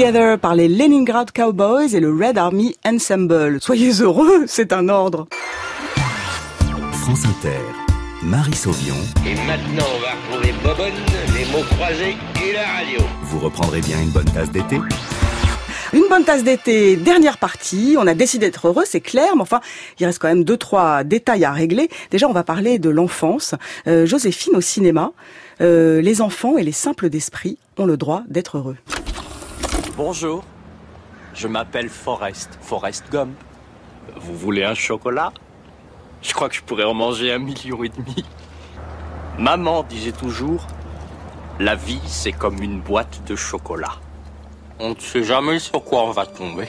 Together 0.00 0.38
par 0.38 0.54
les 0.54 0.66
Leningrad 0.66 1.30
Cowboys 1.30 1.94
et 1.94 2.00
le 2.00 2.10
Red 2.10 2.38
Army 2.38 2.74
Ensemble. 2.86 3.60
Soyez 3.60 4.00
heureux, 4.00 4.44
c'est 4.46 4.72
un 4.72 4.88
ordre. 4.88 5.26
France 6.92 7.26
Inter, 7.26 7.60
Marie 8.22 8.54
Sauvion. 8.54 8.94
Et 9.26 9.34
maintenant, 9.46 9.84
on 9.94 10.00
va 10.00 10.38
retrouver 10.38 10.54
Bobonne, 10.64 10.94
les 11.36 11.44
mots 11.52 11.66
croisés 11.72 12.16
et 12.42 12.52
la 12.54 12.66
radio. 12.78 13.00
Vous 13.24 13.40
reprendrez 13.40 13.82
bien 13.82 14.00
une 14.00 14.08
bonne 14.08 14.24
tasse 14.24 14.50
d'été 14.50 14.78
Une 15.92 16.08
bonne 16.08 16.24
tasse 16.24 16.44
d'été, 16.44 16.96
dernière 16.96 17.36
partie. 17.36 17.96
On 17.98 18.06
a 18.06 18.14
décidé 18.14 18.46
d'être 18.46 18.68
heureux, 18.68 18.84
c'est 18.86 19.02
clair, 19.02 19.36
mais 19.36 19.42
enfin, 19.42 19.60
il 19.98 20.06
reste 20.06 20.18
quand 20.18 20.28
même 20.28 20.44
deux, 20.44 20.56
trois 20.56 21.04
détails 21.04 21.44
à 21.44 21.52
régler. 21.52 21.90
Déjà, 22.10 22.26
on 22.26 22.32
va 22.32 22.42
parler 22.42 22.78
de 22.78 22.88
l'enfance. 22.88 23.54
Euh, 23.86 24.06
Joséphine, 24.06 24.56
au 24.56 24.62
cinéma, 24.62 25.12
euh, 25.60 26.00
les 26.00 26.22
enfants 26.22 26.56
et 26.56 26.62
les 26.62 26.72
simples 26.72 27.10
d'esprit 27.10 27.58
ont 27.76 27.84
le 27.84 27.98
droit 27.98 28.22
d'être 28.28 28.56
heureux. 28.56 28.76
Bonjour, 30.02 30.42
je 31.34 31.46
m'appelle 31.46 31.90
Forrest, 31.90 32.58
Forrest 32.62 33.04
Gump. 33.12 33.36
Vous 34.16 34.34
voulez 34.34 34.64
un 34.64 34.72
chocolat? 34.72 35.30
Je 36.22 36.32
crois 36.32 36.48
que 36.48 36.54
je 36.54 36.62
pourrais 36.62 36.84
en 36.84 36.94
manger 36.94 37.30
un 37.34 37.38
million 37.38 37.84
et 37.84 37.90
demi. 37.90 38.24
Maman 39.38 39.82
disait 39.82 40.12
toujours, 40.12 40.66
la 41.58 41.74
vie 41.74 42.00
c'est 42.06 42.32
comme 42.32 42.62
une 42.62 42.80
boîte 42.80 43.24
de 43.26 43.36
chocolat. 43.36 43.96
On 44.78 44.94
ne 44.94 44.98
sait 44.98 45.22
jamais 45.22 45.58
sur 45.58 45.84
quoi 45.84 46.04
on 46.04 46.12
va 46.12 46.24
tomber. 46.24 46.68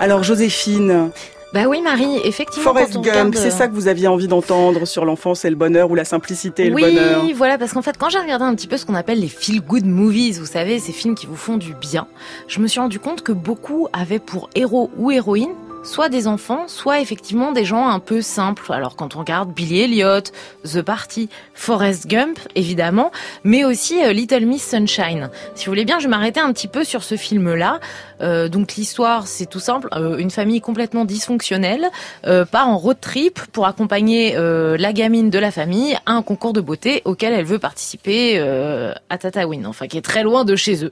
Alors, 0.00 0.24
Joséphine. 0.24 1.12
Bah 1.54 1.64
oui, 1.66 1.80
Marie, 1.80 2.18
effectivement. 2.24 2.74
Forrest 2.74 3.00
Gump, 3.00 3.34
c'est 3.34 3.46
euh, 3.46 3.50
ça 3.50 3.68
que 3.68 3.74
vous 3.74 3.88
aviez 3.88 4.06
envie 4.06 4.28
d'entendre 4.28 4.84
sur 4.84 5.06
l'enfance 5.06 5.46
et 5.46 5.50
le 5.50 5.56
bonheur 5.56 5.90
ou 5.90 5.94
la 5.94 6.04
simplicité 6.04 6.66
et 6.66 6.72
oui, 6.72 6.82
le 6.82 6.88
bonheur. 6.88 7.22
voilà, 7.34 7.56
parce 7.56 7.72
qu'en 7.72 7.80
fait, 7.80 7.96
quand 7.96 8.10
j'ai 8.10 8.18
regardé 8.18 8.44
un 8.44 8.54
petit 8.54 8.66
peu 8.66 8.76
ce 8.76 8.84
qu'on 8.84 8.94
appelle 8.94 9.20
les 9.20 9.28
feel-good 9.28 9.86
movies, 9.86 10.38
vous 10.38 10.46
savez, 10.46 10.78
ces 10.78 10.92
films 10.92 11.14
qui 11.14 11.26
vous 11.26 11.36
font 11.36 11.56
du 11.56 11.72
bien, 11.74 12.06
je 12.48 12.60
me 12.60 12.66
suis 12.66 12.80
rendu 12.80 12.98
compte 13.00 13.22
que 13.22 13.32
beaucoup 13.32 13.88
avaient 13.94 14.18
pour 14.18 14.50
héros 14.54 14.90
ou 14.98 15.10
héroïne 15.10 15.54
soit 15.82 16.08
des 16.08 16.26
enfants, 16.26 16.68
soit 16.68 17.00
effectivement 17.00 17.52
des 17.52 17.64
gens 17.64 17.88
un 17.88 17.98
peu 17.98 18.20
simples. 18.20 18.72
Alors 18.72 18.96
quand 18.96 19.16
on 19.16 19.20
regarde 19.20 19.52
Billy 19.52 19.80
Elliot, 19.80 20.22
The 20.64 20.82
Party, 20.82 21.28
Forrest 21.54 22.06
Gump, 22.06 22.38
évidemment, 22.54 23.10
mais 23.44 23.64
aussi 23.64 24.02
euh, 24.02 24.12
Little 24.12 24.46
Miss 24.46 24.68
Sunshine. 24.68 25.30
Si 25.54 25.66
vous 25.66 25.70
voulez 25.70 25.84
bien, 25.84 25.98
je 25.98 26.04
vais 26.04 26.10
m'arrêter 26.10 26.40
un 26.40 26.52
petit 26.52 26.68
peu 26.68 26.84
sur 26.84 27.02
ce 27.02 27.16
film-là. 27.16 27.80
Euh, 28.20 28.48
donc 28.48 28.74
l'histoire, 28.74 29.26
c'est 29.26 29.46
tout 29.46 29.60
simple, 29.60 29.88
euh, 29.92 30.18
une 30.18 30.30
famille 30.30 30.60
complètement 30.60 31.04
dysfonctionnelle 31.04 31.86
euh, 32.26 32.44
part 32.44 32.68
en 32.68 32.76
road 32.76 32.98
trip 33.00 33.40
pour 33.52 33.66
accompagner 33.66 34.36
euh, 34.36 34.76
la 34.76 34.92
gamine 34.92 35.30
de 35.30 35.38
la 35.38 35.50
famille 35.50 35.96
à 36.06 36.12
un 36.12 36.22
concours 36.22 36.52
de 36.52 36.60
beauté 36.60 37.02
auquel 37.04 37.32
elle 37.32 37.44
veut 37.44 37.58
participer 37.58 38.38
euh, 38.38 38.92
à 39.08 39.18
Tataouine, 39.18 39.66
enfin 39.66 39.86
qui 39.86 39.96
est 39.96 40.02
très 40.02 40.22
loin 40.22 40.44
de 40.44 40.56
chez 40.56 40.84
eux. 40.84 40.90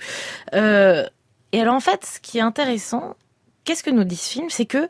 Et 1.53 1.61
alors 1.61 1.75
en 1.75 1.81
fait, 1.81 2.05
ce 2.05 2.21
qui 2.21 2.39
est 2.39 2.43
intéressant, 2.43 3.17
qu'est-ce 3.67 3.83
que 3.83 3.91
nous 3.91 4.05
dit 4.05 4.17
ce 4.17 4.31
film 4.31 4.47
C'est 4.49 4.65
que 4.65 4.89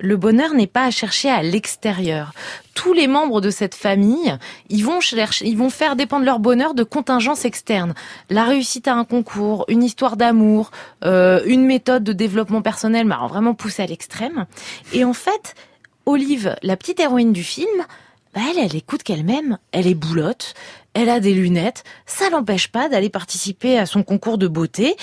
le 0.00 0.16
bonheur 0.16 0.54
n'est 0.54 0.66
pas 0.66 0.86
à 0.86 0.90
chercher 0.90 1.30
à 1.30 1.42
l'extérieur. 1.42 2.32
Tous 2.74 2.92
les 2.92 3.06
membres 3.06 3.40
de 3.40 3.50
cette 3.50 3.76
famille, 3.76 4.36
ils 4.68 4.84
vont 4.84 5.00
chercher, 5.00 5.46
ils 5.46 5.56
vont 5.56 5.70
faire 5.70 5.94
dépendre 5.94 6.24
leur 6.24 6.40
bonheur 6.40 6.74
de 6.74 6.82
contingences 6.82 7.44
externes. 7.44 7.94
La 8.30 8.42
réussite 8.42 8.88
à 8.88 8.94
un 8.94 9.04
concours, 9.04 9.64
une 9.68 9.84
histoire 9.84 10.16
d'amour, 10.16 10.72
euh, 11.04 11.42
une 11.46 11.64
méthode 11.64 12.02
de 12.02 12.12
développement 12.12 12.62
personnel, 12.62 13.06
mais 13.06 13.14
vraiment 13.28 13.54
poussée 13.54 13.84
à 13.84 13.86
l'extrême. 13.86 14.46
Et 14.92 15.04
en 15.04 15.12
fait, 15.12 15.54
Olive, 16.06 16.56
la 16.62 16.76
petite 16.76 16.98
héroïne 16.98 17.32
du 17.32 17.44
film, 17.44 17.84
bah 18.34 18.40
elle, 18.50 18.58
elle 18.58 18.74
écoute 18.74 19.04
qu'elle-même, 19.04 19.58
elle 19.70 19.86
est 19.86 19.94
boulotte, 19.94 20.54
elle 20.94 21.08
a 21.08 21.20
des 21.20 21.34
lunettes, 21.34 21.84
ça 22.04 22.30
l'empêche 22.30 22.66
pas 22.68 22.88
d'aller 22.88 23.10
participer 23.10 23.78
à 23.78 23.86
son 23.86 24.02
concours 24.02 24.38
de 24.38 24.48
beauté 24.48 24.96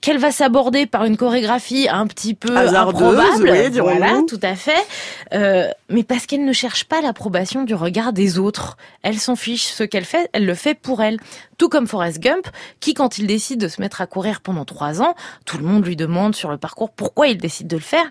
qu'elle 0.00 0.18
va 0.18 0.30
s'aborder 0.30 0.86
par 0.86 1.04
une 1.04 1.16
chorégraphie 1.16 1.88
un 1.88 2.06
petit 2.06 2.34
peu 2.34 2.56
improbable, 2.56 3.50
oui, 3.50 3.78
voilà, 3.80 4.20
tout 4.28 4.40
à 4.42 4.54
fait, 4.54 4.86
euh, 5.32 5.68
mais 5.88 6.04
parce 6.04 6.26
qu'elle 6.26 6.44
ne 6.44 6.52
cherche 6.52 6.84
pas 6.84 7.00
l'approbation 7.00 7.64
du 7.64 7.74
regard 7.74 8.12
des 8.12 8.38
autres. 8.38 8.76
Elle 9.02 9.18
s'en 9.18 9.36
fiche, 9.36 9.64
ce 9.64 9.82
qu'elle 9.84 10.04
fait, 10.04 10.28
elle 10.32 10.46
le 10.46 10.54
fait 10.54 10.74
pour 10.74 11.02
elle. 11.02 11.18
Tout 11.58 11.68
comme 11.68 11.86
Forrest 11.86 12.20
Gump, 12.20 12.46
qui 12.80 12.94
quand 12.94 13.18
il 13.18 13.26
décide 13.26 13.60
de 13.60 13.68
se 13.68 13.80
mettre 13.80 14.00
à 14.00 14.06
courir 14.06 14.40
pendant 14.40 14.64
trois 14.64 15.02
ans, 15.02 15.14
tout 15.44 15.58
le 15.58 15.64
monde 15.64 15.86
lui 15.86 15.96
demande 15.96 16.34
sur 16.34 16.50
le 16.50 16.58
parcours 16.58 16.90
pourquoi 16.90 17.28
il 17.28 17.38
décide 17.38 17.66
de 17.66 17.76
le 17.76 17.82
faire, 17.82 18.06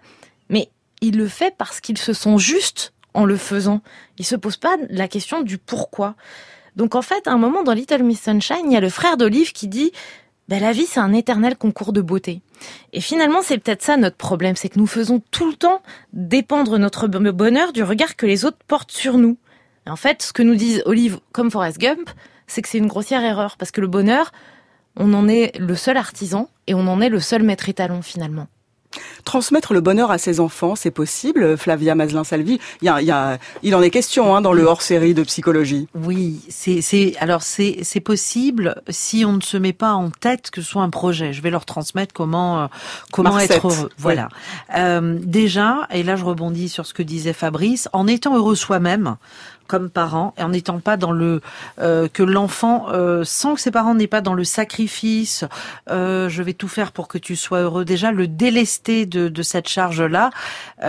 mais 0.49 0.69
il 1.01 1.17
le 1.17 1.27
fait 1.27 1.55
parce 1.55 1.79
qu'il 1.79 1.97
se 1.97 2.13
sent 2.13 2.37
juste 2.37 2.93
en 3.13 3.25
le 3.25 3.37
faisant. 3.37 3.81
Il 4.17 4.25
se 4.25 4.35
pose 4.35 4.57
pas 4.57 4.75
la 4.89 5.07
question 5.07 5.41
du 5.41 5.57
pourquoi. 5.57 6.15
Donc 6.75 6.95
en 6.95 7.01
fait, 7.01 7.27
à 7.27 7.31
un 7.31 7.37
moment 7.37 7.63
dans 7.63 7.73
Little 7.73 8.03
Miss 8.03 8.21
Sunshine, 8.21 8.65
il 8.65 8.73
y 8.73 8.77
a 8.77 8.81
le 8.81 8.89
frère 8.89 9.17
d'Olive 9.17 9.53
qui 9.53 9.67
dit 9.67 9.91
ben, 10.47 10.61
la 10.61 10.71
vie, 10.71 10.85
c'est 10.85 10.99
un 10.99 11.13
éternel 11.13 11.57
concours 11.57 11.91
de 11.91 12.01
beauté. 12.01 12.41
Et 12.93 13.01
finalement, 13.01 13.41
c'est 13.41 13.57
peut-être 13.57 13.81
ça 13.81 13.97
notre 13.97 14.15
problème, 14.15 14.55
c'est 14.55 14.69
que 14.69 14.79
nous 14.79 14.87
faisons 14.87 15.21
tout 15.31 15.47
le 15.47 15.55
temps 15.55 15.81
dépendre 16.13 16.77
notre 16.77 17.07
bonheur 17.07 17.73
du 17.73 17.83
regard 17.83 18.15
que 18.15 18.25
les 18.25 18.45
autres 18.45 18.59
portent 18.67 18.91
sur 18.91 19.17
nous. 19.17 19.37
En 19.87 19.95
fait, 19.95 20.21
ce 20.21 20.33
que 20.33 20.43
nous 20.43 20.55
disent 20.55 20.83
Olive 20.85 21.19
comme 21.31 21.51
Forrest 21.51 21.79
Gump, 21.79 22.09
c'est 22.47 22.61
que 22.61 22.69
c'est 22.69 22.77
une 22.77 22.87
grossière 22.87 23.23
erreur, 23.23 23.57
parce 23.57 23.71
que 23.71 23.81
le 23.81 23.87
bonheur, 23.87 24.31
on 24.95 25.13
en 25.13 25.27
est 25.27 25.57
le 25.57 25.75
seul 25.75 25.97
artisan 25.97 26.49
et 26.67 26.73
on 26.73 26.87
en 26.87 27.01
est 27.01 27.09
le 27.09 27.19
seul 27.19 27.43
maître 27.43 27.69
étalon 27.69 28.01
finalement. 28.01 28.47
Transmettre 29.23 29.73
le 29.73 29.81
bonheur 29.81 30.11
à 30.11 30.17
ses 30.17 30.39
enfants, 30.39 30.75
c'est 30.75 30.91
possible, 30.91 31.57
Flavia 31.57 31.95
Maslin-Salvi. 31.95 32.59
Il, 32.81 32.85
y 32.85 32.89
a, 32.89 33.01
il, 33.01 33.07
y 33.07 33.11
a, 33.11 33.37
il 33.63 33.75
en 33.75 33.81
est 33.81 33.89
question 33.89 34.35
hein, 34.35 34.41
dans 34.41 34.53
le 34.53 34.63
hors-série 34.63 35.13
de 35.13 35.23
psychologie. 35.23 35.87
Oui, 35.95 36.41
c'est 36.49 36.81
c'est 36.81 37.15
alors 37.19 37.41
c'est 37.41 37.79
c'est 37.83 37.99
possible 37.99 38.81
si 38.89 39.25
on 39.25 39.33
ne 39.33 39.41
se 39.41 39.57
met 39.57 39.73
pas 39.73 39.93
en 39.93 40.09
tête 40.09 40.51
que 40.51 40.61
ce 40.61 40.69
soit 40.69 40.83
un 40.83 40.89
projet. 40.89 41.33
Je 41.33 41.41
vais 41.41 41.49
leur 41.49 41.65
transmettre 41.65 42.13
comment 42.13 42.63
euh, 42.63 42.67
comment 43.11 43.31
Marcette, 43.31 43.51
être 43.51 43.67
heureux. 43.67 43.89
Voilà. 43.97 44.29
Euh, 44.75 45.17
déjà, 45.21 45.87
et 45.91 46.03
là 46.03 46.15
je 46.15 46.25
rebondis 46.25 46.69
sur 46.69 46.85
ce 46.85 46.93
que 46.93 47.03
disait 47.03 47.33
Fabrice, 47.33 47.89
en 47.93 48.07
étant 48.07 48.35
heureux 48.35 48.55
soi-même 48.55 49.17
comme 49.67 49.89
parent 49.89 50.33
et 50.37 50.43
en 50.43 50.49
n'étant 50.49 50.79
pas 50.79 50.97
dans 50.97 51.11
le 51.11 51.41
euh, 51.79 52.07
que 52.07 52.23
l'enfant 52.23 52.87
euh, 52.89 53.23
sans 53.23 53.55
que 53.55 53.61
ses 53.61 53.71
parents 53.71 53.95
n'aient 53.95 54.07
pas 54.07 54.21
dans 54.21 54.33
le 54.33 54.43
sacrifice 54.43 55.45
euh, 55.89 56.29
je 56.29 56.43
vais 56.43 56.53
tout 56.53 56.67
faire 56.67 56.91
pour 56.91 57.07
que 57.07 57.17
tu 57.17 57.35
sois 57.35 57.61
heureux. 57.61 57.85
Déjà 57.85 58.11
le 58.11 58.27
délester 58.27 59.05
de, 59.05 59.29
de 59.29 59.41
cette 59.43 59.67
charge 59.67 60.01
là 60.01 60.29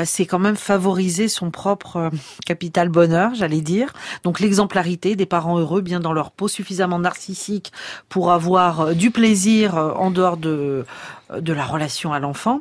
c'est 0.05 0.27
quand 0.27 0.39
même 0.39 0.57
favoriser 0.57 1.29
son 1.29 1.51
propre 1.51 1.97
euh, 1.97 2.11
capital 2.45 2.89
bonheur 2.89 3.35
j'allais 3.35 3.61
dire. 3.61 3.93
Donc 4.25 4.41
l'exemplarité 4.41 5.17
des 5.17 5.27
parents 5.27 5.59
heureux 5.59 5.81
bien 5.81 6.01
dans 6.01 6.13
leur 6.13 6.31
peau 6.31 6.49
suffisamment 6.49 6.99
narcissique 6.99 7.73
pour 8.09 8.33
avoir 8.33 8.81
euh, 8.81 8.93
du 8.95 9.11
plaisir 9.11 9.77
euh, 9.77 9.93
en 9.93 10.11
dehors 10.11 10.37
de 10.37 10.85
de 11.31 11.53
la 11.53 11.65
relation 11.65 12.13
à 12.13 12.19
l'enfant 12.19 12.61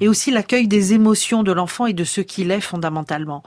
et 0.00 0.08
aussi 0.08 0.30
l'accueil 0.30 0.68
des 0.68 0.92
émotions 0.92 1.42
de 1.42 1.52
l'enfant 1.52 1.86
et 1.86 1.92
de 1.92 2.04
ce 2.04 2.20
qu'il 2.20 2.50
est 2.50 2.60
fondamentalement 2.60 3.42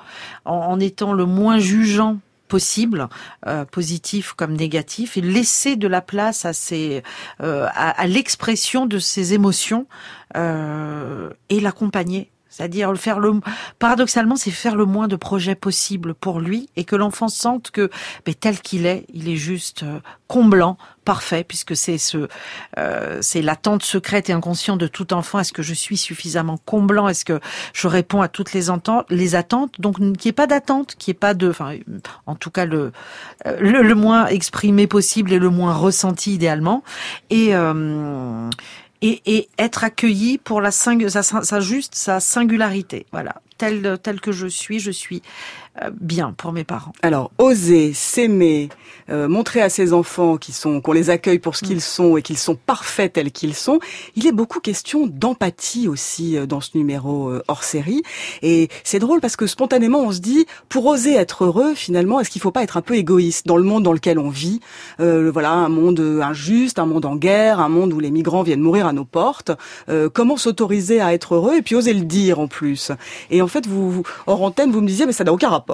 en, 0.45 0.79
étant 0.79 1.13
le 1.13 1.25
moins 1.25 1.59
jugeant 1.59 2.19
possible, 2.47 3.09
euh, 3.45 3.65
positif 3.65 4.33
comme 4.33 4.53
négatif, 4.53 5.17
et 5.17 5.21
laisser 5.21 5.75
de 5.75 5.87
la 5.87 6.01
place 6.01 6.45
à 6.45 6.53
ces, 6.53 7.03
euh, 7.43 7.67
à, 7.73 7.89
à 7.89 8.07
l'expression 8.07 8.85
de 8.85 8.99
ses 8.99 9.33
émotions 9.33 9.85
euh, 10.35 11.29
et 11.49 11.59
l'accompagner. 11.59 12.31
C'est-à-dire 12.57 12.95
faire 12.97 13.19
le 13.19 13.33
paradoxalement, 13.77 14.35
c'est 14.35 14.49
faire 14.49 14.75
le 14.75 14.85
moins 14.85 15.07
de 15.07 15.15
projets 15.15 15.53
possible 15.53 16.15
pour 16.15 16.39
lui 16.39 16.69
et 16.75 16.85
que 16.85 16.95
l'enfant 16.95 17.27
sente 17.27 17.69
que 17.69 17.91
ben, 18.25 18.33
tel 18.33 18.61
qu'il 18.61 18.87
est, 18.87 19.05
il 19.13 19.29
est 19.29 19.35
juste 19.35 19.83
euh, 19.83 19.99
comblant, 20.27 20.75
parfait, 21.05 21.45
puisque 21.47 21.75
c'est 21.75 21.99
ce, 21.99 22.27
euh, 22.79 23.19
c'est 23.21 23.43
l'attente 23.43 23.83
secrète 23.83 24.31
et 24.31 24.33
inconsciente 24.33 24.79
de 24.79 24.87
tout 24.87 25.13
enfant. 25.13 25.37
Est-ce 25.37 25.53
que 25.53 25.61
je 25.61 25.75
suis 25.75 25.97
suffisamment 25.97 26.57
comblant? 26.65 27.07
Est-ce 27.07 27.25
que 27.25 27.39
je 27.73 27.87
réponds 27.87 28.23
à 28.23 28.27
toutes 28.27 28.53
les, 28.53 28.71
ententes, 28.71 29.05
les 29.11 29.35
attentes? 29.35 29.79
Donc 29.79 29.97
qu'il 29.97 30.07
n'y 30.07 30.29
ait 30.29 30.31
pas 30.31 30.47
d'attente, 30.47 30.95
qu'il 30.95 31.11
n'y 31.11 31.15
ait 31.17 31.19
pas 31.19 31.35
de, 31.35 31.49
enfin, 31.51 31.75
en 32.25 32.33
tout 32.33 32.49
cas 32.49 32.65
le, 32.65 32.91
euh, 33.45 33.57
le, 33.59 33.93
moins 33.93 34.25
exprimé 34.25 34.87
possible 34.87 35.31
et 35.31 35.37
le 35.37 35.51
moins 35.51 35.75
ressenti 35.75 36.33
idéalement. 36.33 36.83
Et, 39.01 39.21
et 39.25 39.49
être 39.57 39.83
accueilli 39.83 40.37
pour 40.37 40.61
la 40.61 40.71
sa, 40.71 41.23
sa 41.23 41.59
juste 41.59 41.95
sa 41.95 42.19
singularité. 42.19 43.05
Voilà, 43.11 43.41
tel 43.57 43.97
tel 44.01 44.19
que 44.19 44.31
je 44.31 44.47
suis, 44.47 44.79
je 44.79 44.91
suis 44.91 45.21
bien 45.99 46.33
pour 46.37 46.51
mes 46.51 46.63
parents. 46.63 46.93
Alors, 47.01 47.31
oser, 47.39 47.93
s'aimer, 47.93 48.69
euh, 49.09 49.27
montrer 49.27 49.61
à 49.61 49.69
ses 49.69 49.93
enfants 49.93 50.37
qu'ils 50.37 50.53
sont, 50.53 50.79
qu'on 50.81 50.91
les 50.91 51.09
accueille 51.09 51.39
pour 51.39 51.55
ce 51.55 51.63
qu'ils 51.63 51.81
sont 51.81 52.15
et 52.15 52.21
qu'ils 52.21 52.37
sont 52.37 52.55
parfaits 52.55 53.13
tels 53.13 53.31
qu'ils 53.31 53.55
sont. 53.55 53.79
Il 54.15 54.27
est 54.27 54.31
beaucoup 54.31 54.59
question 54.59 55.07
d'empathie 55.07 55.87
aussi 55.87 56.37
euh, 56.37 56.45
dans 56.45 56.61
ce 56.61 56.71
numéro 56.75 57.29
euh, 57.29 57.43
hors 57.47 57.63
série. 57.63 58.03
Et 58.43 58.69
c'est 58.83 58.99
drôle 58.99 59.19
parce 59.19 59.35
que 59.35 59.47
spontanément, 59.47 60.01
on 60.01 60.11
se 60.11 60.19
dit, 60.19 60.45
pour 60.69 60.85
oser 60.85 61.15
être 61.15 61.45
heureux, 61.45 61.73
finalement, 61.73 62.19
est-ce 62.19 62.29
qu'il 62.29 62.41
faut 62.41 62.51
pas 62.51 62.63
être 62.63 62.77
un 62.77 62.81
peu 62.81 62.95
égoïste 62.95 63.47
dans 63.47 63.57
le 63.57 63.63
monde 63.63 63.83
dans 63.83 63.93
lequel 63.93 64.19
on 64.19 64.29
vit? 64.29 64.59
Euh, 64.99 65.31
Voilà, 65.33 65.51
un 65.51 65.69
monde 65.69 65.99
injuste, 66.21 66.77
un 66.77 66.85
monde 66.85 67.05
en 67.05 67.15
guerre, 67.15 67.59
un 67.59 67.69
monde 67.69 67.91
où 67.93 67.99
les 67.99 68.11
migrants 68.11 68.43
viennent 68.43 68.61
mourir 68.61 68.85
à 68.85 68.93
nos 68.93 69.05
portes. 69.05 69.51
Euh, 69.89 70.09
comment 70.09 70.37
s'autoriser 70.37 71.01
à 71.01 71.13
être 71.13 71.35
heureux 71.35 71.55
et 71.55 71.61
puis 71.61 71.75
oser 71.75 71.93
le 71.93 72.05
dire 72.05 72.39
en 72.39 72.47
plus? 72.47 72.91
Et 73.31 73.41
en 73.41 73.47
en 73.47 73.49
fait, 73.49 73.65
vous, 73.65 73.89
vous 73.89 74.03
hors 74.27 74.41
antenne, 74.41 74.73
vous 74.73 74.81
me 74.81 74.87
disiez, 74.87 75.05
mais 75.05 75.13
ça 75.13 75.23
n'a 75.23 75.31
aucun 75.31 75.47
rapport. 75.47 75.66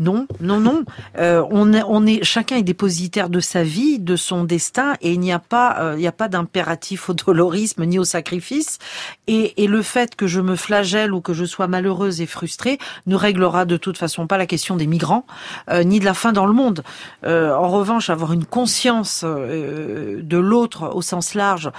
Non, 0.00 0.28
non, 0.40 0.60
non. 0.60 0.84
Euh, 1.18 1.44
on, 1.50 1.72
est, 1.72 1.82
on 1.86 2.06
est, 2.06 2.22
chacun 2.22 2.56
est 2.56 2.62
dépositaire 2.62 3.30
de 3.30 3.40
sa 3.40 3.64
vie, 3.64 3.98
de 3.98 4.14
son 4.16 4.44
destin, 4.44 4.94
et 5.00 5.12
il 5.12 5.20
n'y 5.20 5.32
a 5.32 5.40
pas, 5.40 5.76
euh, 5.80 5.94
il 5.96 6.00
n'y 6.00 6.06
a 6.06 6.12
pas 6.12 6.28
d'impératif 6.28 7.08
au 7.10 7.14
dolorisme 7.14 7.84
ni 7.84 7.98
au 7.98 8.04
sacrifice. 8.04 8.78
Et, 9.26 9.64
et 9.64 9.66
le 9.66 9.82
fait 9.82 10.14
que 10.14 10.26
je 10.26 10.40
me 10.40 10.54
flagelle 10.54 11.12
ou 11.12 11.20
que 11.20 11.32
je 11.32 11.44
sois 11.44 11.66
malheureuse 11.66 12.20
et 12.20 12.26
frustrée 12.26 12.78
ne 13.06 13.16
réglera 13.16 13.64
de 13.64 13.76
toute 13.76 13.98
façon 13.98 14.26
pas 14.26 14.38
la 14.38 14.46
question 14.46 14.76
des 14.76 14.86
migrants, 14.86 15.26
euh, 15.70 15.82
ni 15.82 15.98
de 15.98 16.04
la 16.04 16.14
faim 16.14 16.32
dans 16.32 16.46
le 16.46 16.52
monde. 16.52 16.84
Euh, 17.24 17.52
en 17.54 17.68
revanche, 17.68 18.10
avoir 18.10 18.32
une 18.32 18.44
conscience 18.44 19.22
euh, 19.24 20.20
de 20.22 20.38
l'autre 20.38 20.94
au 20.94 21.02
sens 21.02 21.34
large, 21.34 21.70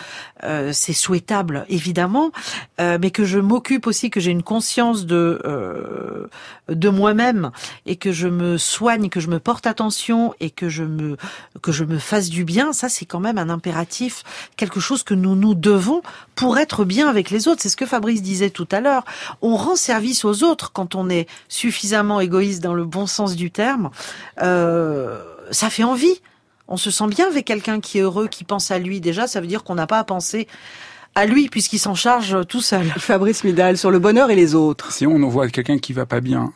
euh, 0.43 0.71
c'est 0.73 0.93
souhaitable 0.93 1.65
évidemment, 1.69 2.31
mais 2.79 3.11
que 3.11 3.23
je 3.25 3.39
m'occupe 3.39 3.87
aussi, 3.87 4.09
que 4.09 4.19
j'ai 4.19 4.31
une 4.31 4.43
conscience 4.43 5.05
de 5.05 6.29
de 6.69 6.89
moi-même 6.89 7.18
et 7.85 7.95
que 7.95 8.11
je 8.11 8.27
me 8.27 8.57
soigne, 8.57 9.09
que 9.09 9.19
je 9.19 9.27
me 9.27 9.39
porte 9.39 9.67
attention 9.67 10.33
et 10.39 10.49
que 10.49 10.69
je 10.69 10.83
me 10.83 11.17
que 11.61 11.71
je 11.71 11.83
me 11.83 11.99
fasse 11.99 12.29
du 12.29 12.43
bien, 12.43 12.73
ça 12.73 12.89
c'est 12.89 13.05
quand 13.05 13.19
même 13.19 13.37
un 13.37 13.49
impératif, 13.49 14.23
quelque 14.55 14.79
chose 14.79 15.03
que 15.03 15.13
nous 15.13 15.35
nous 15.35 15.55
devons 15.55 16.01
pour 16.35 16.57
être 16.57 16.85
bien 16.85 17.07
avec 17.09 17.29
les 17.29 17.47
autres. 17.47 17.61
C'est 17.61 17.69
ce 17.69 17.77
que 17.77 17.85
Fabrice 17.85 18.21
disait 18.21 18.49
tout 18.49 18.67
à 18.71 18.79
l'heure. 18.79 19.03
On 19.41 19.55
rend 19.55 19.75
service 19.75 20.25
aux 20.25 20.43
autres 20.43 20.71
quand 20.71 20.95
on 20.95 21.09
est 21.09 21.27
suffisamment 21.47 22.19
égoïste 22.19 22.63
dans 22.63 22.73
le 22.73 22.85
bon 22.85 23.07
sens 23.07 23.35
du 23.35 23.51
terme. 23.51 23.89
Euh, 24.41 25.21
ça 25.51 25.69
fait 25.69 25.83
envie. 25.83 26.21
On 26.67 26.77
se 26.77 26.91
sent 26.91 27.07
bien 27.07 27.27
avec 27.27 27.45
quelqu'un 27.45 27.79
qui 27.79 27.97
est 27.97 28.01
heureux, 28.01 28.27
qui 28.27 28.43
pense 28.43 28.69
à 28.69 28.77
lui. 28.77 29.01
Déjà, 29.01 29.25
ça 29.25 29.41
veut 29.41 29.47
dire 29.47 29.63
qu'on 29.63 29.75
n'a 29.75 29.87
pas 29.87 29.97
à 29.99 30.03
penser 30.03 30.47
à 31.15 31.25
lui 31.25 31.49
puisqu'il 31.49 31.79
s'en 31.79 31.95
charge 31.95 32.45
tout 32.47 32.61
seul. 32.61 32.85
Fabrice 32.97 33.43
Midal, 33.43 33.77
sur 33.77 33.91
le 33.91 33.99
bonheur 33.99 34.29
et 34.29 34.35
les 34.35 34.55
autres. 34.55 34.91
Si 34.91 35.07
on 35.07 35.17
voit 35.27 35.49
quelqu'un 35.49 35.79
qui 35.79 35.93
va 35.93 36.05
pas 36.05 36.21
bien, 36.21 36.53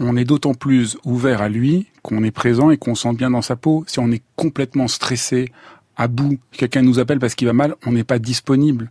on 0.00 0.16
est 0.16 0.24
d'autant 0.24 0.54
plus 0.54 0.96
ouvert 1.04 1.42
à 1.42 1.48
lui 1.48 1.86
qu'on 2.02 2.24
est 2.24 2.30
présent 2.30 2.70
et 2.70 2.76
qu'on 2.76 2.94
sent 2.94 3.14
bien 3.14 3.30
dans 3.30 3.42
sa 3.42 3.56
peau. 3.56 3.84
Si 3.86 3.98
on 3.98 4.10
est 4.10 4.22
complètement 4.36 4.88
stressé, 4.88 5.52
à 5.96 6.08
bout, 6.08 6.38
quelqu'un 6.52 6.82
nous 6.82 6.98
appelle 6.98 7.18
parce 7.18 7.34
qu'il 7.34 7.46
va 7.46 7.52
mal, 7.52 7.74
on 7.86 7.92
n'est 7.92 8.04
pas 8.04 8.18
disponible. 8.18 8.90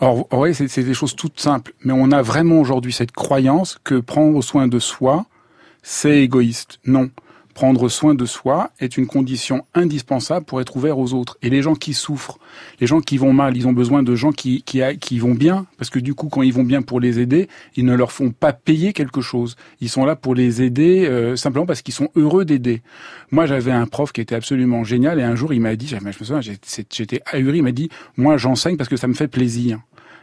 Or, 0.00 0.32
ouais, 0.32 0.54
c'est 0.54 0.82
des 0.82 0.94
choses 0.94 1.14
toutes 1.14 1.40
simples, 1.40 1.74
mais 1.84 1.92
on 1.92 2.10
a 2.10 2.22
vraiment 2.22 2.60
aujourd'hui 2.60 2.92
cette 2.92 3.12
croyance 3.12 3.78
que 3.84 4.00
prendre 4.00 4.42
soin 4.42 4.66
de 4.66 4.78
soi, 4.78 5.26
c'est 5.82 6.22
égoïste. 6.22 6.80
Non. 6.86 7.10
Prendre 7.58 7.88
soin 7.88 8.14
de 8.14 8.24
soi 8.24 8.70
est 8.78 8.96
une 8.96 9.08
condition 9.08 9.66
indispensable 9.74 10.46
pour 10.46 10.60
être 10.60 10.76
ouvert 10.76 10.96
aux 10.96 11.12
autres. 11.12 11.36
Et 11.42 11.50
les 11.50 11.60
gens 11.60 11.74
qui 11.74 11.92
souffrent, 11.92 12.38
les 12.78 12.86
gens 12.86 13.00
qui 13.00 13.18
vont 13.18 13.32
mal, 13.32 13.56
ils 13.56 13.66
ont 13.66 13.72
besoin 13.72 14.04
de 14.04 14.14
gens 14.14 14.30
qui, 14.30 14.62
qui, 14.62 15.18
vont 15.18 15.34
bien, 15.34 15.66
parce 15.76 15.90
que 15.90 15.98
du 15.98 16.14
coup, 16.14 16.28
quand 16.28 16.42
ils 16.42 16.52
vont 16.52 16.62
bien 16.62 16.82
pour 16.82 17.00
les 17.00 17.18
aider, 17.18 17.48
ils 17.74 17.84
ne 17.84 17.96
leur 17.96 18.12
font 18.12 18.30
pas 18.30 18.52
payer 18.52 18.92
quelque 18.92 19.20
chose. 19.20 19.56
Ils 19.80 19.88
sont 19.88 20.04
là 20.04 20.14
pour 20.14 20.36
les 20.36 20.62
aider 20.62 21.08
euh, 21.08 21.34
simplement 21.34 21.66
parce 21.66 21.82
qu'ils 21.82 21.94
sont 21.94 22.10
heureux 22.14 22.44
d'aider. 22.44 22.80
Moi, 23.32 23.46
j'avais 23.46 23.72
un 23.72 23.86
prof 23.86 24.12
qui 24.12 24.20
était 24.20 24.36
absolument 24.36 24.84
génial, 24.84 25.18
et 25.18 25.24
un 25.24 25.34
jour, 25.34 25.52
il 25.52 25.60
m'a 25.60 25.74
dit, 25.74 25.88
je 25.88 25.96
me 25.96 26.12
souviens, 26.12 26.40
j'étais 26.40 27.22
ahuri, 27.26 27.58
il 27.58 27.64
m'a 27.64 27.72
dit, 27.72 27.88
moi, 28.16 28.36
j'enseigne 28.36 28.76
parce 28.76 28.88
que 28.88 28.96
ça 28.96 29.08
me 29.08 29.14
fait 29.14 29.26
plaisir. 29.26 29.80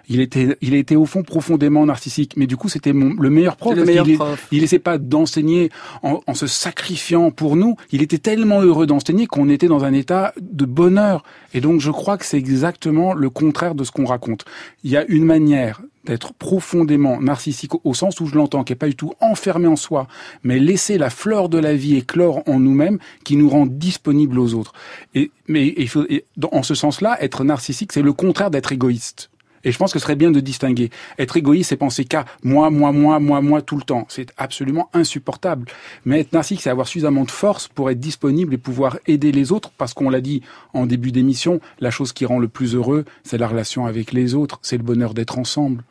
Il 0.09 0.19
était, 0.19 0.57
il 0.61 0.73
était 0.75 0.95
au 0.95 1.05
fond 1.05 1.23
profondément 1.23 1.85
narcissique, 1.85 2.33
mais 2.37 2.47
du 2.47 2.57
coup 2.57 2.69
c'était 2.69 2.93
le 2.93 3.29
meilleur 3.29 3.55
prof. 3.57 3.75
Le 3.75 3.85
meilleur 3.85 4.07
est- 4.07 4.15
prof. 4.15 4.47
il 4.51 4.63
essaie 4.63 4.79
pas 4.79 4.97
d'enseigner 4.97 5.69
en, 6.03 6.21
en 6.27 6.33
se 6.33 6.47
sacrifiant 6.47 7.31
pour 7.31 7.55
nous. 7.55 7.75
Il 7.91 8.01
était 8.01 8.17
tellement 8.17 8.61
heureux 8.61 8.85
d'enseigner 8.87 9.27
qu'on 9.27 9.49
était 9.49 9.67
dans 9.67 9.83
un 9.83 9.93
état 9.93 10.33
de 10.41 10.65
bonheur. 10.65 11.23
Et 11.53 11.61
donc 11.61 11.81
je 11.81 11.91
crois 11.91 12.17
que 12.17 12.25
c'est 12.25 12.37
exactement 12.37 13.13
le 13.13 13.29
contraire 13.29 13.75
de 13.75 13.83
ce 13.83 13.91
qu'on 13.91 14.05
raconte. 14.05 14.45
Il 14.83 14.91
y 14.91 14.97
a 14.97 15.05
une 15.07 15.25
manière 15.25 15.81
d'être 16.05 16.33
profondément 16.33 17.19
narcissique 17.19 17.71
au 17.83 17.95
sens 17.95 18.19
où 18.19 18.27
je 18.27 18.35
l'entends, 18.35 18.63
qui 18.63 18.73
est 18.73 18.75
pas 18.75 18.87
du 18.87 18.95
tout 18.95 19.13
enfermé 19.21 19.65
en 19.67 19.75
soi, 19.75 20.07
mais 20.43 20.59
laisser 20.59 20.99
la 20.99 21.09
fleur 21.09 21.49
de 21.49 21.57
la 21.57 21.73
vie 21.73 21.95
éclore 21.95 22.43
en 22.47 22.59
nous-mêmes, 22.59 22.99
qui 23.23 23.35
nous 23.37 23.49
rend 23.49 23.65
disponibles 23.65 24.37
aux 24.37 24.53
autres. 24.53 24.73
Et 25.15 25.31
mais 25.47 25.73
il 25.77 25.89
faut, 25.89 26.05
et 26.07 26.25
dans- 26.37 26.49
en 26.51 26.61
ce 26.61 26.75
sens-là, 26.75 27.17
être 27.23 27.43
narcissique, 27.43 27.91
c'est 27.91 28.03
le 28.03 28.13
contraire 28.13 28.51
d'être 28.51 28.71
égoïste. 28.71 29.31
Et 29.65 29.71
je 29.71 29.77
pense 29.77 29.91
que 29.91 29.99
ce 29.99 30.03
serait 30.03 30.15
bien 30.15 30.31
de 30.31 30.39
distinguer. 30.39 30.91
Être 31.19 31.35
égoïste, 31.35 31.69
c'est 31.69 31.75
penser 31.77 32.05
qu'à 32.05 32.25
moi, 32.43 32.69
moi, 32.69 32.91
moi, 32.91 33.19
moi, 33.19 33.41
moi 33.41 33.61
tout 33.61 33.75
le 33.75 33.81
temps. 33.81 34.05
C'est 34.07 34.31
absolument 34.37 34.89
insupportable. 34.93 35.67
Mais 36.05 36.21
être 36.21 36.31
narcissique, 36.31 36.61
c'est 36.61 36.69
avoir 36.69 36.87
suffisamment 36.87 37.23
de 37.23 37.31
force 37.31 37.67
pour 37.67 37.89
être 37.89 37.99
disponible 37.99 38.53
et 38.53 38.57
pouvoir 38.57 38.99
aider 39.07 39.31
les 39.31 39.51
autres. 39.51 39.71
Parce 39.77 39.93
qu'on 39.93 40.09
l'a 40.09 40.21
dit 40.21 40.43
en 40.73 40.85
début 40.85 41.11
d'émission, 41.11 41.59
la 41.79 41.91
chose 41.91 42.13
qui 42.13 42.25
rend 42.25 42.39
le 42.39 42.47
plus 42.47 42.75
heureux, 42.75 43.05
c'est 43.23 43.39
la 43.39 43.47
relation 43.47 43.85
avec 43.85 44.13
les 44.13 44.35
autres. 44.35 44.59
C'est 44.61 44.77
le 44.77 44.83
bonheur 44.83 45.13
d'être 45.13 45.39
ensemble. 45.39 45.83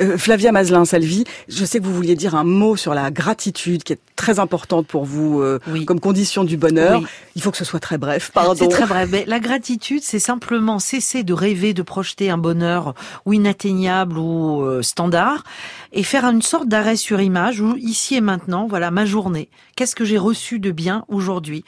Euh, 0.00 0.16
Flavia 0.18 0.52
Mazelin-Salvi, 0.52 1.24
je 1.48 1.64
sais 1.64 1.78
que 1.78 1.84
vous 1.84 1.94
vouliez 1.94 2.16
dire 2.16 2.34
un 2.34 2.44
mot 2.44 2.76
sur 2.76 2.94
la 2.94 3.10
gratitude 3.10 3.82
qui 3.82 3.92
est 3.92 4.00
très 4.16 4.38
importante 4.38 4.86
pour 4.86 5.04
vous 5.04 5.40
euh, 5.40 5.58
comme 5.86 6.00
condition 6.00 6.44
du 6.44 6.56
bonheur. 6.56 7.00
Oui. 7.00 7.06
Il 7.34 7.42
faut 7.42 7.50
que 7.50 7.56
ce 7.56 7.64
soit 7.64 7.80
très 7.80 7.98
bref, 7.98 8.30
pardon. 8.32 8.54
C'est 8.56 8.68
très 8.68 8.86
bref. 8.86 9.08
Mais 9.10 9.24
la 9.26 9.40
gratitude, 9.40 10.02
c'est 10.02 10.18
simplement 10.18 10.78
cesser 10.78 11.22
de 11.22 11.32
rêver, 11.32 11.74
de 11.74 11.82
projeter 11.82 12.30
un 12.30 12.38
bonheur 12.38 12.94
ou 13.26 13.32
inatteignable 13.32 14.18
ou 14.18 14.62
euh, 14.62 14.82
standard, 14.82 15.44
et 15.92 16.02
faire 16.02 16.24
une 16.24 16.42
sorte 16.42 16.68
d'arrêt 16.68 16.96
sur 16.96 17.20
image 17.20 17.60
où 17.60 17.76
ici 17.76 18.16
et 18.16 18.20
maintenant, 18.20 18.66
voilà 18.66 18.90
ma 18.90 19.04
journée. 19.04 19.48
Qu'est-ce 19.76 19.94
que 19.94 20.04
j'ai 20.04 20.18
reçu 20.18 20.58
de 20.58 20.70
bien 20.70 21.04
aujourd'hui? 21.08 21.64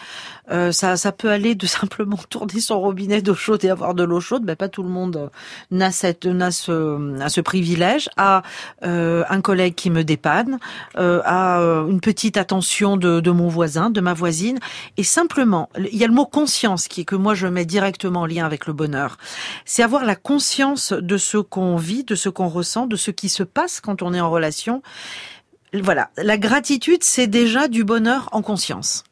Euh, 0.51 0.72
Ça, 0.72 0.97
ça 0.97 1.12
peut 1.12 1.31
aller 1.31 1.55
de 1.55 1.66
simplement 1.79 2.18
tourner 2.29 2.61
son 2.61 2.81
robinet 2.81 3.22
d'eau 3.22 3.35
chaude 3.35 3.64
et 3.64 3.70
avoir 3.70 3.95
de 3.95 4.05
l'eau 4.05 4.20
chaude. 4.20 4.45
Ben 4.45 4.57
pas 4.57 4.68
tout 4.68 4.83
le 4.83 4.89
monde 4.89 5.31
n'a 5.70 5.91
cette, 5.91 6.27
n'a 6.27 6.51
ce, 6.51 7.20
a 7.20 7.29
ce 7.29 7.41
privilège. 7.41 8.09
À 8.16 8.43
euh, 8.85 9.25
un 9.29 9.41
collègue 9.41 9.75
qui 9.75 9.91
me 9.91 10.05
dépanne, 10.05 10.59
euh, 10.97 11.20
à 11.25 11.61
euh, 11.61 11.89
une 11.89 12.01
petite 12.01 12.37
attention 12.37 12.97
de, 12.97 13.20
de 13.20 13.31
mon 13.31 13.49
voisin, 13.49 13.91
de 13.91 14.01
ma 14.01 14.14
voisine, 14.14 14.59
et 14.97 15.03
simplement, 15.03 15.68
il 15.79 15.97
y 15.97 16.05
a 16.05 16.07
le 16.07 16.14
mot 16.14 16.27
conscience 16.27 16.89
qui 16.89 17.03
est 17.03 17.05
que 17.05 17.16
moi 17.16 17.35
je 17.35 17.47
mets 17.47 17.64
directement 17.64 18.22
en 18.22 18.27
lien 18.27 18.47
avec 18.47 18.66
le 18.66 18.72
bonheur. 18.72 19.18
C'est 19.64 19.83
avoir 19.83 20.05
la 20.05 20.16
conscience 20.16 20.93
de 20.93 21.16
ce 21.16 21.39
qu'on 21.39 21.77
vit, 21.77 22.05
de 22.05 22.14
ce 22.14 22.29
qu'on 22.29 22.49
ressent, 22.49 22.87
de 22.87 22.97
ce 22.97 23.11
qui 23.11 23.29
se 23.29 23.43
passe 23.43 23.81
quand 23.81 24.03
on 24.03 24.14
en 24.21 24.31
relation. 24.31 24.83
Voilà, 25.73 26.11
la 26.17 26.39
gratitude, 26.39 27.03
c'est 27.03 27.27
déjà 27.27 27.69
du 27.69 27.85
bonheur 27.85 28.29
en 28.33 28.43
conscience. 28.43 29.05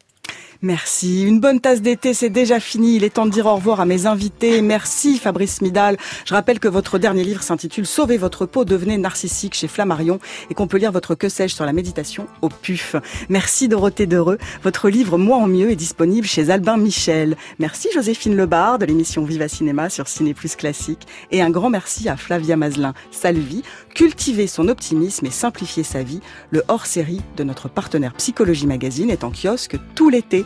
Merci. 0.65 1.23
Une 1.23 1.41
bonne 1.41 1.59
tasse 1.59 1.81
d'été, 1.81 2.13
c'est 2.13 2.29
déjà 2.29 2.57
fini. 2.61 2.95
Il 2.95 3.03
est 3.03 3.15
temps 3.15 3.25
de 3.25 3.31
dire 3.31 3.47
au 3.47 3.55
revoir 3.55 3.81
à 3.81 3.85
mes 3.85 4.05
invités. 4.05 4.61
Merci 4.61 5.17
Fabrice 5.17 5.61
Midal. 5.61 5.97
Je 6.23 6.33
rappelle 6.33 6.61
que 6.61 6.69
votre 6.69 6.97
dernier 6.99 7.25
livre 7.25 7.43
s'intitule 7.43 7.85
Sauvez 7.85 8.15
votre 8.15 8.45
peau, 8.45 8.63
devenez 8.63 8.97
narcissique 8.97 9.55
chez 9.55 9.67
Flammarion 9.67 10.21
et 10.49 10.53
qu'on 10.53 10.67
peut 10.67 10.77
lire 10.77 10.93
votre 10.93 11.15
que 11.15 11.27
sais-je 11.27 11.53
sur 11.53 11.65
la 11.65 11.73
méditation 11.73 12.27
au 12.41 12.47
PUF. 12.47 12.95
Merci 13.27 13.67
Dorothée 13.67 14.05
Dereux. 14.05 14.37
Votre 14.63 14.87
livre 14.87 15.17
Moi 15.17 15.35
en 15.35 15.47
mieux 15.47 15.69
est 15.69 15.75
disponible 15.75 16.25
chez 16.25 16.49
Albin 16.49 16.77
Michel. 16.77 17.35
Merci 17.59 17.89
Joséphine 17.93 18.37
Lebar 18.37 18.79
de 18.79 18.85
l'émission 18.85 19.25
Viva 19.25 19.49
Cinéma 19.49 19.89
sur 19.89 20.07
Ciné 20.07 20.33
Plus 20.33 20.55
Classique. 20.55 21.07
Et 21.31 21.41
un 21.41 21.49
grand 21.49 21.71
merci 21.71 22.07
à 22.07 22.15
Flavia 22.15 22.55
Mazelin. 22.55 22.93
Salvi. 23.11 23.63
Cultiver 23.93 24.47
son 24.47 24.69
optimisme 24.69 25.25
et 25.25 25.31
simplifier 25.31 25.83
sa 25.83 26.03
vie. 26.03 26.21
Le 26.51 26.63
hors-série 26.69 27.19
de 27.35 27.43
notre 27.43 27.67
partenaire 27.67 28.13
Psychologie 28.13 28.65
Magazine 28.65 29.09
est 29.09 29.25
en 29.25 29.31
kiosque 29.31 29.75
tout 29.93 30.09
l'été. 30.09 30.45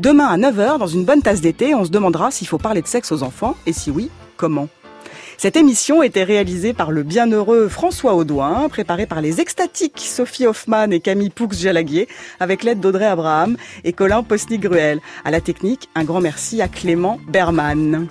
Demain 0.00 0.26
à 0.26 0.36
9h, 0.36 0.78
dans 0.78 0.86
une 0.86 1.04
bonne 1.04 1.22
tasse 1.22 1.40
d'été, 1.40 1.74
on 1.74 1.84
se 1.84 1.90
demandera 1.90 2.30
s'il 2.30 2.46
faut 2.46 2.58
parler 2.58 2.82
de 2.82 2.86
sexe 2.86 3.12
aux 3.12 3.22
enfants 3.22 3.56
et 3.66 3.72
si 3.72 3.90
oui, 3.90 4.10
comment. 4.36 4.68
Cette 5.38 5.56
émission 5.56 6.02
était 6.02 6.24
réalisée 6.24 6.72
par 6.72 6.90
le 6.90 7.02
bienheureux 7.02 7.68
François 7.68 8.14
Audouin, 8.14 8.68
préparée 8.70 9.04
par 9.04 9.20
les 9.20 9.40
extatiques 9.40 10.00
Sophie 10.00 10.46
Hoffman 10.46 10.90
et 10.90 11.00
Camille 11.00 11.28
Poux-Jalaguier, 11.28 12.08
avec 12.40 12.62
l'aide 12.62 12.80
d'Audrey 12.80 13.04
Abraham 13.04 13.56
et 13.84 13.92
Colin 13.92 14.22
Posny-Gruel. 14.22 15.00
À 15.26 15.30
la 15.30 15.42
technique, 15.42 15.90
un 15.94 16.04
grand 16.04 16.22
merci 16.22 16.62
à 16.62 16.68
Clément 16.68 17.18
Berman. 17.28 18.08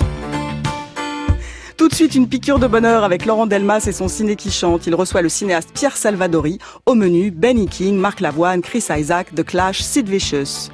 Tout 1.78 1.90
de 1.90 1.96
suite, 1.96 2.16
une 2.16 2.30
piqûre 2.30 2.60
de 2.60 2.68
bonheur 2.68 3.04
avec 3.04 3.26
Laurent 3.26 3.48
Delmas 3.48 3.86
et 3.88 3.92
son 3.92 4.08
ciné 4.08 4.36
qui 4.36 4.52
chante. 4.52 4.88
Il 4.88 4.96
reçoit 4.96 5.22
le 5.22 5.30
cinéaste 5.30 5.72
Pierre 5.74 5.98
Salvadori. 5.98 6.60
Au 6.86 6.94
menu, 6.94 7.32
Benny 7.32 7.68
King, 7.68 7.98
Marc 7.98 8.22
Lavoine, 8.22 8.62
Chris 8.62 8.86
Isaac, 8.90 9.34
The 9.36 9.44
Clash, 9.44 9.82
Sid 9.82 10.08
Vicious. 10.08 10.70